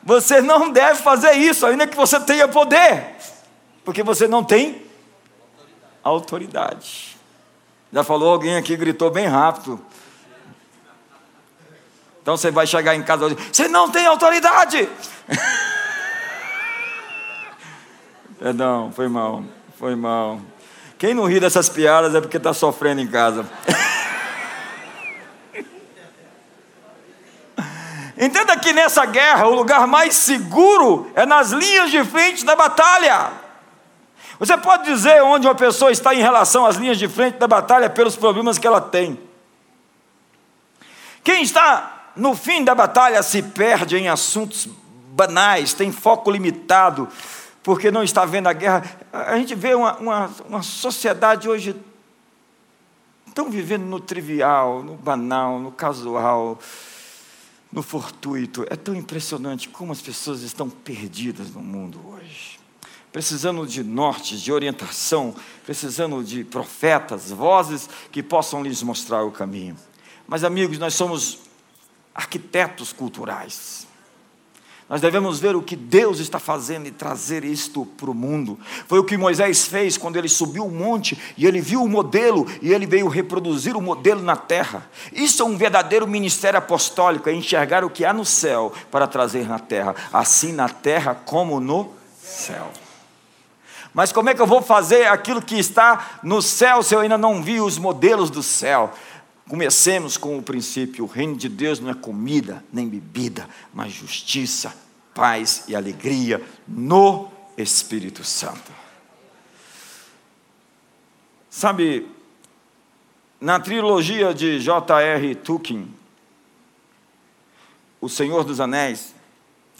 Você 0.03 0.41
não 0.41 0.71
deve 0.71 0.99
fazer 0.99 1.33
isso, 1.33 1.63
ainda 1.63 1.85
que 1.85 1.95
você 1.95 2.19
tenha 2.19 2.47
poder, 2.47 3.17
porque 3.85 4.01
você 4.01 4.27
não 4.27 4.43
tem 4.43 4.81
autoridade. 6.03 7.10
Já 7.91 8.03
falou 8.03 8.31
alguém 8.31 8.55
aqui, 8.55 8.77
gritou 8.77 9.11
bem 9.11 9.27
rápido. 9.27 9.79
Então 12.21 12.37
você 12.37 12.51
vai 12.51 12.65
chegar 12.67 12.95
em 12.95 13.03
casa 13.03 13.25
e 13.25 13.35
dizer, 13.35 13.49
você 13.51 13.67
não 13.67 13.89
tem 13.89 14.05
autoridade. 14.05 14.87
Perdão, 18.39 18.91
foi 18.95 19.07
mal, 19.07 19.43
foi 19.77 19.95
mal. 19.95 20.39
Quem 20.97 21.13
não 21.13 21.25
ri 21.25 21.39
dessas 21.39 21.67
piadas 21.67 22.15
é 22.15 22.21
porque 22.21 22.37
está 22.37 22.53
sofrendo 22.53 23.01
em 23.01 23.07
casa. 23.07 23.45
Entenda 28.17 28.55
que 28.55 28.71
nessa 28.71 29.03
guerra 29.05 29.47
o 29.47 29.55
lugar 29.55 29.87
mais 29.87 30.13
seguro 30.15 31.11
é 31.15 31.25
nas 31.25 31.49
linhas 31.51 31.89
de 31.89 32.03
frente 32.05 32.45
da 32.45 32.55
batalha. 32.55 33.40
Você 34.41 34.57
pode 34.57 34.85
dizer 34.85 35.21
onde 35.21 35.45
uma 35.45 35.53
pessoa 35.53 35.91
está 35.91 36.15
em 36.15 36.19
relação 36.19 36.65
às 36.65 36.75
linhas 36.75 36.97
de 36.97 37.07
frente 37.07 37.37
da 37.37 37.47
batalha 37.47 37.87
pelos 37.91 38.15
problemas 38.15 38.57
que 38.57 38.65
ela 38.65 38.81
tem. 38.81 39.19
Quem 41.23 41.43
está 41.43 42.09
no 42.15 42.35
fim 42.35 42.63
da 42.63 42.73
batalha 42.73 43.21
se 43.21 43.43
perde 43.43 43.97
em 43.97 44.09
assuntos 44.09 44.67
banais, 45.11 45.75
tem 45.75 45.91
foco 45.91 46.31
limitado 46.31 47.07
porque 47.61 47.91
não 47.91 48.01
está 48.01 48.25
vendo 48.25 48.47
a 48.47 48.53
guerra. 48.53 48.83
A 49.13 49.37
gente 49.37 49.53
vê 49.53 49.75
uma, 49.75 49.95
uma, 49.97 50.31
uma 50.47 50.63
sociedade 50.63 51.47
hoje 51.47 51.75
tão 53.35 53.47
vivendo 53.47 53.83
no 53.83 53.99
trivial, 53.99 54.81
no 54.81 54.95
banal, 54.95 55.59
no 55.59 55.71
casual, 55.71 56.57
no 57.71 57.83
fortuito. 57.83 58.65
É 58.71 58.75
tão 58.75 58.95
impressionante 58.95 59.69
como 59.69 59.91
as 59.91 60.01
pessoas 60.01 60.41
estão 60.41 60.67
perdidas 60.67 61.51
no 61.51 61.61
mundo 61.61 62.01
hoje. 62.09 62.50
Precisando 63.11 63.67
de 63.67 63.83
norte, 63.83 64.37
de 64.37 64.51
orientação, 64.51 65.35
precisando 65.65 66.23
de 66.23 66.43
profetas, 66.43 67.29
vozes 67.29 67.89
que 68.11 68.23
possam 68.23 68.63
lhes 68.63 68.81
mostrar 68.81 69.23
o 69.23 69.31
caminho. 69.31 69.75
Mas, 70.27 70.43
amigos, 70.43 70.77
nós 70.77 70.93
somos 70.93 71.39
arquitetos 72.15 72.93
culturais. 72.93 73.85
Nós 74.91 74.99
devemos 74.99 75.39
ver 75.39 75.55
o 75.55 75.61
que 75.61 75.77
Deus 75.77 76.19
está 76.19 76.37
fazendo 76.37 76.85
e 76.85 76.91
trazer 76.91 77.45
isto 77.45 77.85
para 77.85 78.11
o 78.11 78.13
mundo. 78.13 78.59
Foi 78.87 78.99
o 78.99 79.05
que 79.05 79.15
Moisés 79.15 79.65
fez 79.65 79.97
quando 79.97 80.17
ele 80.17 80.27
subiu 80.27 80.65
o 80.65 80.71
monte 80.71 81.17
e 81.37 81.45
ele 81.45 81.61
viu 81.61 81.81
o 81.81 81.87
modelo 81.87 82.45
e 82.61 82.73
ele 82.73 82.85
veio 82.85 83.07
reproduzir 83.07 83.77
o 83.77 83.81
modelo 83.81 84.21
na 84.21 84.35
terra. 84.35 84.89
Isso 85.13 85.41
é 85.41 85.45
um 85.45 85.55
verdadeiro 85.55 86.05
ministério 86.05 86.59
apostólico, 86.59 87.29
é 87.29 87.33
enxergar 87.33 87.85
o 87.85 87.89
que 87.89 88.03
há 88.03 88.11
no 88.11 88.25
céu 88.25 88.73
para 88.91 89.07
trazer 89.07 89.47
na 89.47 89.59
terra, 89.59 89.95
assim 90.11 90.51
na 90.51 90.67
terra 90.67 91.15
como 91.15 91.61
no 91.61 91.93
céu. 92.21 92.69
Mas 93.93 94.11
como 94.11 94.29
é 94.29 94.35
que 94.35 94.41
eu 94.41 94.47
vou 94.47 94.61
fazer 94.61 95.07
aquilo 95.07 95.41
que 95.41 95.59
está 95.59 96.19
no 96.23 96.41
céu 96.41 96.81
se 96.81 96.95
eu 96.95 96.99
ainda 96.99 97.17
não 97.17 97.43
vi 97.43 97.59
os 97.59 97.77
modelos 97.77 98.29
do 98.29 98.41
céu? 98.41 98.93
Comecemos 99.49 100.15
com 100.15 100.37
o 100.37 100.43
princípio: 100.43 101.03
o 101.03 101.07
reino 101.07 101.35
de 101.35 101.49
Deus 101.49 101.79
não 101.79 101.89
é 101.89 101.93
comida 101.93 102.63
nem 102.71 102.87
bebida, 102.87 103.49
mas 103.73 103.91
justiça, 103.91 104.73
paz 105.13 105.65
e 105.67 105.75
alegria 105.75 106.41
no 106.65 107.29
Espírito 107.57 108.23
Santo. 108.23 108.71
Sabe, 111.49 112.07
na 113.41 113.59
trilogia 113.59 114.33
de 114.33 114.59
J.R. 114.59 115.35
Tolkien, 115.35 115.93
O 117.99 118.07
Senhor 118.07 118.45
dos 118.45 118.61
Anéis, 118.61 119.13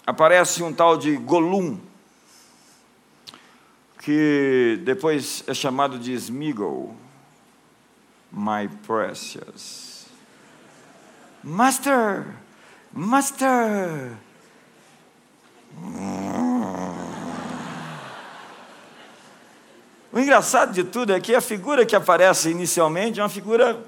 aparece 0.06 0.62
um 0.62 0.74
tal 0.74 0.97
de 0.97 1.15
Gollum, 1.15 1.80
que 4.01 4.79
depois 4.83 5.43
é 5.47 5.53
chamado 5.53 5.99
de 5.99 6.13
Smeagol 6.13 6.95
my 8.31 8.67
precious. 8.85 10.05
Master, 11.43 12.25
Master. 12.93 14.17
O 20.13 20.19
engraçado 20.19 20.73
de 20.73 20.83
tudo 20.83 21.13
é 21.13 21.19
que 21.19 21.33
a 21.33 21.41
figura 21.41 21.85
que 21.85 21.95
aparece 21.95 22.49
inicialmente 22.49 23.19
é 23.19 23.23
uma 23.23 23.29
figura 23.29 23.83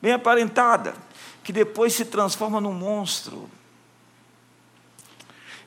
bem 0.00 0.12
aparentada, 0.12 0.94
que 1.44 1.52
depois 1.52 1.94
se 1.94 2.04
transforma 2.04 2.60
num 2.60 2.72
monstro. 2.72 3.48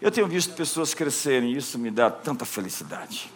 Eu 0.02 0.10
tenho 0.10 0.28
visto 0.28 0.56
pessoas 0.56 0.94
crescerem, 0.96 1.54
e 1.54 1.58
isso 1.58 1.78
me 1.78 1.92
dá 1.92 2.10
tanta 2.10 2.44
felicidade. 2.44 3.32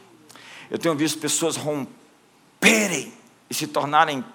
Eu 0.69 0.79
tenho 0.79 0.95
visto 0.95 1.19
pessoas 1.19 1.55
romperem 1.55 3.13
e 3.49 3.53
se 3.53 3.67
tornarem 3.67 4.25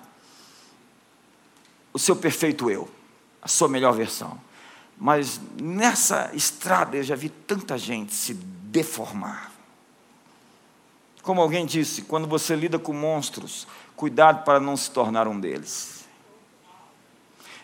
o 1.93 1.99
seu 1.99 2.15
perfeito 2.15 2.71
eu, 2.71 2.89
a 3.43 3.49
sua 3.49 3.69
melhor 3.69 3.93
versão. 3.93 4.41
Mas 4.97 5.41
nessa 5.61 6.31
estrada 6.33 6.97
eu 6.97 7.03
já 7.03 7.17
vi 7.17 7.31
tanta 7.31 7.77
gente 7.77 8.15
se 8.15 8.35
deformar. 8.35 9.51
Como 11.23 11.41
alguém 11.41 11.67
disse, 11.67 12.03
quando 12.03 12.29
você 12.29 12.55
lida 12.55 12.79
com 12.79 12.93
monstros, 12.93 13.67
cuidado 13.97 14.45
para 14.45 14.61
não 14.61 14.77
se 14.77 14.91
tornar 14.91 15.27
um 15.27 15.39
deles. 15.39 16.00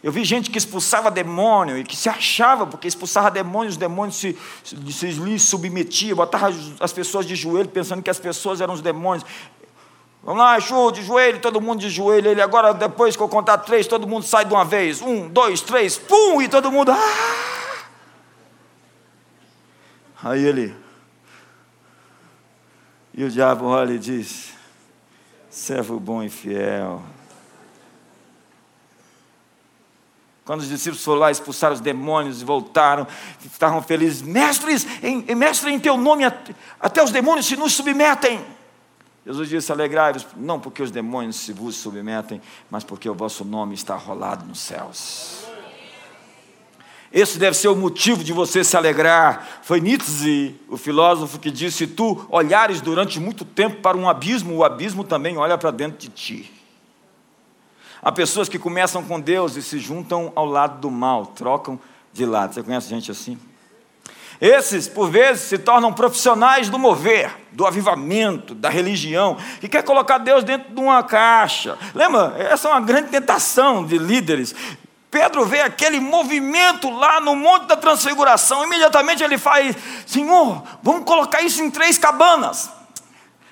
Eu 0.03 0.13
vi 0.13 0.25
gente 0.25 0.51
que 0.51 0.59
expulsava 0.59 1.11
demônio 1.11 1.79
e 1.79 1.85
que 1.85 1.97
se 1.97 2.09
achava, 2.09 2.67
porque 2.67 2.87
expulsava 2.87 3.31
demônios, 3.31 3.75
os 3.75 3.79
demônios 3.79 4.17
se, 4.17 4.39
se, 4.63 4.93
se 4.93 5.07
lhe 5.13 5.39
submetiam, 5.39 6.17
botava 6.17 6.49
as 6.81 6.93
pessoas 6.93 7.27
de 7.27 7.35
joelho 7.35 7.69
pensando 7.69 8.03
que 8.03 8.11
as 8.11 8.19
pessoas 8.19 8.61
eram 8.61 8.75
os 8.75 8.83
demônios. 8.83 9.25
Vamos 10.23 10.41
lá, 10.41 10.59
Chu, 10.59 10.91
de 10.91 11.03
joelho, 11.03 11.39
todo 11.39 11.61
mundo 11.61 11.81
de 11.81 11.89
joelho. 11.89 12.29
Ele 12.29 12.43
agora, 12.43 12.75
depois 12.75 13.17
que 13.17 13.23
eu 13.23 13.29
contar 13.29 13.59
três, 13.59 13.87
todo 13.87 14.09
mundo 14.09 14.25
sai 14.25 14.45
de 14.45 14.53
uma 14.53 14.65
vez. 14.65 15.01
Um, 15.01 15.29
dois, 15.29 15.61
três, 15.61 15.97
pum, 15.97 16.43
e 16.43 16.49
todo 16.49 16.71
mundo. 16.71 16.91
Ah! 16.91 17.37
Aí 20.25 20.45
ele. 20.45 20.75
E 23.15 23.23
o 23.23 23.31
diabo 23.31 23.67
olha 23.67 23.93
e 23.93 23.99
diz: 23.99 24.53
servo 25.49 26.01
bom 26.01 26.23
e 26.23 26.29
fiel. 26.29 27.01
Quando 30.47 30.61
os 30.61 30.69
discípulos 30.69 31.03
foram 31.03 31.19
lá 31.19 31.31
expulsar 31.33 31.73
os 31.73 31.81
demônios 31.81 32.41
e 32.41 32.45
voltaram, 32.45 33.05
estavam 33.45 33.83
felizes. 33.83 34.23
Mestres, 34.23 34.87
em, 35.03 35.35
mestre, 35.35 35.73
em 35.73 35.81
teu 35.81 35.97
nome, 35.97 36.25
até 36.81 37.03
os 37.03 37.11
demônios 37.11 37.47
se 37.47 37.57
nos 37.57 37.73
submetem. 37.73 38.41
Jesus 39.27 39.49
disse: 39.49 39.73
Alegrai-vos, 39.73 40.25
não 40.37 40.61
porque 40.61 40.85
os 40.85 40.93
demônios 40.93 41.35
se 41.35 41.53
vos 41.53 41.75
submetem, 41.75 42.41
mas 42.71 42.85
porque 42.85 43.11
o 43.11 43.15
vosso 43.15 43.45
nome 43.45 43.75
está 43.75 43.97
rolado 43.97 44.47
nos 44.47 44.61
céus. 44.61 45.45
Esse 47.13 47.41
deve 47.41 47.57
ser 47.57 47.67
o 47.67 47.75
motivo 47.75 48.23
de 48.23 48.33
você 48.33 48.63
se 48.63 48.77
alegrar. 48.77 49.61
Foi 49.63 49.81
Nietzsche, 49.81 50.55
o 50.69 50.77
filósofo, 50.77 51.41
que 51.41 51.51
disse: 51.51 51.79
Se 51.79 51.87
tu 51.89 52.25
olhares 52.31 52.81
durante 52.81 53.19
muito 53.19 53.45
tempo 53.45 53.81
para 53.81 53.97
um 53.97 54.09
abismo, 54.09 54.55
o 54.55 54.65
abismo 54.65 55.03
também 55.03 55.37
olha 55.37 55.59
para 55.59 55.73
dentro 55.73 55.99
de 55.99 56.09
ti. 56.09 56.56
Há 58.07 58.13
pessoas 58.13 58.49
que 58.49 58.57
começam 58.57 59.03
com 59.03 59.19
Deus 59.19 59.57
e 59.57 59.63
se 59.63 59.81
juntam 59.81 60.33
ao 60.37 60.47
lado 60.47 60.79
do 60.79 60.89
mal, 60.89 61.27
trocam 61.27 61.77
de 62.13 62.25
lado. 62.25 62.55
Você 62.55 62.63
conhece 62.63 62.89
gente 62.89 63.11
assim? 63.11 63.37
Esses, 64.41 64.87
por 64.87 65.11
vezes, 65.11 65.43
se 65.43 65.59
tornam 65.59 65.93
profissionais 65.93 66.71
do 66.71 66.79
mover, 66.79 67.37
do 67.51 67.67
avivamento, 67.67 68.55
da 68.55 68.69
religião, 68.69 69.37
que 69.61 69.69
quer 69.69 69.83
colocar 69.83 70.19
Deus 70.19 70.45
dentro 70.45 70.73
de 70.73 70.81
uma 70.81 71.03
caixa. 71.03 71.77
Lembra? 71.97 72.37
Essa 72.39 72.69
é 72.69 72.71
uma 72.71 72.81
grande 72.81 73.09
tentação 73.09 73.85
de 73.85 73.99
líderes. 73.99 74.55
Pedro 75.11 75.45
vê 75.45 75.63
aquele 75.63 75.99
movimento 75.99 76.89
lá 76.89 77.21
no 77.21 77.35
Monte 77.35 77.67
da 77.67 77.77
Transfiguração, 77.77 78.63
imediatamente 78.63 79.25
ele 79.25 79.37
faz: 79.37 79.75
Senhor, 80.07 80.63
vamos 80.81 81.05
colocar 81.05 81.43
isso 81.43 81.61
em 81.61 81.73
três 81.73 81.99
cabanas: 81.99 82.71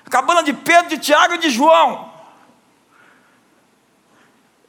a 0.05 0.09
cabana 0.09 0.41
de 0.41 0.53
Pedro, 0.53 0.91
de 0.91 0.97
Tiago 0.97 1.33
e 1.33 1.39
de 1.39 1.49
João. 1.49 2.14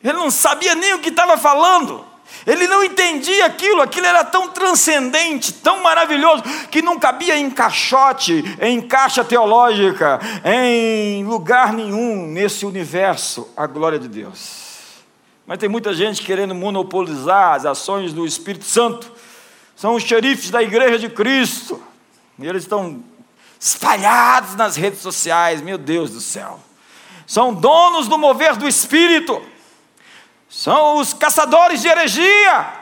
Ele 0.06 0.18
não 0.18 0.30
sabia 0.30 0.76
nem 0.76 0.94
o 0.94 1.00
que 1.00 1.08
estava 1.08 1.36
falando. 1.36 2.04
Ele 2.46 2.68
não 2.68 2.84
entendia 2.84 3.46
aquilo, 3.46 3.82
aquilo 3.82 4.06
era 4.06 4.24
tão 4.24 4.48
transcendente, 4.50 5.52
tão 5.52 5.82
maravilhoso, 5.82 6.44
que 6.70 6.80
não 6.80 6.98
cabia 6.98 7.36
em 7.36 7.50
caixote, 7.50 8.44
em 8.60 8.80
caixa 8.80 9.24
teológica, 9.24 10.20
em 10.44 11.24
lugar 11.24 11.72
nenhum 11.72 12.26
nesse 12.28 12.64
universo, 12.64 13.48
a 13.56 13.66
glória 13.66 13.98
de 13.98 14.06
Deus. 14.06 14.64
Mas 15.44 15.58
tem 15.58 15.68
muita 15.68 15.92
gente 15.92 16.22
querendo 16.22 16.54
monopolizar 16.54 17.54
as 17.54 17.66
ações 17.66 18.12
do 18.12 18.24
Espírito 18.24 18.64
Santo, 18.64 19.10
são 19.74 19.94
os 19.94 20.04
xerifes 20.04 20.50
da 20.50 20.62
igreja 20.62 20.98
de 20.98 21.08
Cristo, 21.08 21.82
e 22.38 22.46
eles 22.46 22.62
estão 22.62 23.02
espalhados 23.58 24.54
nas 24.54 24.76
redes 24.76 25.00
sociais, 25.00 25.60
meu 25.60 25.78
Deus 25.78 26.10
do 26.10 26.20
céu, 26.20 26.60
são 27.26 27.52
donos 27.52 28.06
do 28.06 28.18
mover 28.18 28.56
do 28.56 28.68
Espírito 28.68 29.42
são 30.48 30.98
os 30.98 31.12
caçadores 31.12 31.82
de 31.82 31.88
heregia. 31.88 32.72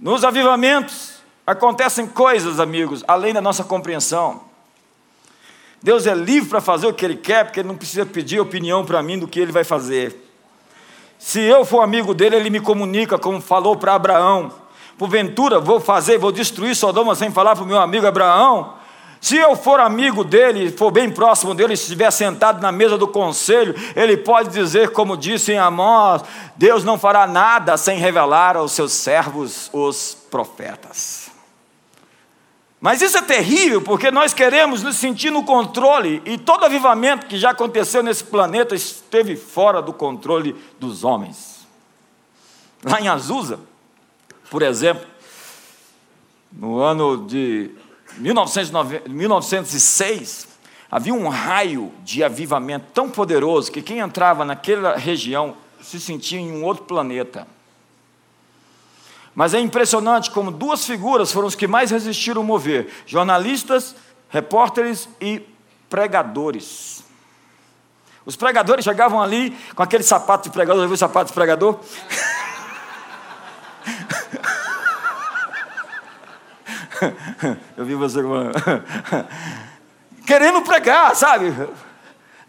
Nos 0.00 0.24
avivamentos 0.24 1.14
acontecem 1.46 2.06
coisas, 2.06 2.60
amigos, 2.60 3.04
além 3.06 3.32
da 3.32 3.40
nossa 3.40 3.64
compreensão. 3.64 4.42
Deus 5.82 6.06
é 6.06 6.14
livre 6.14 6.48
para 6.48 6.60
fazer 6.60 6.86
o 6.86 6.94
que 6.94 7.04
Ele 7.04 7.16
quer, 7.16 7.44
porque 7.44 7.60
Ele 7.60 7.68
não 7.68 7.76
precisa 7.76 8.04
pedir 8.04 8.40
opinião 8.40 8.84
para 8.84 9.02
mim 9.02 9.18
do 9.18 9.28
que 9.28 9.38
Ele 9.38 9.52
vai 9.52 9.64
fazer. 9.64 10.16
Se 11.18 11.40
eu 11.40 11.64
for 11.64 11.80
amigo 11.80 12.14
dele, 12.14 12.36
Ele 12.36 12.50
me 12.50 12.60
comunica, 12.60 13.18
como 13.18 13.40
falou 13.40 13.76
para 13.76 13.94
Abraão. 13.94 14.52
Porventura, 14.96 15.60
vou 15.60 15.80
fazer, 15.80 16.18
vou 16.18 16.32
destruir 16.32 16.74
Sodoma 16.74 17.14
sem 17.14 17.30
falar 17.30 17.54
para 17.54 17.64
o 17.64 17.66
meu 17.66 17.78
amigo 17.78 18.06
Abraão. 18.06 18.74
Se 19.20 19.36
eu 19.36 19.56
for 19.56 19.80
amigo 19.80 20.22
dele, 20.22 20.70
for 20.70 20.90
bem 20.90 21.10
próximo 21.10 21.54
dele, 21.54 21.74
estiver 21.74 22.10
sentado 22.10 22.60
na 22.62 22.70
mesa 22.70 22.96
do 22.96 23.08
conselho, 23.08 23.74
ele 23.96 24.16
pode 24.16 24.50
dizer, 24.50 24.90
como 24.90 25.16
disse 25.16 25.52
em 25.52 25.58
Amós: 25.58 26.22
Deus 26.56 26.84
não 26.84 26.98
fará 26.98 27.26
nada 27.26 27.76
sem 27.76 27.98
revelar 27.98 28.56
aos 28.56 28.72
seus 28.72 28.92
servos, 28.92 29.68
os 29.72 30.16
profetas. 30.30 31.30
Mas 32.80 33.02
isso 33.02 33.18
é 33.18 33.22
terrível, 33.22 33.82
porque 33.82 34.08
nós 34.10 34.32
queremos 34.32 34.84
nos 34.84 34.96
sentir 34.96 35.30
no 35.30 35.42
controle, 35.42 36.22
e 36.24 36.38
todo 36.38 36.64
avivamento 36.64 37.26
que 37.26 37.36
já 37.36 37.50
aconteceu 37.50 38.04
nesse 38.04 38.22
planeta 38.22 38.74
esteve 38.74 39.34
fora 39.34 39.82
do 39.82 39.92
controle 39.92 40.54
dos 40.78 41.02
homens. 41.02 41.66
Lá 42.84 43.00
em 43.00 43.08
Azusa, 43.08 43.58
por 44.48 44.62
exemplo, 44.62 45.04
no 46.52 46.78
ano 46.78 47.26
de 47.26 47.72
1906, 48.18 50.48
havia 50.90 51.14
um 51.14 51.28
raio 51.28 51.92
de 52.02 52.24
avivamento 52.24 52.86
tão 52.92 53.10
poderoso 53.10 53.70
que 53.70 53.82
quem 53.82 53.98
entrava 53.98 54.44
naquela 54.44 54.96
região 54.96 55.54
se 55.80 56.00
sentia 56.00 56.38
em 56.38 56.50
um 56.50 56.64
outro 56.64 56.84
planeta. 56.84 57.46
Mas 59.34 59.54
é 59.54 59.60
impressionante 59.60 60.30
como 60.30 60.50
duas 60.50 60.84
figuras 60.84 61.30
foram 61.30 61.46
os 61.46 61.54
que 61.54 61.68
mais 61.68 61.90
resistiram 61.90 62.42
a 62.42 62.44
mover: 62.44 62.90
jornalistas, 63.06 63.94
repórteres 64.28 65.08
e 65.20 65.42
pregadores. 65.88 67.04
Os 68.26 68.36
pregadores 68.36 68.84
chegavam 68.84 69.22
ali 69.22 69.56
com 69.74 69.82
aquele 69.82 70.02
sapato 70.02 70.48
de 70.48 70.52
pregador, 70.52 70.84
viu 70.86 70.94
o 70.94 70.98
sapato 70.98 71.28
de 71.28 71.34
pregador? 71.34 71.78
Eu 77.76 77.84
vi 77.84 77.94
você 77.94 78.20
querendo 80.26 80.62
pregar, 80.62 81.14
sabe? 81.16 81.52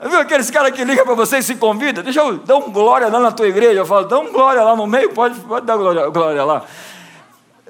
Viu 0.02 0.20
aqueles 0.20 0.50
caras 0.50 0.72
que 0.72 0.84
ligam 0.84 1.06
para 1.06 1.14
você 1.14 1.40
e 1.40 1.44
se 1.44 1.56
convida? 1.56 2.02
Deixa 2.02 2.22
eu 2.22 2.38
dar 2.38 2.56
um 2.56 2.72
glória 2.72 3.10
lá 3.10 3.20
na 3.20 3.32
tua 3.32 3.48
igreja. 3.48 3.82
Eu 3.82 3.86
falo, 3.86 4.06
dá 4.06 4.18
um 4.18 4.32
glória 4.32 4.64
lá 4.64 4.76
no 4.76 4.88
meio, 4.88 5.14
pode, 5.14 5.38
pode 5.42 5.66
dar 5.66 5.76
glória, 5.76 6.10
glória 6.10 6.46
lá. 6.46 6.64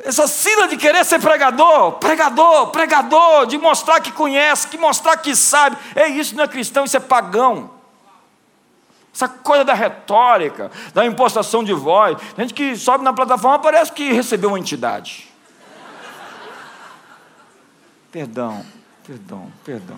Essa 0.04 0.28
sina 0.28 0.68
de 0.68 0.78
querer 0.78 1.04
ser 1.04 1.20
pregador, 1.20 1.94
pregador, 1.94 2.68
pregador, 2.68 3.48
de 3.48 3.58
mostrar 3.58 4.00
que 4.00 4.12
conhece, 4.12 4.68
que 4.68 4.78
mostrar 4.78 5.18
que 5.18 5.36
sabe. 5.36 5.76
É 5.96 6.08
isso 6.08 6.36
não 6.36 6.44
é 6.44 6.48
cristão, 6.48 6.86
isso 6.86 6.96
é 6.96 7.00
pagão. 7.00 7.72
Essa 9.14 9.28
coisa 9.28 9.66
da 9.66 9.74
retórica, 9.74 10.72
da 10.94 11.06
impostação 11.06 11.64
de 11.64 11.74
voz. 11.74 12.18
Gente 12.38 12.54
que 12.54 12.76
sobe 12.76 13.04
na 13.04 13.12
plataforma 13.12 13.60
parece 13.60 13.92
que 13.92 14.14
recebeu 14.14 14.50
uma 14.50 14.60
entidade. 14.60 15.29
Perdão, 18.12 18.66
perdão, 19.06 19.52
perdão. 19.64 19.98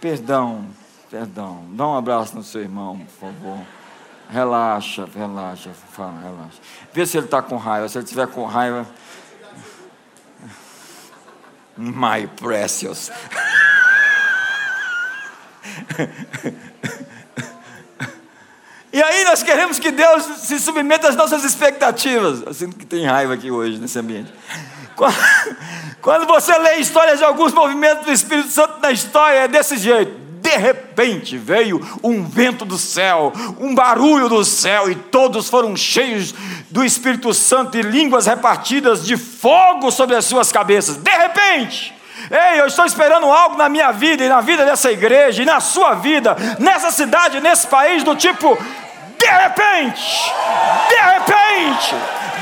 Perdão, 0.00 0.66
perdão. 1.10 1.64
Dá 1.70 1.86
um 1.86 1.96
abraço 1.96 2.34
no 2.34 2.42
seu 2.42 2.60
irmão, 2.60 2.98
por 2.98 3.28
favor. 3.28 3.58
Relaxa, 4.28 5.08
relaxa, 5.14 5.70
fala, 5.92 6.20
relaxa. 6.20 6.58
Vê 6.92 7.06
se 7.06 7.16
ele 7.16 7.26
está 7.26 7.40
com 7.40 7.56
raiva. 7.56 7.88
Se 7.88 7.98
ele 7.98 8.04
estiver 8.04 8.26
com 8.26 8.44
raiva. 8.44 8.86
My 11.76 12.26
precious. 12.26 13.10
E 18.92 19.02
aí 19.02 19.24
nós 19.24 19.42
queremos 19.42 19.78
que 19.78 19.90
Deus 19.90 20.24
se 20.38 20.58
submeta 20.58 21.08
às 21.08 21.14
nossas 21.14 21.44
expectativas. 21.44 22.40
Eu 22.40 22.54
sinto 22.54 22.76
que 22.76 22.86
tem 22.86 23.04
raiva 23.04 23.34
aqui 23.34 23.50
hoje 23.50 23.78
nesse 23.78 23.98
ambiente. 23.98 24.32
Quando 26.00 26.26
você 26.26 26.56
lê 26.58 26.76
histórias 26.76 27.18
de 27.18 27.24
alguns 27.24 27.52
movimentos 27.52 28.06
do 28.06 28.12
Espírito 28.12 28.48
Santo 28.48 28.80
na 28.80 28.92
história, 28.92 29.38
é 29.38 29.48
desse 29.48 29.76
jeito. 29.76 30.26
De 30.40 30.56
repente 30.56 31.36
veio 31.36 31.80
um 32.02 32.24
vento 32.24 32.64
do 32.64 32.78
céu, 32.78 33.32
um 33.58 33.74
barulho 33.74 34.28
do 34.28 34.44
céu, 34.44 34.88
e 34.88 34.94
todos 34.94 35.48
foram 35.48 35.74
cheios 35.74 36.32
do 36.70 36.84
Espírito 36.84 37.34
Santo 37.34 37.76
e 37.76 37.82
línguas 37.82 38.26
repartidas 38.26 39.04
de 39.04 39.16
fogo 39.16 39.90
sobre 39.90 40.14
as 40.14 40.24
suas 40.24 40.52
cabeças. 40.52 40.96
De 40.96 41.10
repente, 41.10 41.96
Ei, 42.30 42.60
eu 42.60 42.66
estou 42.66 42.84
esperando 42.84 43.26
algo 43.26 43.56
na 43.56 43.68
minha 43.68 43.92
vida 43.92 44.24
e 44.24 44.28
na 44.28 44.40
vida 44.40 44.64
dessa 44.64 44.90
igreja 44.90 45.42
e 45.42 45.46
na 45.46 45.60
sua 45.60 45.94
vida, 45.94 46.36
nessa 46.58 46.90
cidade, 46.90 47.40
nesse 47.40 47.66
país, 47.66 48.02
do 48.02 48.16
tipo 48.16 48.56
de 49.18 49.26
repente, 49.26 50.32
de 50.88 50.96
repente, 50.96 51.94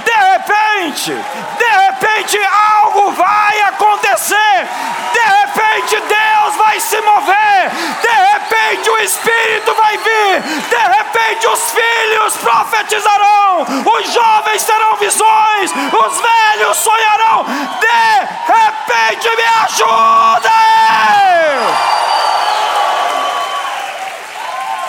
de 0.04 0.12
repente, 0.12 1.12
de 1.58 1.64
repente 1.64 1.93
algo 2.38 3.12
vai 3.12 3.60
acontecer, 3.62 4.68
de 5.12 5.20
repente 5.20 6.00
Deus 6.00 6.56
vai 6.56 6.80
se 6.80 7.00
mover, 7.00 7.70
de 8.00 8.08
repente 8.32 8.90
o 8.90 8.98
Espírito 8.98 9.74
vai 9.74 9.98
vir, 9.98 10.42
de 10.42 10.76
repente 10.76 11.46
os 11.46 11.70
filhos 11.70 12.36
profetizarão, 12.36 13.66
os 13.98 14.12
jovens 14.12 14.64
terão 14.64 14.96
visões, 14.96 15.70
os 15.72 16.20
velhos 16.20 16.76
sonharão, 16.78 17.44
de 17.80 18.52
repente 18.52 19.36
me 19.36 19.44
ajuda! 19.64 20.50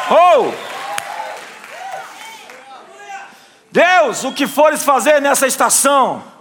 Oh! 0.10 0.52
Deus, 3.72 4.24
o 4.24 4.32
que 4.32 4.48
fores 4.48 4.84
fazer 4.84 5.22
nessa 5.22 5.48
estação. 5.48 6.35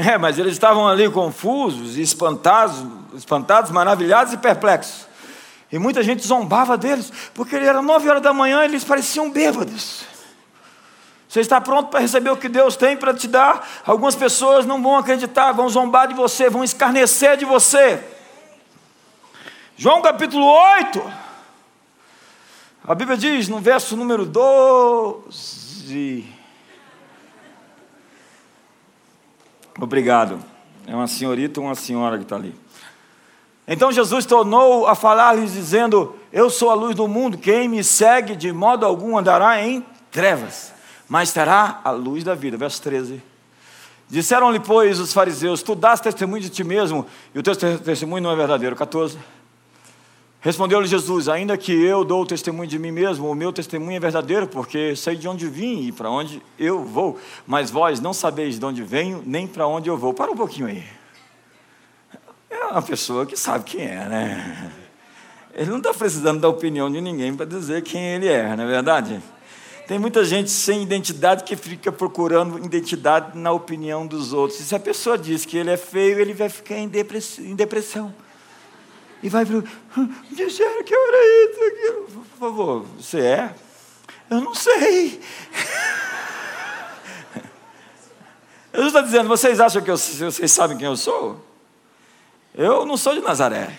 É, 0.00 0.16
mas 0.16 0.38
eles 0.38 0.52
estavam 0.52 0.86
ali 0.86 1.10
confusos, 1.10 1.96
espantados, 1.96 2.84
espantados, 3.14 3.72
maravilhados 3.72 4.32
e 4.32 4.36
perplexos. 4.36 5.08
E 5.72 5.78
muita 5.78 6.04
gente 6.04 6.24
zombava 6.24 6.78
deles, 6.78 7.12
porque 7.34 7.56
era 7.56 7.82
nove 7.82 8.08
horas 8.08 8.22
da 8.22 8.32
manhã 8.32 8.62
e 8.62 8.66
eles 8.66 8.84
pareciam 8.84 9.28
bêbados. 9.28 10.04
Você 11.28 11.40
está 11.40 11.60
pronto 11.60 11.90
para 11.90 11.98
receber 11.98 12.30
o 12.30 12.36
que 12.36 12.48
Deus 12.48 12.76
tem 12.76 12.96
para 12.96 13.12
te 13.12 13.26
dar? 13.26 13.68
Algumas 13.84 14.14
pessoas 14.14 14.64
não 14.64 14.80
vão 14.80 14.96
acreditar, 14.96 15.50
vão 15.50 15.68
zombar 15.68 16.06
de 16.06 16.14
você, 16.14 16.48
vão 16.48 16.62
escarnecer 16.62 17.36
de 17.36 17.44
você. 17.44 18.00
João 19.76 20.00
capítulo 20.00 20.46
8. 20.46 21.12
A 22.86 22.94
Bíblia 22.94 23.16
diz 23.16 23.48
no 23.48 23.58
verso 23.58 23.96
número 23.96 24.24
12. 24.24 26.37
Obrigado. 29.80 30.38
É 30.86 30.94
uma 30.94 31.06
senhorita 31.06 31.60
ou 31.60 31.66
uma 31.66 31.74
senhora 31.74 32.16
que 32.16 32.24
está 32.24 32.36
ali. 32.36 32.54
Então 33.66 33.92
Jesus 33.92 34.24
tornou 34.24 34.86
a 34.86 34.94
falar-lhes, 34.94 35.52
dizendo: 35.52 36.16
Eu 36.32 36.48
sou 36.48 36.70
a 36.70 36.74
luz 36.74 36.94
do 36.94 37.06
mundo, 37.06 37.36
quem 37.36 37.68
me 37.68 37.84
segue 37.84 38.34
de 38.34 38.50
modo 38.50 38.86
algum 38.86 39.16
andará 39.18 39.62
em 39.62 39.84
trevas, 40.10 40.72
mas 41.08 41.32
terá 41.32 41.80
a 41.84 41.90
luz 41.90 42.24
da 42.24 42.34
vida. 42.34 42.56
Verso 42.56 42.80
13. 42.82 43.22
Disseram-lhe, 44.08 44.58
pois, 44.58 44.98
os 44.98 45.12
fariseus: 45.12 45.62
Tu 45.62 45.74
dás 45.74 46.00
testemunho 46.00 46.42
de 46.42 46.48
ti 46.48 46.64
mesmo, 46.64 47.06
e 47.34 47.38
o 47.38 47.42
teu 47.42 47.54
testemunho 47.54 48.22
não 48.22 48.30
é 48.30 48.36
verdadeiro. 48.36 48.74
14. 48.74 49.18
Respondeu-lhe 50.40 50.86
Jesus: 50.86 51.28
Ainda 51.28 51.56
que 51.56 51.72
eu 51.72 52.04
dou 52.04 52.24
testemunho 52.24 52.68
de 52.68 52.78
mim 52.78 52.92
mesmo, 52.92 53.28
o 53.28 53.34
meu 53.34 53.52
testemunho 53.52 53.96
é 53.96 54.00
verdadeiro, 54.00 54.46
porque 54.46 54.94
sei 54.94 55.16
de 55.16 55.26
onde 55.26 55.48
vim 55.48 55.88
e 55.88 55.92
para 55.92 56.10
onde 56.10 56.40
eu 56.58 56.84
vou. 56.84 57.18
Mas 57.46 57.70
vós 57.70 58.00
não 58.00 58.12
sabeis 58.12 58.58
de 58.58 58.64
onde 58.64 58.82
venho, 58.82 59.22
nem 59.26 59.46
para 59.46 59.66
onde 59.66 59.88
eu 59.88 59.96
vou. 59.96 60.14
Para 60.14 60.30
um 60.30 60.36
pouquinho 60.36 60.66
aí. 60.68 60.84
É 62.48 62.66
uma 62.66 62.82
pessoa 62.82 63.26
que 63.26 63.36
sabe 63.36 63.64
quem 63.64 63.82
é, 63.82 64.08
né? 64.08 64.72
Ele 65.54 65.70
não 65.70 65.78
está 65.78 65.92
precisando 65.92 66.40
da 66.40 66.48
opinião 66.48 66.90
de 66.90 67.00
ninguém 67.00 67.34
para 67.34 67.44
dizer 67.44 67.82
quem 67.82 68.00
ele 68.00 68.28
é, 68.28 68.54
não 68.54 68.62
é 68.62 68.66
verdade? 68.66 69.20
Tem 69.88 69.98
muita 69.98 70.24
gente 70.24 70.50
sem 70.50 70.82
identidade 70.82 71.42
que 71.42 71.56
fica 71.56 71.90
procurando 71.90 72.64
identidade 72.64 73.36
na 73.36 73.50
opinião 73.50 74.06
dos 74.06 74.32
outros. 74.32 74.60
E 74.60 74.62
se 74.62 74.74
a 74.74 74.78
pessoa 74.78 75.18
diz 75.18 75.44
que 75.44 75.56
ele 75.56 75.70
é 75.70 75.76
feio, 75.76 76.20
ele 76.20 76.32
vai 76.32 76.48
ficar 76.48 76.76
em 76.76 76.86
depressão 76.86 78.14
e 79.22 79.28
vai 79.28 79.44
para 79.44 79.62
disseram 80.30 80.82
que 80.84 80.94
eu 80.94 81.08
era 81.08 81.50
isso, 81.50 81.64
aquilo. 81.64 82.24
Por 82.24 82.38
favor, 82.38 82.86
você 82.98 83.20
é? 83.20 83.54
Eu 84.30 84.40
não 84.40 84.54
sei. 84.54 85.20
Eu 88.70 88.86
estou 88.86 89.02
dizendo, 89.02 89.28
vocês 89.28 89.58
acham 89.58 89.82
que 89.82 89.90
eu, 89.90 89.96
vocês 89.96 90.52
sabem 90.52 90.76
quem 90.76 90.86
eu 90.86 90.96
sou? 90.96 91.44
Eu 92.54 92.86
não 92.86 92.96
sou 92.96 93.12
de 93.12 93.20
Nazaré. 93.20 93.76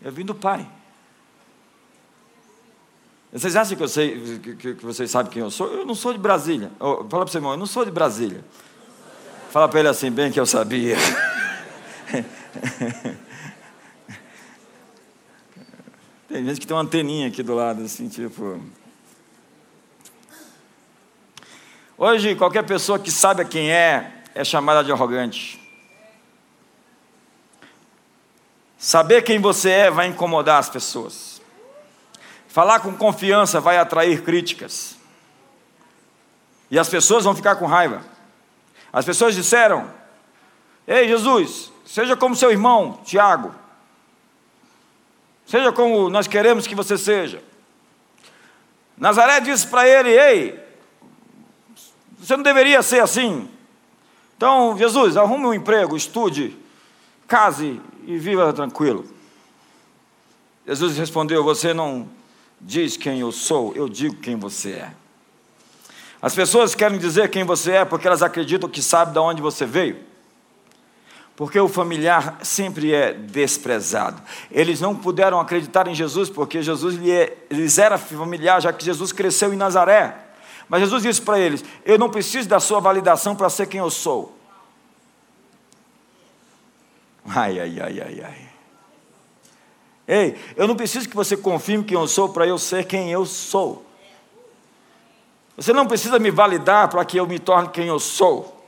Eu 0.00 0.12
vim 0.12 0.24
do 0.24 0.34
Pai. 0.34 0.64
Vocês 3.32 3.56
acham 3.56 3.76
que, 3.76 3.82
eu 3.82 3.88
sei, 3.88 4.38
que, 4.38 4.54
que, 4.54 4.74
que 4.74 4.84
vocês 4.84 5.10
sabem 5.10 5.32
quem 5.32 5.42
eu 5.42 5.50
sou? 5.50 5.72
Eu 5.72 5.84
não 5.84 5.96
sou 5.96 6.12
de 6.12 6.20
Brasília. 6.20 6.70
Oh, 6.78 6.98
fala 6.98 7.08
para 7.08 7.24
o 7.24 7.28
seu 7.28 7.40
irmão, 7.40 7.52
eu 7.52 7.58
não 7.58 7.66
sou 7.66 7.84
de 7.84 7.90
Brasília. 7.90 8.44
Fala 9.50 9.68
para 9.68 9.80
ele 9.80 9.88
assim, 9.88 10.08
bem 10.08 10.30
que 10.30 10.38
eu 10.38 10.46
sabia. 10.46 10.96
Tem 16.34 16.44
gente 16.44 16.60
que 16.60 16.66
tem 16.66 16.76
uma 16.76 16.82
anteninha 16.82 17.28
aqui 17.28 17.44
do 17.44 17.54
lado, 17.54 17.84
assim, 17.84 18.08
tipo. 18.08 18.60
Hoje, 21.96 22.34
qualquer 22.34 22.64
pessoa 22.64 22.98
que 22.98 23.08
sabe 23.08 23.44
quem 23.44 23.70
é, 23.70 24.24
é 24.34 24.42
chamada 24.42 24.82
de 24.82 24.90
arrogante. 24.90 25.60
Saber 28.76 29.22
quem 29.22 29.38
você 29.38 29.70
é 29.70 29.90
vai 29.92 30.08
incomodar 30.08 30.58
as 30.58 30.68
pessoas. 30.68 31.40
Falar 32.48 32.80
com 32.80 32.92
confiança 32.96 33.60
vai 33.60 33.78
atrair 33.78 34.24
críticas. 34.24 34.96
E 36.68 36.80
as 36.80 36.88
pessoas 36.88 37.22
vão 37.22 37.36
ficar 37.36 37.54
com 37.54 37.66
raiva. 37.66 38.02
As 38.92 39.04
pessoas 39.04 39.36
disseram: 39.36 39.88
Ei, 40.84 41.06
Jesus, 41.06 41.70
seja 41.86 42.16
como 42.16 42.34
seu 42.34 42.50
irmão, 42.50 42.98
Tiago. 43.04 43.54
Seja 45.46 45.72
como 45.72 46.08
nós 46.08 46.26
queremos 46.26 46.66
que 46.66 46.74
você 46.74 46.96
seja. 46.96 47.42
Nazaré 48.96 49.40
disse 49.40 49.66
para 49.66 49.88
ele: 49.88 50.10
Ei, 50.10 50.60
Você 52.18 52.36
não 52.36 52.42
deveria 52.42 52.82
ser 52.82 53.02
assim. 53.02 53.48
Então, 54.36 54.76
Jesus, 54.76 55.16
arrume 55.16 55.46
um 55.46 55.54
emprego, 55.54 55.96
estude, 55.96 56.56
case 57.28 57.80
e 58.06 58.16
viva 58.16 58.52
tranquilo. 58.52 59.06
Jesus 60.66 60.96
respondeu: 60.96 61.44
Você 61.44 61.74
não 61.74 62.08
diz 62.60 62.96
quem 62.96 63.20
eu 63.20 63.30
sou, 63.30 63.72
eu 63.74 63.88
digo 63.88 64.16
quem 64.16 64.36
você 64.36 64.72
é. 64.72 64.92
As 66.22 66.34
pessoas 66.34 66.74
querem 66.74 66.98
dizer 66.98 67.28
quem 67.28 67.44
você 67.44 67.72
é 67.72 67.84
porque 67.84 68.06
elas 68.06 68.22
acreditam 68.22 68.68
que 68.68 68.80
sabem 68.82 69.12
de 69.12 69.18
onde 69.18 69.42
você 69.42 69.66
veio. 69.66 70.13
Porque 71.36 71.58
o 71.58 71.68
familiar 71.68 72.38
sempre 72.42 72.94
é 72.94 73.12
desprezado. 73.12 74.22
Eles 74.50 74.80
não 74.80 74.94
puderam 74.94 75.40
acreditar 75.40 75.88
em 75.88 75.94
Jesus 75.94 76.30
porque 76.30 76.62
Jesus 76.62 76.96
é, 77.08 77.36
lhes 77.50 77.76
era 77.76 77.98
familiar, 77.98 78.62
já 78.62 78.72
que 78.72 78.84
Jesus 78.84 79.10
cresceu 79.10 79.52
em 79.52 79.56
Nazaré. 79.56 80.16
Mas 80.68 80.80
Jesus 80.80 81.02
disse 81.02 81.20
para 81.20 81.38
eles: 81.38 81.64
Eu 81.84 81.98
não 81.98 82.08
preciso 82.08 82.48
da 82.48 82.60
sua 82.60 82.78
validação 82.78 83.34
para 83.34 83.50
ser 83.50 83.66
quem 83.66 83.80
eu 83.80 83.90
sou. 83.90 84.36
Ai, 87.26 87.58
ai, 87.58 87.80
ai, 87.80 88.00
ai, 88.00 88.22
ai. 88.24 88.48
Ei, 90.06 90.38
eu 90.54 90.68
não 90.68 90.76
preciso 90.76 91.08
que 91.08 91.16
você 91.16 91.36
confirme 91.36 91.84
quem 91.84 91.98
eu 91.98 92.06
sou 92.06 92.28
para 92.28 92.46
eu 92.46 92.58
ser 92.58 92.84
quem 92.84 93.10
eu 93.10 93.24
sou. 93.24 93.84
Você 95.56 95.72
não 95.72 95.86
precisa 95.86 96.18
me 96.18 96.30
validar 96.30 96.88
para 96.88 97.04
que 97.04 97.16
eu 97.16 97.26
me 97.26 97.38
torne 97.38 97.70
quem 97.70 97.86
eu 97.86 97.98
sou. 97.98 98.63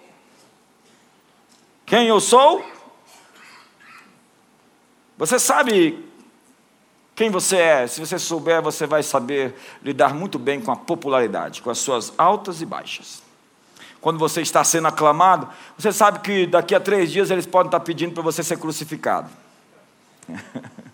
Quem 1.87 2.09
eu 2.09 2.21
sou? 2.21 2.65
Você 5.17 5.39
sabe 5.39 6.05
quem 7.15 7.31
você 7.31 7.57
é. 7.57 7.87
Se 7.87 8.01
você 8.01 8.19
souber, 8.19 8.61
você 8.61 8.87
vai 8.87 9.03
saber 9.03 9.55
lidar 9.83 10.13
muito 10.13 10.39
bem 10.39 10.61
com 10.61 10.73
a 10.73 10.77
popularidade, 10.77 11.63
com 11.63 11.71
as 11.71 11.79
suas 11.79 12.13
altas 12.19 12.61
e 12.61 12.67
baixas. 12.67 13.23
Quando 14.01 14.19
você 14.19 14.43
está 14.43 14.63
sendo 14.63 14.89
aclamado, 14.89 15.49
você 15.79 15.93
sabe 15.93 16.19
que 16.19 16.47
daqui 16.47 16.75
a 16.75 16.81
três 16.81 17.11
dias 17.11 17.31
eles 17.31 17.47
podem 17.47 17.69
estar 17.69 17.81
pedindo 17.81 18.13
para 18.13 18.23
você 18.23 18.43
ser 18.43 18.59
crucificado. 18.59 19.31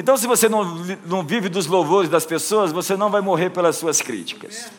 Então, 0.00 0.16
se 0.16 0.28
você 0.28 0.48
não, 0.48 0.76
não 1.06 1.24
vive 1.24 1.48
dos 1.48 1.66
louvores 1.66 2.08
das 2.08 2.24
pessoas, 2.24 2.70
você 2.70 2.96
não 2.96 3.10
vai 3.10 3.20
morrer 3.20 3.50
pelas 3.50 3.74
suas 3.74 4.00
críticas. 4.00 4.70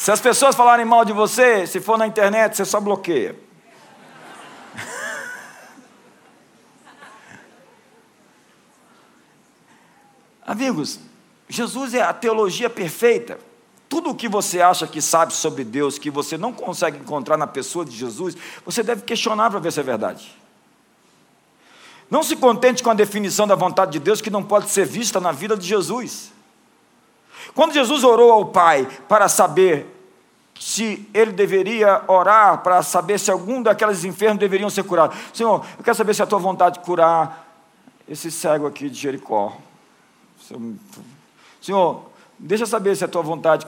Se 0.00 0.10
as 0.10 0.18
pessoas 0.18 0.56
falarem 0.56 0.86
mal 0.86 1.04
de 1.04 1.12
você, 1.12 1.66
se 1.66 1.78
for 1.78 1.98
na 1.98 2.06
internet, 2.06 2.56
você 2.56 2.64
só 2.64 2.80
bloqueia. 2.80 3.36
Amigos, 10.46 10.98
Jesus 11.46 11.92
é 11.92 12.00
a 12.00 12.14
teologia 12.14 12.70
perfeita. 12.70 13.38
Tudo 13.90 14.08
o 14.08 14.14
que 14.14 14.26
você 14.26 14.62
acha 14.62 14.86
que 14.86 15.02
sabe 15.02 15.34
sobre 15.34 15.64
Deus, 15.64 15.98
que 15.98 16.10
você 16.10 16.38
não 16.38 16.50
consegue 16.50 16.96
encontrar 16.96 17.36
na 17.36 17.46
pessoa 17.46 17.84
de 17.84 17.94
Jesus, 17.94 18.34
você 18.64 18.82
deve 18.82 19.02
questionar 19.02 19.50
para 19.50 19.60
ver 19.60 19.70
se 19.70 19.80
é 19.80 19.82
verdade. 19.82 20.34
Não 22.10 22.22
se 22.22 22.36
contente 22.36 22.82
com 22.82 22.88
a 22.88 22.94
definição 22.94 23.46
da 23.46 23.54
vontade 23.54 23.92
de 23.92 23.98
Deus 23.98 24.22
que 24.22 24.30
não 24.30 24.42
pode 24.42 24.70
ser 24.70 24.86
vista 24.86 25.20
na 25.20 25.30
vida 25.30 25.58
de 25.58 25.68
Jesus. 25.68 26.32
Quando 27.54 27.72
Jesus 27.72 28.04
orou 28.04 28.32
ao 28.32 28.46
Pai 28.46 28.86
para 29.08 29.28
saber 29.28 29.86
se 30.58 31.08
ele 31.14 31.32
deveria 31.32 32.02
orar 32.06 32.58
para 32.62 32.82
saber 32.82 33.18
se 33.18 33.30
algum 33.30 33.62
daqueles 33.62 34.04
enfermos 34.04 34.38
deveriam 34.38 34.68
ser 34.68 34.82
curados. 34.82 35.16
Senhor, 35.32 35.64
eu 35.78 35.84
quero 35.84 35.96
saber 35.96 36.14
se 36.14 36.20
é 36.20 36.24
a 36.24 36.26
tua 36.26 36.38
vontade 36.38 36.78
de 36.78 36.84
curar 36.84 37.46
esse 38.06 38.30
cego 38.30 38.66
aqui 38.66 38.90
de 38.90 38.98
Jericó. 39.00 39.56
Senhor, 41.62 42.10
Deixa 42.42 42.64
saber 42.64 42.96
se 42.96 43.04
é 43.04 43.06
a 43.06 43.08
tua 43.08 43.20
vontade. 43.20 43.66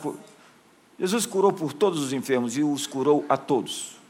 Jesus 0.98 1.26
curou 1.26 1.52
por 1.52 1.74
todos 1.74 2.02
os 2.02 2.12
enfermos 2.12 2.56
e 2.56 2.62
os 2.62 2.86
curou 2.86 3.22
a 3.28 3.36
todos. 3.36 4.00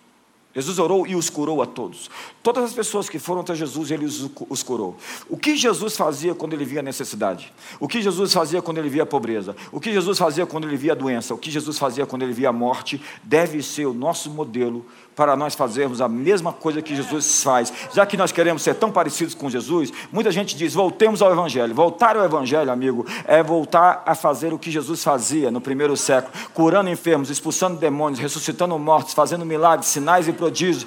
Jesus 0.55 0.79
orou 0.79 1.07
e 1.07 1.17
os 1.17 1.31
curou 1.31 1.63
a 1.63 1.67
todos. 1.67 2.11
Todas 2.43 2.65
as 2.65 2.73
pessoas 2.73 3.09
que 3.09 3.19
foram 3.19 3.41
até 3.41 3.55
Jesus, 3.55 3.91
ele 3.91 4.05
os, 4.05 4.63
curou. 4.63 4.97
O 5.29 5.37
que 5.37 5.57
Jesus 5.57 5.97
fazia 5.97 6.35
quando 6.35 6.53
ele 6.53 6.65
via 6.65 6.83
necessidade? 6.83 7.53
O 7.81 7.89
que 7.89 8.03
Jesus 8.03 8.33
fazia 8.33 8.61
quando 8.61 8.79
ele 8.79 8.91
via 8.91 9.05
a 9.05 9.07
pobreza? 9.07 9.57
O 9.71 9.81
que 9.81 9.93
Jesus 9.93 10.19
fazia 10.19 10.45
quando 10.45 10.69
ele 10.69 10.77
via 10.77 10.93
a 10.93 10.95
doença? 10.95 11.33
O 11.33 11.39
que 11.39 11.51
Jesus 11.51 11.79
fazia 11.79 12.05
quando 12.05 12.23
ele 12.23 12.35
via 12.35 12.51
a 12.51 12.53
morte? 12.53 13.01
Deve 13.23 13.63
ser 13.63 13.87
o 13.87 13.95
nosso 13.95 14.31
modelo 14.31 14.85
para 15.15 15.37
nós 15.37 15.55
fazermos 15.55 16.01
a 16.01 16.09
mesma 16.09 16.53
coisa 16.53 16.81
que 16.81 16.97
Jesus 16.97 17.43
faz. 17.43 17.73
Já 17.93 18.07
que 18.07 18.17
nós 18.17 18.33
queremos 18.33 18.63
ser 18.63 18.75
tão 18.75 18.91
parecidos 18.91 19.35
com 19.35 19.51
Jesus, 19.51 19.93
muita 20.11 20.31
gente 20.31 20.57
diz: 20.57 20.75
voltemos 20.75 21.21
ao 21.21 21.33
Evangelho. 21.33 21.75
Voltar 21.75 22.17
ao 22.17 22.25
Evangelho, 22.25 22.71
amigo, 22.71 23.07
é 23.27 23.43
voltar 23.43 24.03
a 24.07 24.15
fazer 24.15 24.53
o 24.53 24.59
que 24.59 24.71
Jesus 24.71 25.03
fazia 25.03 25.51
no 25.51 25.61
primeiro 25.61 25.97
século, 25.97 26.33
curando 26.55 26.91
enfermos, 26.91 27.31
expulsando 27.31 27.79
demônios, 27.79 28.21
ressuscitando 28.21 28.79
mortos, 28.79 29.15
fazendo 29.15 29.45
milagres, 29.45 29.89
sinais 29.89 30.29
e 30.29 30.33
prodígios, 30.33 30.87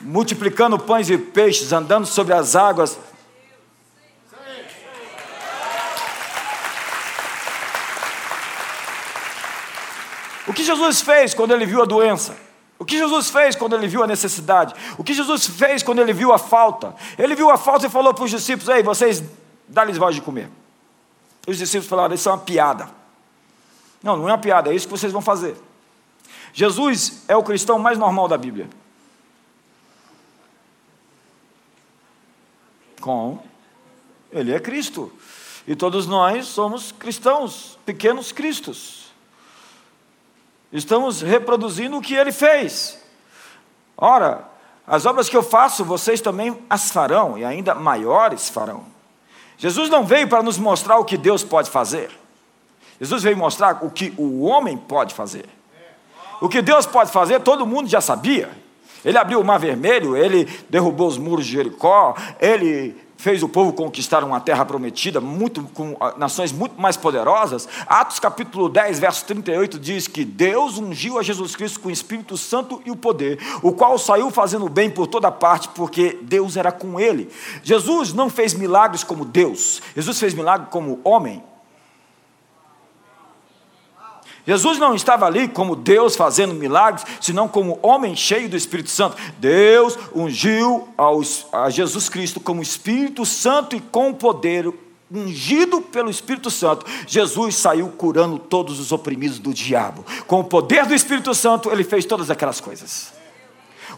multiplicando 0.00 0.78
pães 0.78 1.08
e 1.08 1.16
peixes, 1.16 1.72
andando 1.72 2.06
sobre 2.06 2.34
as 2.34 2.54
águas. 2.54 2.98
O 10.46 10.52
que 10.52 10.62
Jesus 10.62 11.00
fez 11.00 11.32
quando 11.32 11.54
ele 11.54 11.64
viu 11.64 11.80
a 11.80 11.86
doença? 11.86 12.36
O 12.84 12.86
que 12.86 12.98
Jesus 12.98 13.30
fez 13.30 13.56
quando 13.56 13.74
ele 13.74 13.88
viu 13.88 14.02
a 14.02 14.06
necessidade? 14.06 14.74
O 14.98 15.02
que 15.02 15.14
Jesus 15.14 15.46
fez 15.46 15.82
quando 15.82 16.00
ele 16.00 16.12
viu 16.12 16.34
a 16.34 16.38
falta? 16.38 16.94
Ele 17.18 17.34
viu 17.34 17.50
a 17.50 17.56
falta 17.56 17.86
e 17.86 17.88
falou 17.88 18.12
para 18.12 18.24
os 18.24 18.30
discípulos: 18.30 18.68
Ei, 18.68 18.82
vocês, 18.82 19.24
dá-lhes 19.66 19.96
voz 19.96 20.14
de 20.14 20.20
comer. 20.20 20.50
Os 21.48 21.56
discípulos 21.56 21.88
falaram: 21.88 22.14
Isso 22.14 22.28
é 22.28 22.32
uma 22.32 22.36
piada. 22.36 22.90
Não, 24.02 24.18
não 24.18 24.28
é 24.28 24.32
uma 24.32 24.38
piada, 24.38 24.70
é 24.70 24.74
isso 24.74 24.86
que 24.86 24.90
vocês 24.92 25.10
vão 25.10 25.22
fazer. 25.22 25.56
Jesus 26.52 27.22
é 27.26 27.34
o 27.34 27.42
cristão 27.42 27.78
mais 27.78 27.96
normal 27.96 28.28
da 28.28 28.36
Bíblia. 28.36 28.68
Com 33.00 33.42
ele 34.30 34.52
é 34.52 34.60
Cristo. 34.60 35.10
E 35.66 35.74
todos 35.74 36.06
nós 36.06 36.48
somos 36.48 36.92
cristãos, 36.92 37.78
pequenos 37.86 38.30
cristos. 38.30 39.03
Estamos 40.74 41.22
reproduzindo 41.22 41.96
o 41.96 42.02
que 42.02 42.14
ele 42.14 42.32
fez. 42.32 42.98
Ora, 43.96 44.44
as 44.84 45.06
obras 45.06 45.28
que 45.28 45.36
eu 45.36 45.42
faço, 45.42 45.84
vocês 45.84 46.20
também 46.20 46.58
as 46.68 46.90
farão, 46.90 47.38
e 47.38 47.44
ainda 47.44 47.76
maiores 47.76 48.48
farão. 48.48 48.84
Jesus 49.56 49.88
não 49.88 50.04
veio 50.04 50.26
para 50.26 50.42
nos 50.42 50.58
mostrar 50.58 50.98
o 50.98 51.04
que 51.04 51.16
Deus 51.16 51.44
pode 51.44 51.70
fazer. 51.70 52.10
Jesus 53.00 53.22
veio 53.22 53.36
mostrar 53.36 53.84
o 53.84 53.90
que 53.90 54.12
o 54.16 54.42
homem 54.42 54.76
pode 54.76 55.14
fazer. 55.14 55.48
O 56.40 56.48
que 56.48 56.60
Deus 56.60 56.86
pode 56.86 57.12
fazer, 57.12 57.40
todo 57.40 57.64
mundo 57.64 57.88
já 57.88 58.00
sabia. 58.00 58.50
Ele 59.04 59.16
abriu 59.16 59.40
o 59.40 59.44
mar 59.44 59.60
vermelho, 59.60 60.16
ele 60.16 60.44
derrubou 60.68 61.06
os 61.06 61.16
muros 61.16 61.46
de 61.46 61.52
Jericó, 61.52 62.16
ele 62.40 63.00
fez 63.16 63.42
o 63.42 63.48
povo 63.48 63.72
conquistar 63.72 64.24
uma 64.24 64.40
terra 64.40 64.64
prometida, 64.64 65.20
muito, 65.20 65.62
com 65.74 65.96
ah, 66.00 66.14
nações 66.16 66.52
muito 66.52 66.80
mais 66.80 66.96
poderosas. 66.96 67.68
Atos 67.86 68.18
capítulo 68.18 68.68
10, 68.68 68.98
verso 68.98 69.24
38 69.24 69.78
diz 69.78 70.06
que 70.06 70.24
Deus 70.24 70.78
ungiu 70.78 71.18
a 71.18 71.22
Jesus 71.22 71.56
Cristo 71.56 71.80
com 71.80 71.88
o 71.88 71.92
Espírito 71.92 72.36
Santo 72.36 72.82
e 72.84 72.90
o 72.90 72.96
poder, 72.96 73.38
o 73.62 73.72
qual 73.72 73.98
saiu 73.98 74.30
fazendo 74.30 74.68
bem 74.68 74.90
por 74.90 75.06
toda 75.06 75.30
parte, 75.30 75.68
porque 75.68 76.18
Deus 76.22 76.56
era 76.56 76.72
com 76.72 76.98
ele. 76.98 77.30
Jesus 77.62 78.12
não 78.12 78.28
fez 78.28 78.54
milagres 78.54 79.04
como 79.04 79.24
Deus, 79.24 79.80
Jesus 79.94 80.18
fez 80.18 80.34
milagres 80.34 80.68
como 80.70 81.00
homem. 81.04 81.42
Jesus 84.46 84.78
não 84.78 84.94
estava 84.94 85.26
ali 85.26 85.48
como 85.48 85.74
Deus 85.74 86.16
fazendo 86.16 86.54
milagres, 86.54 87.04
senão 87.20 87.48
como 87.48 87.78
homem 87.82 88.14
cheio 88.14 88.48
do 88.48 88.56
Espírito 88.56 88.90
Santo. 88.90 89.16
Deus 89.38 89.98
ungiu 90.14 90.88
a 91.52 91.70
Jesus 91.70 92.08
Cristo 92.08 92.38
como 92.40 92.60
Espírito 92.60 93.24
Santo 93.24 93.74
e 93.74 93.80
com 93.80 94.12
poder, 94.12 94.70
ungido 95.10 95.80
pelo 95.80 96.10
Espírito 96.10 96.50
Santo. 96.50 96.84
Jesus 97.06 97.56
saiu 97.56 97.88
curando 97.88 98.38
todos 98.38 98.78
os 98.78 98.92
oprimidos 98.92 99.38
do 99.38 99.54
diabo. 99.54 100.04
Com 100.26 100.40
o 100.40 100.44
poder 100.44 100.84
do 100.84 100.94
Espírito 100.94 101.34
Santo, 101.34 101.70
ele 101.70 101.84
fez 101.84 102.04
todas 102.04 102.30
aquelas 102.30 102.60
coisas. 102.60 103.14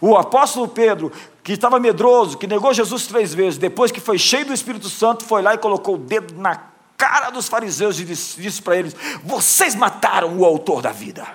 O 0.00 0.16
apóstolo 0.16 0.68
Pedro, 0.68 1.10
que 1.42 1.52
estava 1.52 1.80
medroso, 1.80 2.38
que 2.38 2.46
negou 2.46 2.72
Jesus 2.72 3.06
três 3.06 3.34
vezes, 3.34 3.58
depois 3.58 3.90
que 3.90 4.00
foi 4.00 4.18
cheio 4.18 4.46
do 4.46 4.52
Espírito 4.52 4.88
Santo, 4.88 5.24
foi 5.24 5.42
lá 5.42 5.54
e 5.54 5.58
colocou 5.58 5.94
o 5.94 5.98
dedo 5.98 6.34
na 6.34 6.75
cara 6.96 7.30
dos 7.30 7.48
fariseus 7.48 8.00
e 8.00 8.04
disse, 8.04 8.40
disse 8.40 8.62
para 8.62 8.76
eles: 8.76 8.94
Vocês 9.22 9.74
mataram 9.74 10.36
o 10.38 10.44
autor 10.44 10.82
da 10.82 10.92
vida. 10.92 11.26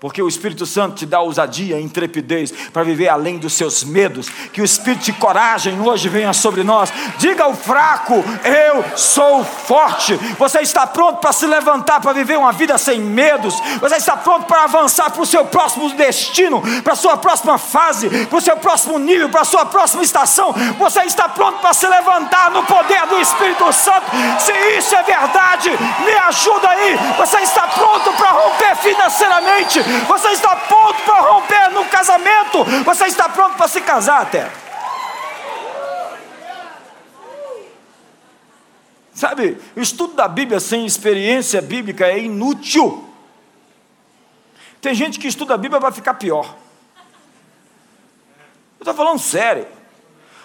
Porque 0.00 0.22
o 0.22 0.28
Espírito 0.28 0.64
Santo 0.64 0.94
te 0.94 1.04
dá 1.04 1.20
ousadia 1.20 1.78
intrepidez 1.78 2.50
para 2.72 2.82
viver 2.82 3.10
além 3.10 3.36
dos 3.36 3.52
seus 3.52 3.84
medos. 3.84 4.30
Que 4.50 4.62
o 4.62 4.64
Espírito 4.64 5.04
de 5.04 5.12
coragem 5.12 5.78
hoje 5.78 6.08
venha 6.08 6.32
sobre 6.32 6.64
nós. 6.64 6.90
Diga 7.18 7.44
ao 7.44 7.54
fraco: 7.54 8.14
Eu 8.42 8.82
sou 8.96 9.44
forte. 9.44 10.14
Você 10.38 10.60
está 10.60 10.86
pronto 10.86 11.18
para 11.18 11.34
se 11.34 11.46
levantar, 11.46 12.00
para 12.00 12.14
viver 12.14 12.38
uma 12.38 12.50
vida 12.50 12.78
sem 12.78 12.98
medos. 12.98 13.60
Você 13.78 13.96
está 13.96 14.16
pronto 14.16 14.46
para 14.46 14.64
avançar 14.64 15.10
para 15.10 15.20
o 15.20 15.26
seu 15.26 15.44
próximo 15.44 15.90
destino, 15.90 16.62
para 16.82 16.94
a 16.94 16.96
sua 16.96 17.18
próxima 17.18 17.58
fase, 17.58 18.08
para 18.08 18.38
o 18.38 18.40
seu 18.40 18.56
próximo 18.56 18.98
nível, 18.98 19.28
para 19.28 19.42
a 19.42 19.44
sua 19.44 19.66
próxima 19.66 20.02
estação. 20.02 20.54
Você 20.78 21.00
está 21.02 21.28
pronto 21.28 21.58
para 21.58 21.74
se 21.74 21.86
levantar 21.86 22.50
no 22.52 22.62
poder 22.62 23.06
do 23.06 23.20
Espírito 23.20 23.70
Santo. 23.74 24.06
Se 24.38 24.52
isso 24.78 24.96
é 24.96 25.02
verdade, 25.02 25.68
me 26.06 26.12
ajuda 26.26 26.70
aí. 26.70 26.98
Você 27.18 27.40
está 27.40 27.66
pronto 27.66 28.10
para 28.14 28.30
romper 28.30 28.76
financeiramente 28.76 29.89
você 30.06 30.28
está 30.28 30.56
pronto 30.56 31.02
para 31.04 31.20
romper 31.20 31.70
no 31.70 31.84
casamento, 31.86 32.64
você 32.84 33.06
está 33.06 33.28
pronto 33.28 33.56
para 33.56 33.68
se 33.68 33.80
casar 33.80 34.22
até. 34.22 34.50
Sabe, 39.12 39.58
o 39.76 39.80
estudo 39.80 40.14
da 40.14 40.26
Bíblia 40.26 40.58
sem 40.60 40.86
experiência 40.86 41.60
bíblica 41.60 42.06
é 42.06 42.18
inútil. 42.18 43.06
Tem 44.80 44.94
gente 44.94 45.18
que 45.18 45.28
estuda 45.28 45.54
a 45.54 45.58
Bíblia 45.58 45.78
para 45.78 45.92
ficar 45.92 46.14
pior. 46.14 46.56
Eu 48.78 48.82
estou 48.82 48.94
falando 48.94 49.18
sério. 49.18 49.66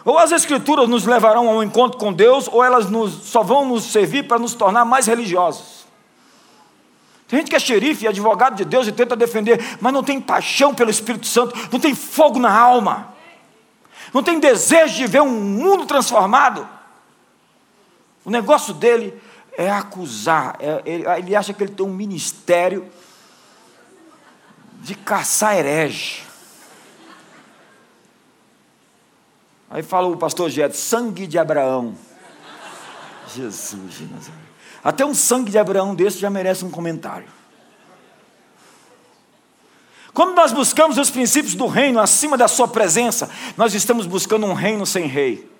Ou 0.03 0.19
as 0.19 0.31
Escrituras 0.31 0.87
nos 0.87 1.05
levarão 1.05 1.49
a 1.49 1.53
um 1.53 1.63
encontro 1.63 1.97
com 1.97 2.13
Deus, 2.13 2.47
ou 2.51 2.63
elas 2.63 2.89
nos, 2.89 3.29
só 3.29 3.41
vão 3.41 3.65
nos 3.65 3.85
servir 3.85 4.27
para 4.27 4.37
nos 4.37 4.53
tornar 4.53 4.85
mais 4.85 5.07
religiosos. 5.07 5.74
Tem 7.27 7.39
gente 7.39 7.49
que 7.49 7.55
é 7.55 7.59
xerife 7.59 8.05
e 8.05 8.07
advogado 8.07 8.55
de 8.55 8.65
Deus 8.65 8.87
e 8.87 8.91
tenta 8.91 9.15
defender, 9.15 9.59
mas 9.81 9.91
não 9.91 10.03
tem 10.03 10.21
paixão 10.21 10.75
pelo 10.75 10.91
Espírito 10.91 11.25
Santo, 11.25 11.55
não 11.71 11.79
tem 11.79 11.95
fogo 11.95 12.39
na 12.39 12.51
alma, 12.51 13.13
não 14.13 14.21
tem 14.21 14.39
desejo 14.39 14.95
de 14.95 15.07
ver 15.07 15.21
um 15.21 15.31
mundo 15.31 15.85
transformado. 15.85 16.67
O 18.23 18.29
negócio 18.29 18.73
dele 18.73 19.19
é 19.57 19.71
acusar, 19.71 20.55
é, 20.59 20.81
ele, 20.85 21.03
ele 21.07 21.35
acha 21.35 21.53
que 21.53 21.63
ele 21.63 21.73
tem 21.73 21.85
um 21.85 21.93
ministério 21.93 22.87
de 24.81 24.93
caçar 24.93 25.57
herege. 25.57 26.23
Aí 29.69 29.81
fala 29.81 30.07
o 30.07 30.15
pastor 30.15 30.49
Ged, 30.49 30.77
sangue 30.77 31.25
de 31.25 31.39
Abraão. 31.39 31.95
Jesus 33.33 33.93
de 33.95 34.05
Nazaré. 34.05 34.44
Até 34.85 35.03
um 35.03 35.15
sangue 35.15 35.49
de 35.49 35.57
Abraão 35.57 35.95
desse 35.95 36.19
já 36.19 36.29
merece 36.29 36.63
um 36.63 36.69
comentário. 36.69 37.27
Quando 40.13 40.35
nós 40.35 40.53
buscamos 40.53 40.99
os 40.99 41.09
princípios 41.09 41.55
do 41.55 41.65
reino 41.65 41.99
acima 41.99 42.37
da 42.37 42.47
sua 42.47 42.67
presença, 42.67 43.27
nós 43.57 43.73
estamos 43.73 44.05
buscando 44.05 44.45
um 44.45 44.53
reino 44.53 44.85
sem 44.85 45.07
rei. 45.07 45.51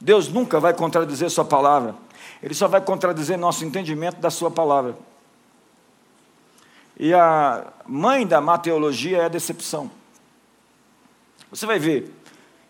Deus 0.00 0.28
nunca 0.28 0.60
vai 0.60 0.72
contradizer 0.72 1.28
Sua 1.30 1.44
palavra, 1.44 1.96
Ele 2.40 2.54
só 2.54 2.68
vai 2.68 2.80
contradizer 2.80 3.36
nosso 3.36 3.64
entendimento 3.64 4.20
da 4.20 4.30
Sua 4.30 4.52
palavra. 4.52 4.96
E 6.96 7.12
a 7.12 7.72
mãe 7.84 8.24
da 8.24 8.40
mateologia 8.40 9.18
é 9.18 9.24
a 9.24 9.28
decepção. 9.28 9.90
Você 11.50 11.66
vai 11.66 11.80
ver 11.80 12.14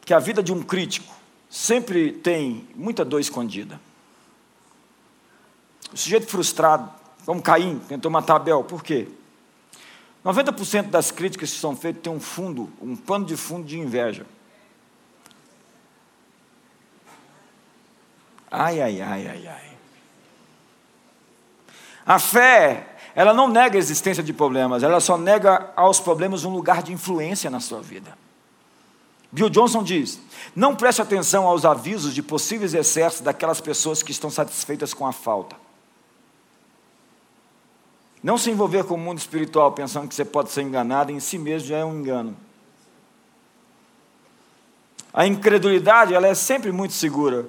que 0.03 0.14
a 0.14 0.18
vida 0.18 0.43
de 0.43 0.51
um 0.51 0.62
crítico, 0.62 1.12
sempre 1.53 2.11
tem 2.11 2.66
muita 2.74 3.05
dor 3.05 3.20
escondida. 3.20 3.78
O 5.92 5.96
sujeito 5.98 6.26
frustrado, 6.26 6.90
como 7.26 7.42
Caim, 7.42 7.78
tentou 7.80 8.11
matar 8.11 8.36
Abel, 8.36 8.64
por 8.64 8.82
quê? 8.82 9.07
90% 10.24 10.88
das 10.88 11.11
críticas 11.11 11.50
que 11.53 11.59
são 11.59 11.76
feitas 11.76 12.03
tem 12.03 12.11
um 12.11 12.18
fundo, 12.18 12.72
um 12.80 12.96
pano 12.96 13.26
de 13.26 13.36
fundo 13.36 13.66
de 13.66 13.78
inveja. 13.78 14.24
Ai, 18.50 18.80
ai, 18.80 19.03
ai, 19.03 19.26
ai, 19.26 19.46
ai. 19.46 19.72
A 22.07 22.18
fé, 22.18 22.96
ela 23.14 23.34
não 23.34 23.46
nega 23.46 23.76
a 23.76 23.78
existência 23.78 24.22
de 24.22 24.32
problemas, 24.32 24.82
ela 24.82 25.00
só 25.00 25.18
nega 25.18 25.70
aos 25.76 26.00
problemas 26.00 26.44
um 26.44 26.50
lugar 26.50 26.82
de 26.82 26.94
influência 26.94 27.50
na 27.50 27.61
sua 27.61 27.82
vida. 27.82 28.16
Bill 29.33 29.49
Johnson 29.49 29.83
diz: 29.83 30.20
não 30.55 30.76
preste 30.76 31.01
atenção 31.01 31.47
aos 31.47 31.64
avisos 31.64 32.14
de 32.14 32.22
possíveis 32.22 32.74
excessos 32.74 33.22
daquelas 33.22 33.61
pessoas 33.61 34.03
que 34.03 34.12
estão 34.12 34.30
satisfeitas 34.30 34.93
com 34.93 35.07
a 35.07 35.12
falta. 35.12 35.57
Não 38.22 38.37
se 38.37 38.51
envolver 38.51 38.85
com 38.85 38.95
o 38.95 38.99
mundo 38.99 39.18
espiritual 39.18 39.72
pensando 39.72 40.07
que 40.07 40.14
você 40.14 40.24
pode 40.24 40.51
ser 40.51 40.62
enganado 40.62 41.11
em 41.11 41.18
si 41.18 41.39
mesmo 41.39 41.68
já 41.68 41.78
é 41.78 41.85
um 41.85 41.99
engano. 41.99 42.37
A 45.12 45.26
incredulidade 45.26 46.14
ela 46.14 46.26
é 46.26 46.35
sempre 46.35 46.70
muito 46.70 46.95
segura, 46.95 47.47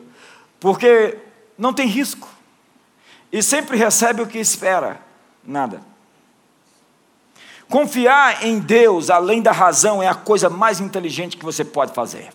porque 0.60 1.18
não 1.58 1.74
tem 1.74 1.88
risco 1.88 2.28
e 3.32 3.44
sempre 3.44 3.78
recebe 3.78 4.22
o 4.22 4.28
que 4.28 4.38
espera, 4.38 5.02
nada. 5.44 5.93
Confiar 7.74 8.46
em 8.46 8.60
Deus 8.60 9.10
além 9.10 9.42
da 9.42 9.52
razão 9.52 10.04
é 10.04 10.08
a 10.08 10.14
coisa 10.14 10.48
mais 10.48 10.80
inteligente 10.80 11.36
que 11.36 11.44
você 11.44 11.66
pode 11.66 11.92
fazer. 11.92 12.32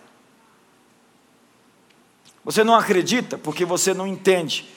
Você 2.43 2.61
não 2.61 2.75
acredita 2.75 3.37
porque 3.37 3.63
você 3.63 3.93
não 3.93 4.05
entende. 4.05 4.69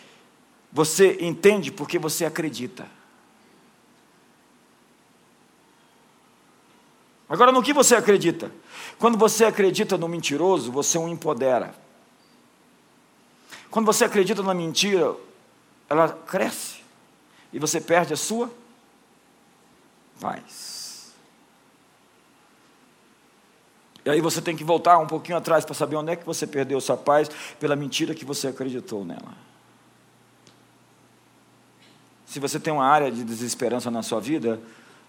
Você 0.72 1.18
entende 1.20 1.72
porque 1.72 1.98
você 1.98 2.24
acredita. 2.24 2.86
Agora, 7.28 7.50
no 7.50 7.60
que 7.60 7.72
você 7.72 7.96
acredita? 7.96 8.52
Quando 9.00 9.18
você 9.18 9.44
acredita 9.44 9.98
no 9.98 10.06
mentiroso, 10.06 10.70
você 10.70 10.96
o 10.96 11.08
empodera. 11.08 11.74
Quando 13.68 13.86
você 13.86 14.04
acredita 14.04 14.44
na 14.44 14.54
mentira, 14.54 15.12
ela 15.90 16.10
cresce 16.10 16.76
e 17.52 17.58
você 17.58 17.80
perde 17.80 18.12
a 18.14 18.16
sua 18.16 18.61
paz. 20.22 21.12
E 24.04 24.10
aí 24.10 24.20
você 24.20 24.40
tem 24.40 24.56
que 24.56 24.62
voltar 24.62 24.98
um 24.98 25.06
pouquinho 25.06 25.36
atrás 25.36 25.64
para 25.64 25.74
saber 25.74 25.96
onde 25.96 26.12
é 26.12 26.16
que 26.16 26.24
você 26.24 26.46
perdeu 26.46 26.80
sua 26.80 26.96
paz 26.96 27.28
pela 27.58 27.74
mentira 27.74 28.14
que 28.14 28.24
você 28.24 28.48
acreditou 28.48 29.04
nela. 29.04 29.34
Se 32.26 32.38
você 32.38 32.58
tem 32.58 32.72
uma 32.72 32.86
área 32.86 33.10
de 33.10 33.24
desesperança 33.24 33.90
na 33.90 34.02
sua 34.02 34.20
vida, 34.20 34.60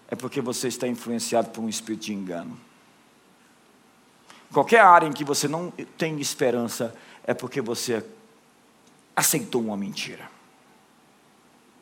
é 0.08 0.16
porque 0.16 0.40
você 0.40 0.68
está 0.68 0.86
influenciado 0.86 1.50
por 1.50 1.62
um 1.62 1.68
espírito 1.68 2.02
de 2.02 2.12
engano. 2.12 2.58
Qualquer 4.52 4.80
área 4.80 5.06
em 5.06 5.12
que 5.12 5.24
você 5.24 5.48
não 5.48 5.72
tem 5.96 6.20
esperança, 6.20 6.94
é 7.24 7.32
porque 7.32 7.60
você 7.60 8.04
aceitou 9.16 9.62
uma 9.62 9.76
mentira. 9.76 10.28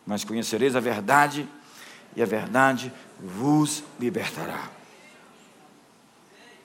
Mas 0.07 0.25
conhecereis 0.25 0.77
a 0.77 0.81
verdade, 0.81 1.49
e 2.17 2.23
a 2.23 2.27
verdade 2.27 2.93
vos 3.23 3.85
libertará. 4.01 4.69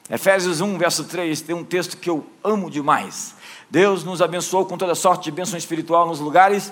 Efésios 0.10 0.62
1, 0.62 0.78
verso 0.78 1.04
3, 1.04 1.42
tem 1.42 1.56
um 1.56 1.64
texto 1.64 1.98
que 1.98 2.10
eu 2.10 2.26
amo 2.44 2.72
demais. 2.72 3.36
Deus 3.70 4.04
nos 4.04 4.22
abençoou 4.22 4.66
com 4.66 4.78
toda 4.78 4.96
sorte 4.96 5.26
de 5.26 5.32
bênção 5.32 5.58
espiritual 5.58 6.08
nos 6.08 6.20
lugares 6.20 6.72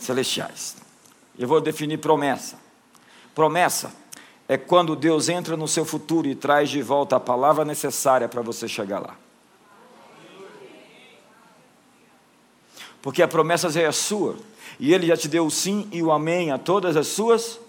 celestiais. 0.00 0.76
Eu 1.38 1.46
vou 1.46 1.60
definir 1.60 1.98
promessa. 1.98 2.58
Promessa 3.34 3.92
é 4.48 4.56
quando 4.56 4.96
Deus 4.96 5.28
entra 5.28 5.56
no 5.56 5.68
seu 5.68 5.84
futuro 5.84 6.26
e 6.26 6.34
traz 6.34 6.70
de 6.70 6.80
volta 6.80 7.16
a 7.16 7.20
palavra 7.20 7.64
necessária 7.64 8.26
para 8.26 8.40
você 8.40 8.66
chegar 8.66 8.98
lá. 8.98 9.14
Porque 13.02 13.22
a 13.22 13.28
promessa 13.28 13.70
já 13.70 13.82
é 13.82 13.92
sua, 13.92 14.36
e 14.80 14.92
Ele 14.92 15.06
já 15.06 15.16
te 15.16 15.28
deu 15.28 15.46
o 15.46 15.50
sim 15.50 15.86
e 15.92 16.02
o 16.02 16.10
amém 16.10 16.50
a 16.50 16.58
todas 16.58 16.96
as 16.96 17.06
suas 17.06 17.60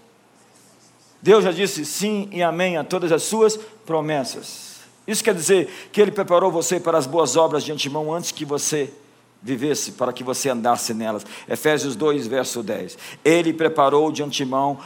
Deus 1.22 1.44
já 1.44 1.52
disse 1.52 1.86
sim 1.86 2.30
e 2.32 2.42
amém 2.42 2.78
a 2.78 2.84
todas 2.84 3.12
as 3.12 3.24
suas 3.24 3.58
promessas. 3.86 4.80
Isso 5.08 5.24
quer 5.24 5.34
dizer 5.34 5.90
que 5.92 6.00
Ele 6.00 6.12
preparou 6.12 6.52
você 6.52 6.80
para 6.80 6.98
as 6.98 7.08
boas 7.08 7.36
obras 7.36 7.64
de 7.64 7.72
antemão 7.72 8.14
antes 8.14 8.32
que 8.32 8.46
você 8.46 8.94
vivesse, 9.42 9.94
para 9.94 10.14
que 10.14 10.24
você 10.24 10.50
andasse 10.50 10.94
nelas. 10.94 11.26
Efésios 11.48 11.96
2, 11.96 12.28
verso 12.28 12.62
10. 12.62 12.98
Ele 13.24 13.54
preparou 13.54 14.12
de 14.12 14.22
antemão 14.22 14.80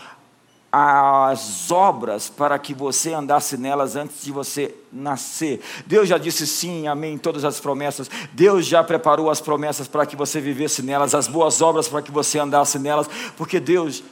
as 0.76 1.70
obras 1.70 2.32
para 2.32 2.58
que 2.58 2.74
você 2.74 3.14
andasse 3.14 3.58
nelas 3.58 3.96
antes 3.96 4.24
de 4.24 4.32
você 4.32 4.74
nascer. 4.92 5.62
Deus 5.86 6.10
já 6.10 6.18
disse 6.18 6.48
sim, 6.48 6.88
amém, 6.88 7.16
todas 7.16 7.46
as 7.46 7.60
promessas. 7.60 8.10
Deus 8.32 8.66
já 8.66 8.84
preparou 8.84 9.30
as 9.30 9.40
promessas 9.40 9.88
para 9.88 10.04
que 10.04 10.16
você 10.16 10.42
vivesse 10.42 10.82
nelas, 10.82 11.14
as 11.14 11.28
boas 11.28 11.62
obras 11.62 11.88
para 11.88 12.02
que 12.02 12.12
você 12.12 12.40
andasse 12.40 12.80
nelas, 12.80 13.08
porque 13.38 13.60
Deus 13.60 14.04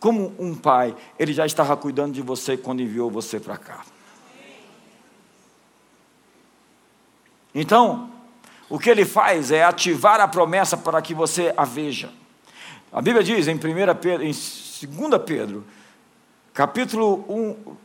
como 0.00 0.34
um 0.38 0.54
pai, 0.54 0.94
ele 1.18 1.32
já 1.32 1.44
estava 1.44 1.76
cuidando 1.76 2.12
de 2.12 2.22
você 2.22 2.56
quando 2.56 2.82
enviou 2.82 3.10
você 3.10 3.40
para 3.40 3.56
cá. 3.56 3.84
Então, 7.54 8.10
o 8.68 8.78
que 8.78 8.90
ele 8.90 9.04
faz 9.04 9.50
é 9.50 9.64
ativar 9.64 10.20
a 10.20 10.28
promessa 10.28 10.76
para 10.76 11.00
que 11.02 11.14
você 11.14 11.52
a 11.56 11.64
veja. 11.64 12.10
A 12.92 13.02
Bíblia 13.02 13.24
diz 13.24 13.48
em 13.48 13.54
1 13.54 13.58
Pedro, 14.00 14.24
em 14.24 14.32
2 14.32 15.22
Pedro, 15.26 15.64
capítulo 16.54 17.24
1, 17.28 17.76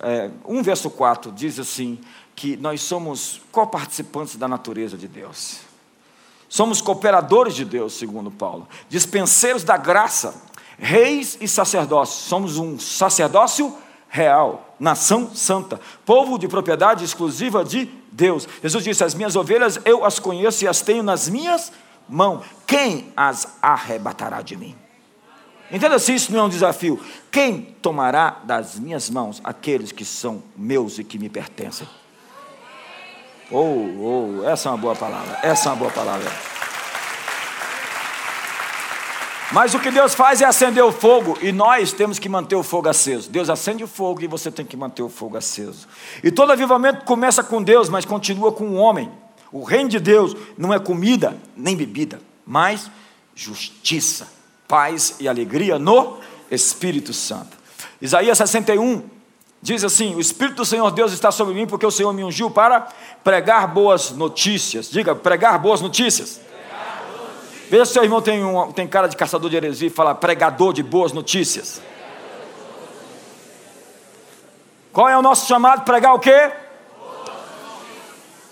é, 0.00 0.30
1, 0.44 0.62
verso 0.62 0.90
4, 0.90 1.32
diz 1.32 1.58
assim: 1.58 1.98
que 2.34 2.56
nós 2.56 2.82
somos 2.82 3.40
coparticipantes 3.52 4.36
da 4.36 4.48
natureza 4.48 4.96
de 4.96 5.06
Deus. 5.06 5.60
Somos 6.48 6.80
cooperadores 6.80 7.54
de 7.54 7.64
Deus, 7.64 7.94
segundo 7.94 8.30
Paulo, 8.30 8.68
dispenseiros 8.88 9.64
da 9.64 9.76
graça, 9.76 10.34
reis 10.78 11.38
e 11.40 11.48
sacerdócios. 11.48 12.26
Somos 12.26 12.58
um 12.58 12.78
sacerdócio 12.78 13.76
real, 14.08 14.76
nação 14.78 15.34
santa, 15.34 15.80
povo 16.06 16.38
de 16.38 16.46
propriedade 16.46 17.04
exclusiva 17.04 17.64
de 17.64 17.88
Deus. 18.12 18.48
Jesus 18.62 18.84
disse: 18.84 19.02
As 19.04 19.14
minhas 19.14 19.34
ovelhas 19.36 19.80
eu 19.84 20.04
as 20.04 20.18
conheço 20.18 20.64
e 20.64 20.68
as 20.68 20.80
tenho 20.80 21.02
nas 21.02 21.28
minhas 21.28 21.72
mãos. 22.08 22.44
Quem 22.66 23.12
as 23.16 23.56
arrebatará 23.60 24.40
de 24.40 24.56
mim? 24.56 24.76
Entenda 25.70 25.98
se 25.98 26.14
isso 26.14 26.32
não 26.32 26.40
é 26.40 26.42
um 26.44 26.48
desafio. 26.48 27.00
Quem 27.30 27.74
tomará 27.82 28.38
das 28.44 28.78
minhas 28.78 29.10
mãos 29.10 29.40
aqueles 29.42 29.90
que 29.90 30.04
são 30.04 30.42
meus 30.56 30.98
e 30.98 31.04
que 31.04 31.18
me 31.18 31.28
pertencem? 31.28 31.88
Oh, 33.50 34.40
oh, 34.40 34.48
essa 34.48 34.68
é 34.68 34.72
uma 34.72 34.78
boa 34.78 34.94
palavra. 34.94 35.38
Essa 35.42 35.68
é 35.68 35.72
uma 35.72 35.76
boa 35.76 35.90
palavra. 35.90 36.53
Mas 39.52 39.74
o 39.74 39.78
que 39.78 39.90
Deus 39.90 40.14
faz 40.14 40.40
é 40.40 40.44
acender 40.44 40.82
o 40.82 40.90
fogo 40.90 41.38
e 41.42 41.52
nós 41.52 41.92
temos 41.92 42.18
que 42.18 42.28
manter 42.28 42.56
o 42.56 42.62
fogo 42.62 42.88
aceso. 42.88 43.30
Deus 43.30 43.50
acende 43.50 43.84
o 43.84 43.88
fogo 43.88 44.22
e 44.22 44.26
você 44.26 44.50
tem 44.50 44.64
que 44.64 44.76
manter 44.76 45.02
o 45.02 45.08
fogo 45.08 45.36
aceso. 45.36 45.86
E 46.22 46.30
todo 46.30 46.52
avivamento 46.52 47.04
começa 47.04 47.42
com 47.42 47.62
Deus, 47.62 47.88
mas 47.88 48.04
continua 48.04 48.52
com 48.52 48.64
o 48.70 48.74
homem. 48.74 49.10
O 49.52 49.62
reino 49.62 49.88
de 49.88 50.00
Deus 50.00 50.34
não 50.56 50.72
é 50.72 50.78
comida 50.78 51.36
nem 51.56 51.76
bebida, 51.76 52.20
mas 52.44 52.90
justiça, 53.34 54.28
paz 54.66 55.16
e 55.20 55.28
alegria 55.28 55.78
no 55.78 56.18
Espírito 56.50 57.12
Santo. 57.12 57.56
Isaías 58.00 58.38
61 58.38 59.02
diz 59.62 59.84
assim: 59.84 60.14
O 60.14 60.20
Espírito 60.20 60.56
do 60.56 60.64
Senhor 60.64 60.90
Deus 60.90 61.12
está 61.12 61.30
sobre 61.30 61.54
mim, 61.54 61.66
porque 61.66 61.86
o 61.86 61.90
Senhor 61.90 62.12
me 62.12 62.24
ungiu 62.24 62.50
para 62.50 62.88
pregar 63.22 63.66
boas 63.68 64.10
notícias. 64.10 64.90
Diga, 64.90 65.14
pregar 65.14 65.58
boas 65.58 65.80
notícias. 65.80 66.40
Veja 67.74 67.86
se 67.86 67.92
seu 67.94 68.04
irmão 68.04 68.22
tem, 68.22 68.44
um, 68.44 68.70
tem 68.70 68.86
cara 68.86 69.08
de 69.08 69.16
caçador 69.16 69.50
de 69.50 69.56
heresia 69.56 69.88
e 69.88 69.90
fala 69.90 70.14
pregador 70.14 70.72
de 70.72 70.80
boas 70.80 71.10
notícias. 71.12 71.82
Qual 74.92 75.08
é 75.08 75.18
o 75.18 75.20
nosso 75.20 75.48
chamado? 75.48 75.82
Pregar 75.84 76.14
o 76.14 76.20
quê? 76.20 76.52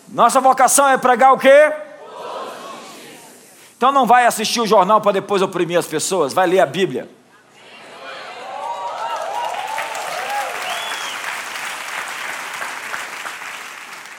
Nossa 0.09 0.41
vocação 0.41 0.89
é 0.89 0.99
pregar 0.99 1.33
o 1.33 1.39
quê? 1.39 1.73
Então 3.77 3.93
não 3.93 4.07
vai 4.07 4.27
assistir 4.27 4.61
o 4.61 4.67
jornal 4.67 5.01
para 5.01 5.13
depois 5.13 5.41
oprimir 5.41 5.79
as 5.79 5.87
pessoas, 5.87 6.33
vai 6.33 6.49
ler 6.49 6.59
a 6.59 6.67
Bíblia. 6.67 7.09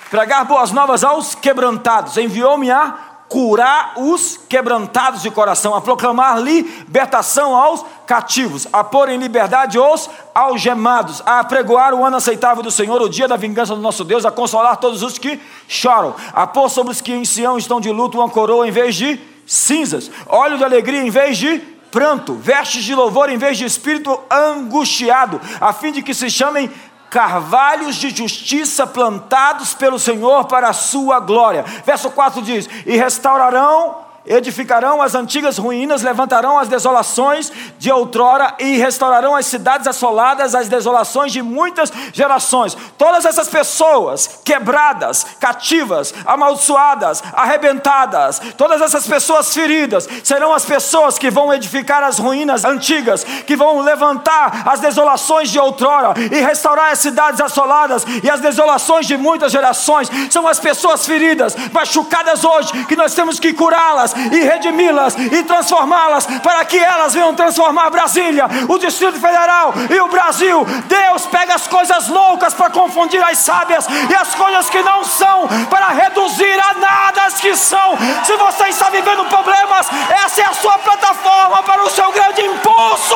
Pregar 0.09 0.45
boas 0.45 0.71
novas 0.71 1.03
aos 1.03 1.35
quebrantados. 1.35 2.15
Enviou-me 2.15 2.71
a 2.71 3.12
curar 3.27 3.93
os 3.97 4.37
quebrantados 4.47 5.21
de 5.21 5.31
coração, 5.31 5.73
a 5.73 5.81
proclamar 5.81 6.39
libertação 6.39 7.55
aos 7.55 7.83
cativos, 8.05 8.67
a 8.71 8.83
pôr 8.83 9.09
em 9.09 9.17
liberdade 9.17 9.79
os 9.79 10.09
algemados, 10.35 11.21
a 11.25 11.39
apregoar 11.39 11.93
o 11.93 12.05
ano 12.05 12.17
aceitável 12.17 12.61
do 12.61 12.69
Senhor, 12.69 13.01
o 13.01 13.09
dia 13.09 13.27
da 13.27 13.35
vingança 13.35 13.75
do 13.75 13.81
nosso 13.81 14.03
Deus, 14.03 14.25
a 14.25 14.31
consolar 14.31 14.77
todos 14.77 15.01
os 15.01 15.17
que 15.17 15.39
choram, 15.67 16.13
a 16.33 16.45
pôr 16.45 16.69
sobre 16.69 16.91
os 16.91 17.01
que 17.01 17.13
em 17.13 17.25
Sião 17.25 17.57
estão 17.57 17.81
de 17.81 17.91
luto 17.91 18.19
uma 18.19 18.29
coroa 18.29 18.67
em 18.67 18.71
vez 18.71 18.95
de 18.95 19.19
cinzas, 19.45 20.11
óleo 20.27 20.57
de 20.57 20.63
alegria 20.63 21.01
em 21.01 21.09
vez 21.09 21.37
de 21.37 21.59
pranto, 21.93 22.33
vestes 22.33 22.83
de 22.83 22.95
louvor 22.95 23.29
em 23.29 23.37
vez 23.37 23.57
de 23.57 23.65
espírito 23.65 24.19
angustiado, 24.29 25.39
a 25.61 25.71
fim 25.71 25.91
de 25.91 26.01
que 26.01 26.13
se 26.13 26.29
chamem 26.29 26.69
carvalhos 27.13 27.97
de 27.97 28.09
justiça 28.09 28.87
plantados 28.87 29.75
pelo 29.75 29.99
Senhor 29.99 30.45
para 30.45 30.69
a 30.69 30.73
sua 30.73 31.19
glória. 31.19 31.63
Verso 31.85 32.09
4 32.09 32.41
diz: 32.41 32.67
E 32.87 32.97
restaurarão 32.97 33.97
edificarão 34.25 35.01
as 35.01 35.15
antigas 35.15 35.57
ruínas, 35.57 36.01
levantarão 36.01 36.57
as 36.57 36.67
desolações 36.67 37.51
de 37.77 37.91
outrora 37.91 38.55
e 38.59 38.77
restaurarão 38.77 39.35
as 39.35 39.45
cidades 39.45 39.87
assoladas, 39.87 40.55
as 40.55 40.69
desolações 40.69 41.31
de 41.31 41.41
muitas 41.41 41.91
gerações. 42.13 42.75
Todas 42.97 43.25
essas 43.25 43.49
pessoas 43.49 44.39
quebradas, 44.43 45.25
cativas, 45.39 46.13
amaldiçoadas, 46.25 47.21
arrebentadas, 47.33 48.41
todas 48.57 48.81
essas 48.81 49.05
pessoas 49.05 49.53
feridas, 49.53 50.07
serão 50.23 50.53
as 50.53 50.65
pessoas 50.65 51.17
que 51.17 51.29
vão 51.29 51.53
edificar 51.53 52.03
as 52.03 52.17
ruínas 52.17 52.63
antigas, 52.63 53.23
que 53.23 53.55
vão 53.55 53.81
levantar 53.81 54.63
as 54.65 54.79
desolações 54.79 55.49
de 55.49 55.59
outrora 55.59 56.13
e 56.31 56.39
restaurar 56.39 56.91
as 56.91 56.99
cidades 56.99 57.41
assoladas 57.41 58.05
e 58.23 58.29
as 58.29 58.39
desolações 58.39 59.05
de 59.05 59.17
muitas 59.17 59.51
gerações. 59.51 60.09
São 60.29 60.47
as 60.47 60.59
pessoas 60.59 61.05
feridas, 61.05 61.55
machucadas 61.71 62.43
hoje, 62.43 62.85
que 62.85 62.95
nós 62.95 63.13
temos 63.13 63.39
que 63.39 63.53
curá-las 63.53 64.12
e 64.31 64.39
redimi-las 64.41 65.15
e 65.15 65.43
transformá-las 65.43 66.25
para 66.41 66.63
que 66.65 66.77
elas 66.77 67.13
venham 67.13 67.33
transformar 67.33 67.89
Brasília, 67.89 68.45
o 68.67 68.77
Distrito 68.77 69.19
Federal 69.19 69.73
e 69.89 69.99
o 69.99 70.07
Brasil. 70.07 70.65
Deus 70.87 71.25
pega 71.27 71.55
as 71.55 71.67
coisas 71.67 72.07
loucas 72.07 72.53
para 72.53 72.69
confundir 72.69 73.23
as 73.23 73.37
sábias 73.39 73.87
e 74.09 74.15
as 74.15 74.33
coisas 74.35 74.69
que 74.69 74.81
não 74.81 75.03
são 75.03 75.47
para 75.69 75.87
reduzir 75.87 76.59
a 76.59 76.73
nada 76.75 77.23
as 77.23 77.39
que 77.39 77.55
são. 77.55 77.97
Se 78.23 78.35
você 78.35 78.69
está 78.69 78.89
vivendo 78.89 79.25
problemas, 79.25 79.87
essa 80.23 80.41
é 80.41 80.45
a 80.45 80.53
sua 80.53 80.77
plataforma 80.79 81.63
para 81.63 81.83
o 81.83 81.89
seu 81.89 82.11
grande 82.11 82.41
impulso. 82.41 83.15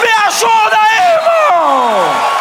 Me 0.00 0.10
ajuda 0.26 0.78
aí, 0.80 0.98
irmão! 1.14 2.38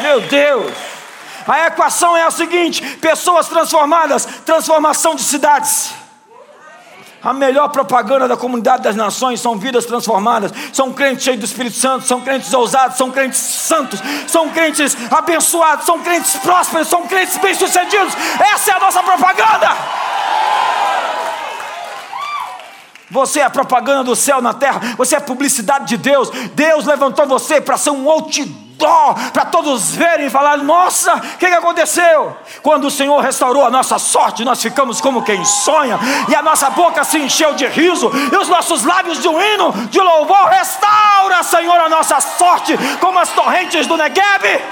Meu 0.00 0.20
Deus! 0.20 0.83
A 1.46 1.66
equação 1.66 2.16
é 2.16 2.22
a 2.22 2.30
seguinte: 2.30 2.82
pessoas 2.96 3.48
transformadas, 3.48 4.24
transformação 4.44 5.14
de 5.14 5.22
cidades. 5.22 5.92
A 7.22 7.32
melhor 7.32 7.68
propaganda 7.68 8.28
da 8.28 8.36
comunidade 8.36 8.82
das 8.82 8.94
nações 8.94 9.40
são 9.40 9.56
vidas 9.56 9.86
transformadas, 9.86 10.52
são 10.74 10.92
crentes 10.92 11.24
cheios 11.24 11.40
do 11.40 11.46
Espírito 11.46 11.76
Santo, 11.76 12.06
são 12.06 12.20
crentes 12.20 12.52
ousados, 12.52 12.98
são 12.98 13.10
crentes 13.10 13.38
santos, 13.38 13.98
são 14.26 14.50
crentes 14.50 14.94
abençoados, 15.10 15.86
são 15.86 16.00
crentes 16.00 16.36
prósperos, 16.36 16.86
são 16.86 17.06
crentes 17.06 17.38
bem-sucedidos. 17.38 18.12
Essa 18.52 18.72
é 18.72 18.74
a 18.74 18.80
nossa 18.80 19.02
propaganda. 19.02 19.74
Você 23.10 23.40
é 23.40 23.44
a 23.44 23.50
propaganda 23.50 24.04
do 24.04 24.16
céu 24.16 24.42
na 24.42 24.52
terra, 24.52 24.80
você 24.98 25.14
é 25.14 25.18
a 25.18 25.22
publicidade 25.22 25.86
de 25.86 25.96
Deus. 25.96 26.28
Deus 26.52 26.84
levantou 26.84 27.26
você 27.26 27.58
para 27.58 27.78
ser 27.78 27.90
um 27.90 28.06
outdoor 28.06 28.63
dó, 28.78 29.14
para 29.32 29.46
todos 29.46 29.94
verem 29.94 30.26
e 30.26 30.30
falar: 30.30 30.58
nossa, 30.58 31.14
o 31.14 31.20
que, 31.38 31.46
que 31.46 31.54
aconteceu? 31.54 32.36
Quando 32.62 32.86
o 32.86 32.90
Senhor 32.90 33.20
restaurou 33.20 33.64
a 33.64 33.70
nossa 33.70 33.98
sorte, 33.98 34.44
nós 34.44 34.62
ficamos 34.62 35.00
como 35.00 35.22
quem 35.22 35.44
sonha, 35.44 35.98
e 36.28 36.34
a 36.34 36.42
nossa 36.42 36.70
boca 36.70 37.04
se 37.04 37.18
encheu 37.18 37.54
de 37.54 37.66
riso, 37.66 38.10
e 38.32 38.36
os 38.36 38.48
nossos 38.48 38.84
lábios 38.84 39.20
de 39.20 39.28
um 39.28 39.40
hino 39.40 39.72
de 39.88 40.00
louvor. 40.00 40.46
Restaura, 40.46 41.42
Senhor, 41.42 41.78
a 41.78 41.88
nossa 41.88 42.20
sorte, 42.20 42.76
como 43.00 43.18
as 43.18 43.30
torrentes 43.30 43.86
do 43.86 43.96
Negueb. 43.96 44.62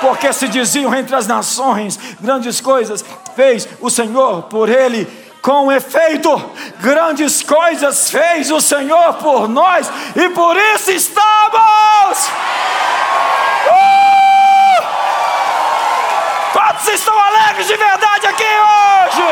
Porque 0.00 0.32
se 0.32 0.48
diziam 0.48 0.94
entre 0.94 1.16
as 1.16 1.26
nações 1.26 1.98
grandes 2.20 2.60
coisas, 2.60 3.04
fez 3.34 3.66
o 3.80 3.88
Senhor 3.88 4.42
por 4.44 4.68
ele 4.68 5.23
com 5.44 5.70
efeito, 5.70 6.34
grandes 6.80 7.42
coisas 7.42 8.10
fez 8.10 8.50
o 8.50 8.62
Senhor 8.62 9.12
por 9.14 9.46
nós 9.46 9.92
e 10.16 10.30
por 10.30 10.56
isso 10.56 10.90
estamos. 10.90 12.30
Uh! 13.68 14.82
Quantos 16.50 16.88
estão 16.88 17.14
alegres 17.20 17.66
de 17.66 17.76
verdade 17.76 18.26
aqui 18.26 18.42
hoje? 18.42 19.22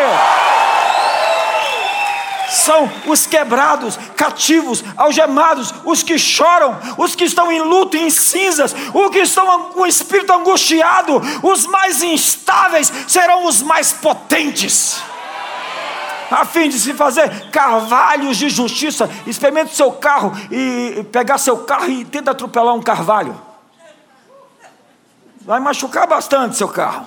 São 2.51 2.93
os 3.07 3.27
quebrados, 3.27 3.99
cativos, 4.15 4.85
algemados, 4.99 5.73
os 5.83 6.03
que 6.03 6.19
choram, 6.19 6.79
os 6.99 7.15
que 7.17 7.25
estão 7.25 7.51
em 7.51 7.63
luto 7.63 7.97
em 7.97 8.11
cinzas, 8.11 8.77
os 8.93 9.11
que 9.11 9.21
estão 9.21 9.71
com 9.71 9.81
o 9.81 9.87
espírito 9.87 10.31
angustiado, 10.35 11.23
os 11.43 11.67
mais 11.67 12.03
instáveis 12.03 12.93
serão 13.09 13.47
os 13.47 13.63
mais 13.63 13.95
potentes 13.95 15.03
a 16.33 16.45
fim 16.45 16.69
de 16.69 16.79
se 16.79 16.95
fazer 16.95 17.51
carvalhos 17.51 18.37
de 18.37 18.49
justiça. 18.49 19.09
Experimente 19.27 19.75
seu 19.75 19.93
carro 19.93 20.33
e 20.51 21.05
pegar 21.13 21.39
seu 21.39 21.59
carro 21.59 21.91
e 21.91 22.05
tenta 22.05 22.31
atropelar 22.31 22.75
um 22.75 22.83
carvalho. 22.83 23.41
Vai 25.43 25.61
machucar 25.61 26.07
bastante 26.07 26.57
seu 26.57 26.69
carro. 26.69 27.07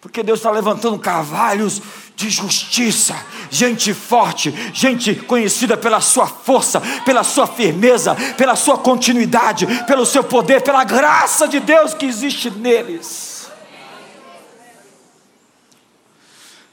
Porque 0.00 0.22
Deus 0.22 0.38
está 0.38 0.50
levantando 0.50 0.98
carvalhos 0.98 1.82
de 2.14 2.30
justiça, 2.30 3.14
gente 3.50 3.92
forte, 3.92 4.54
gente 4.72 5.14
conhecida 5.14 5.76
pela 5.76 6.00
sua 6.00 6.26
força, 6.26 6.80
pela 7.04 7.24
sua 7.24 7.46
firmeza, 7.46 8.16
pela 8.38 8.56
sua 8.56 8.78
continuidade, 8.78 9.66
pelo 9.84 10.06
seu 10.06 10.22
poder, 10.24 10.62
pela 10.62 10.84
graça 10.84 11.48
de 11.48 11.60
Deus 11.60 11.92
que 11.92 12.06
existe 12.06 12.50
neles. 12.50 13.35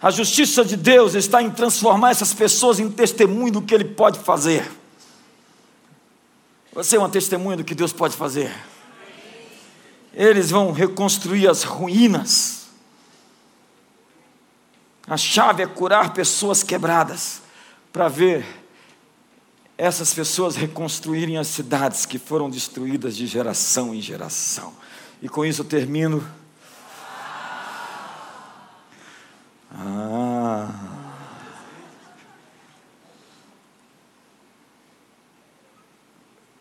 A 0.03 0.11
justiça 0.11 0.65
de 0.65 0.75
Deus 0.75 1.13
está 1.13 1.41
em 1.41 1.49
transformar 1.49 2.11
essas 2.11 2.33
pessoas 2.33 2.77
em 2.77 2.91
testemunho 2.91 3.53
do 3.53 3.61
que 3.61 3.73
Ele 3.73 3.85
pode 3.85 4.19
fazer. 4.19 4.69
Você 6.73 6.97
é 6.97 6.99
uma 6.99 7.07
testemunha 7.07 7.55
do 7.55 7.63
que 7.63 7.73
Deus 7.73 7.93
pode 7.93 8.13
fazer. 8.13 8.53
Eles 10.13 10.49
vão 10.49 10.73
reconstruir 10.73 11.47
as 11.47 11.63
ruínas. 11.63 12.65
A 15.07 15.15
chave 15.15 15.63
é 15.63 15.67
curar 15.67 16.13
pessoas 16.13 16.63
quebradas, 16.63 17.41
para 17.93 18.09
ver 18.09 18.45
essas 19.77 20.13
pessoas 20.13 20.57
reconstruírem 20.57 21.37
as 21.37 21.47
cidades 21.47 22.05
que 22.05 22.19
foram 22.19 22.49
destruídas 22.49 23.15
de 23.15 23.25
geração 23.25 23.95
em 23.95 24.01
geração. 24.01 24.73
E 25.21 25.29
com 25.29 25.45
isso 25.45 25.61
eu 25.61 25.65
termino. 25.65 26.42
Ah. 29.73 30.69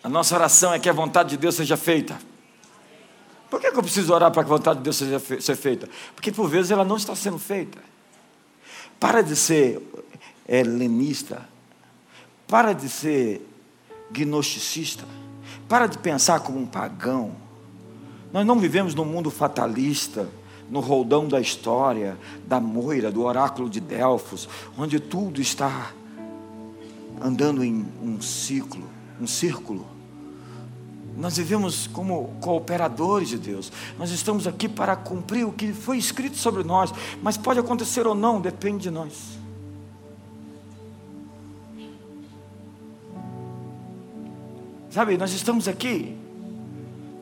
A 0.02 0.08
nossa 0.08 0.34
oração 0.34 0.72
é 0.72 0.78
que 0.78 0.88
a 0.88 0.92
vontade 0.92 1.30
de 1.30 1.36
Deus 1.36 1.54
seja 1.54 1.76
feita. 1.76 2.18
Por 3.48 3.60
que, 3.60 3.66
eu 3.66 3.82
preciso 3.82 4.12
orar 4.14 4.32
para 4.32 4.42
que 4.42 4.50
a 4.50 4.56
vontade 4.56 4.78
de 4.78 4.84
Deus 4.84 4.96
seja 4.96 5.20
fe 5.20 5.40
feita? 5.54 5.88
Porque 6.14 6.32
por 6.32 6.48
vezes 6.48 6.70
ela 6.70 6.84
não 6.84 6.96
está 6.96 7.14
sendo 7.14 7.38
feita. 7.38 7.78
Para 8.98 9.22
de 9.22 9.36
ser 9.36 9.80
helenista. 10.48 11.46
Para 12.48 12.72
de 12.72 12.88
ser 12.88 13.46
gnosticista. 14.10 15.04
Para 15.68 15.86
de 15.86 15.98
pensar 15.98 16.40
como 16.40 16.58
um 16.58 16.66
pagão. 16.66 17.36
Nós 18.32 18.46
não 18.46 18.58
vivemos 18.58 18.94
num 18.94 19.04
mundo 19.04 19.30
fatalista 19.30 20.28
no 20.72 20.80
roldão 20.80 21.28
da 21.28 21.38
história, 21.38 22.18
da 22.46 22.58
moira, 22.58 23.12
do 23.12 23.22
oráculo 23.22 23.68
de 23.68 23.78
Delfos, 23.78 24.48
onde 24.78 24.98
tudo 24.98 25.38
está 25.38 25.92
andando 27.20 27.62
em 27.62 27.84
um 28.02 28.22
ciclo, 28.22 28.88
um 29.20 29.26
círculo. 29.26 29.86
Nós 31.14 31.36
vivemos 31.36 31.86
como 31.88 32.28
cooperadores 32.40 33.28
de 33.28 33.36
Deus. 33.36 33.70
Nós 33.98 34.10
estamos 34.12 34.46
aqui 34.46 34.66
para 34.66 34.96
cumprir 34.96 35.44
o 35.46 35.52
que 35.52 35.74
foi 35.74 35.98
escrito 35.98 36.38
sobre 36.38 36.64
nós, 36.64 36.90
mas 37.22 37.36
pode 37.36 37.60
acontecer 37.60 38.06
ou 38.06 38.14
não, 38.14 38.40
depende 38.40 38.84
de 38.84 38.90
nós. 38.90 39.38
Sabe, 44.88 45.18
nós 45.18 45.34
estamos 45.34 45.68
aqui 45.68 46.16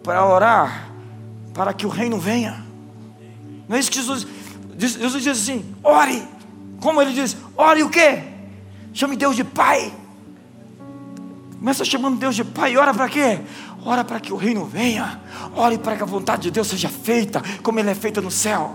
para 0.04 0.24
orar 0.24 0.92
para 1.52 1.74
que 1.74 1.84
o 1.84 1.88
reino 1.88 2.16
venha. 2.16 2.69
Não 3.70 3.76
é 3.76 3.78
isso 3.78 3.88
que 3.88 3.98
Jesus 3.98 4.26
diz? 4.76 4.94
Jesus 4.94 5.22
diz 5.22 5.38
assim: 5.38 5.64
ore. 5.84 6.26
Como 6.80 7.00
ele 7.00 7.12
diz? 7.12 7.36
Ore 7.56 7.84
o 7.84 7.88
quê? 7.88 8.24
Chame 8.92 9.16
Deus 9.16 9.36
de 9.36 9.44
Pai. 9.44 9.94
Começa 11.56 11.84
chamando 11.84 12.18
Deus 12.18 12.34
de 12.34 12.42
Pai. 12.42 12.72
E 12.72 12.76
ora 12.76 12.92
para 12.92 13.08
quê? 13.08 13.38
Ora 13.84 14.02
para 14.02 14.18
que 14.18 14.32
o 14.32 14.36
reino 14.36 14.64
venha. 14.64 15.20
Ore 15.54 15.78
para 15.78 15.96
que 15.96 16.02
a 16.02 16.06
vontade 16.06 16.42
de 16.42 16.50
Deus 16.50 16.66
seja 16.66 16.88
feita, 16.88 17.40
como 17.62 17.78
ele 17.78 17.90
é 17.90 17.94
feita 17.94 18.20
no 18.20 18.30
céu. 18.30 18.74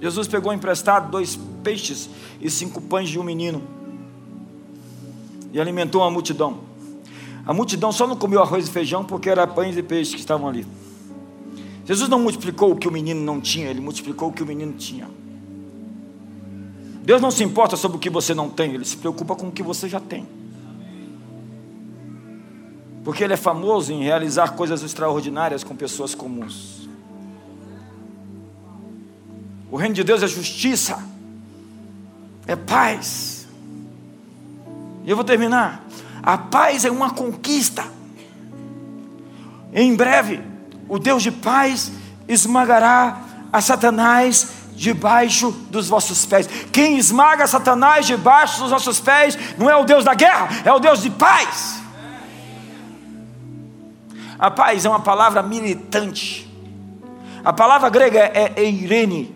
Jesus 0.00 0.26
pegou 0.26 0.52
emprestado 0.52 1.08
dois 1.08 1.38
peixes 1.62 2.10
e 2.40 2.50
cinco 2.50 2.80
pães 2.80 3.08
de 3.08 3.16
um 3.16 3.22
menino 3.22 3.62
e 5.52 5.60
alimentou 5.60 6.00
uma 6.00 6.10
multidão. 6.10 6.67
A 7.48 7.54
multidão 7.54 7.90
só 7.90 8.06
não 8.06 8.14
comeu 8.14 8.42
arroz 8.42 8.68
e 8.68 8.70
feijão 8.70 9.02
porque 9.02 9.30
era 9.30 9.46
pães 9.46 9.74
e 9.74 9.82
peixes 9.82 10.12
que 10.12 10.20
estavam 10.20 10.46
ali. 10.46 10.66
Jesus 11.86 12.06
não 12.10 12.20
multiplicou 12.20 12.72
o 12.72 12.76
que 12.76 12.86
o 12.86 12.92
menino 12.92 13.22
não 13.22 13.40
tinha, 13.40 13.70
ele 13.70 13.80
multiplicou 13.80 14.28
o 14.28 14.32
que 14.32 14.42
o 14.42 14.46
menino 14.46 14.74
tinha. 14.74 15.08
Deus 17.02 17.22
não 17.22 17.30
se 17.30 17.42
importa 17.42 17.74
sobre 17.74 17.96
o 17.96 18.00
que 18.00 18.10
você 18.10 18.34
não 18.34 18.50
tem, 18.50 18.74
ele 18.74 18.84
se 18.84 18.98
preocupa 18.98 19.34
com 19.34 19.48
o 19.48 19.50
que 19.50 19.62
você 19.62 19.88
já 19.88 19.98
tem. 19.98 20.28
Porque 23.02 23.24
ele 23.24 23.32
é 23.32 23.38
famoso 23.38 23.94
em 23.94 24.02
realizar 24.02 24.50
coisas 24.50 24.82
extraordinárias 24.82 25.64
com 25.64 25.74
pessoas 25.74 26.14
comuns. 26.14 26.86
O 29.70 29.78
reino 29.78 29.94
de 29.94 30.04
Deus 30.04 30.22
é 30.22 30.26
justiça, 30.26 31.02
é 32.46 32.54
paz. 32.54 33.48
E 35.02 35.08
eu 35.08 35.16
vou 35.16 35.24
terminar. 35.24 35.88
A 36.28 36.36
paz 36.36 36.84
é 36.84 36.90
uma 36.90 37.08
conquista. 37.08 37.86
Em 39.72 39.96
breve, 39.96 40.42
o 40.86 40.98
Deus 40.98 41.22
de 41.22 41.30
paz 41.30 41.90
esmagará 42.28 43.18
a 43.50 43.62
Satanás 43.62 44.50
debaixo 44.74 45.50
dos 45.50 45.88
vossos 45.88 46.26
pés. 46.26 46.46
Quem 46.70 46.98
esmaga 46.98 47.46
Satanás 47.46 48.06
debaixo 48.06 48.60
dos 48.60 48.70
vossos 48.70 49.00
pés 49.00 49.38
não 49.56 49.70
é 49.70 49.76
o 49.76 49.84
Deus 49.84 50.04
da 50.04 50.12
guerra, 50.12 50.50
é 50.66 50.70
o 50.70 50.78
Deus 50.78 51.00
de 51.00 51.08
paz. 51.08 51.80
A 54.38 54.50
paz 54.50 54.84
é 54.84 54.88
uma 54.90 55.00
palavra 55.00 55.42
militante. 55.42 56.46
A 57.42 57.54
palavra 57.54 57.88
grega 57.88 58.18
é 58.18 58.52
eirene, 58.54 59.34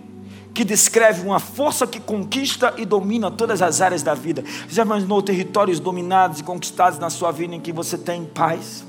que 0.55 0.65
descreve 0.65 1.27
uma 1.27 1.39
força 1.39 1.87
que 1.87 1.99
conquista 2.01 2.75
e 2.77 2.85
domina 2.85 3.31
todas 3.31 3.63
as 3.63 3.81
áreas 3.81 4.03
da 4.03 4.15
vida. 4.15 4.45
Já 4.69 4.83
imaginou 4.83 5.23
territórios 5.23 5.81
dominados 5.81 6.41
e 6.41 6.45
conquistados 6.45 6.99
na 6.99 7.11
sua 7.11 7.33
vida 7.33 7.55
em 7.55 7.61
que 7.61 7.73
você 7.73 7.97
tem 7.97 8.25
paz? 8.25 8.85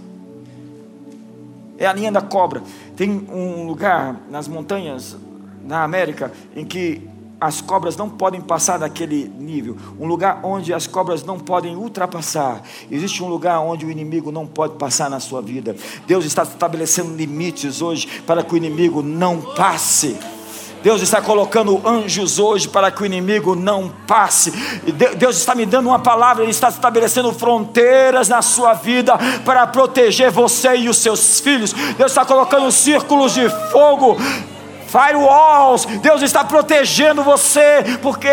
É 1.78 1.86
a 1.86 1.94
linha 1.94 2.12
da 2.12 2.22
cobra. 2.22 2.62
Tem 2.96 3.10
um 3.10 3.66
lugar 3.66 4.22
nas 4.30 4.48
montanhas 4.48 5.18
na 5.64 5.84
América 5.84 6.32
em 6.56 6.66
que 6.66 7.10
as 7.44 7.60
cobras 7.60 7.98
não 7.98 8.10
podem 8.10 8.40
passar 8.40 8.78
daquele 8.78 9.30
nível, 9.38 9.76
um 10.00 10.08
lugar 10.08 10.40
onde 10.44 10.74
as 10.74 10.88
cobras 10.88 11.26
não 11.26 11.38
podem 11.38 11.76
ultrapassar. 11.76 12.62
Existe 12.90 13.22
um 13.22 13.28
lugar 13.28 13.60
onde 13.60 13.86
o 13.86 13.92
inimigo 13.92 14.32
não 14.32 14.48
pode 14.48 14.76
passar 14.76 15.10
na 15.10 15.20
sua 15.20 15.42
vida. 15.42 15.76
Deus 16.08 16.24
está 16.24 16.44
estabelecendo 16.44 17.14
limites 17.14 17.82
hoje 17.82 18.08
para 18.26 18.44
que 18.44 18.54
o 18.54 18.58
inimigo 18.58 19.02
não 19.02 19.42
passe. 19.42 20.18
Deus 20.84 21.02
está 21.02 21.22
colocando 21.22 21.82
anjos 21.88 22.38
hoje 22.38 22.68
para 22.68 22.92
que 22.92 23.02
o 23.02 23.06
inimigo 23.06 23.56
não 23.56 23.90
passe. 24.06 24.52
Deus 25.18 25.38
está 25.38 25.56
me 25.56 25.66
dando 25.66 25.88
uma 25.88 26.00
palavra, 26.00 26.44
Ele 26.44 26.52
está 26.52 26.68
estabelecendo 26.68 27.32
fronteiras 27.32 28.28
na 28.28 28.42
sua 28.42 28.74
vida 28.74 29.18
para 29.46 29.66
proteger 29.66 30.30
você 30.30 30.76
e 30.76 30.90
os 30.90 30.98
seus 30.98 31.40
filhos. 31.40 31.72
Deus 31.72 32.12
está 32.12 32.26
colocando 32.26 32.70
círculos 32.70 33.34
de 33.34 33.50
fogo, 33.72 34.18
firewalls. 34.88 35.86
Deus 36.02 36.22
está 36.22 36.44
protegendo 36.44 37.24
você, 37.24 37.98
porque 38.02 38.30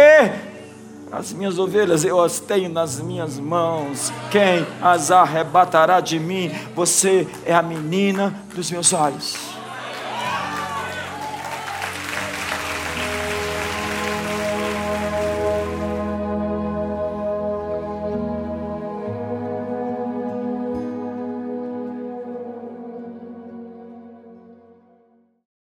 as 1.12 1.32
minhas 1.32 1.56
ovelhas 1.56 2.04
eu 2.04 2.20
as 2.20 2.40
tenho 2.40 2.68
nas 2.68 2.98
minhas 3.00 3.38
mãos. 3.38 4.12
Quem 4.28 4.66
as 4.82 5.12
arrebatará 5.12 6.00
de 6.00 6.18
mim? 6.18 6.50
Você 6.74 7.28
é 7.46 7.54
a 7.54 7.62
menina 7.62 8.34
dos 8.56 8.72
meus 8.72 8.92
olhos. 8.92 9.49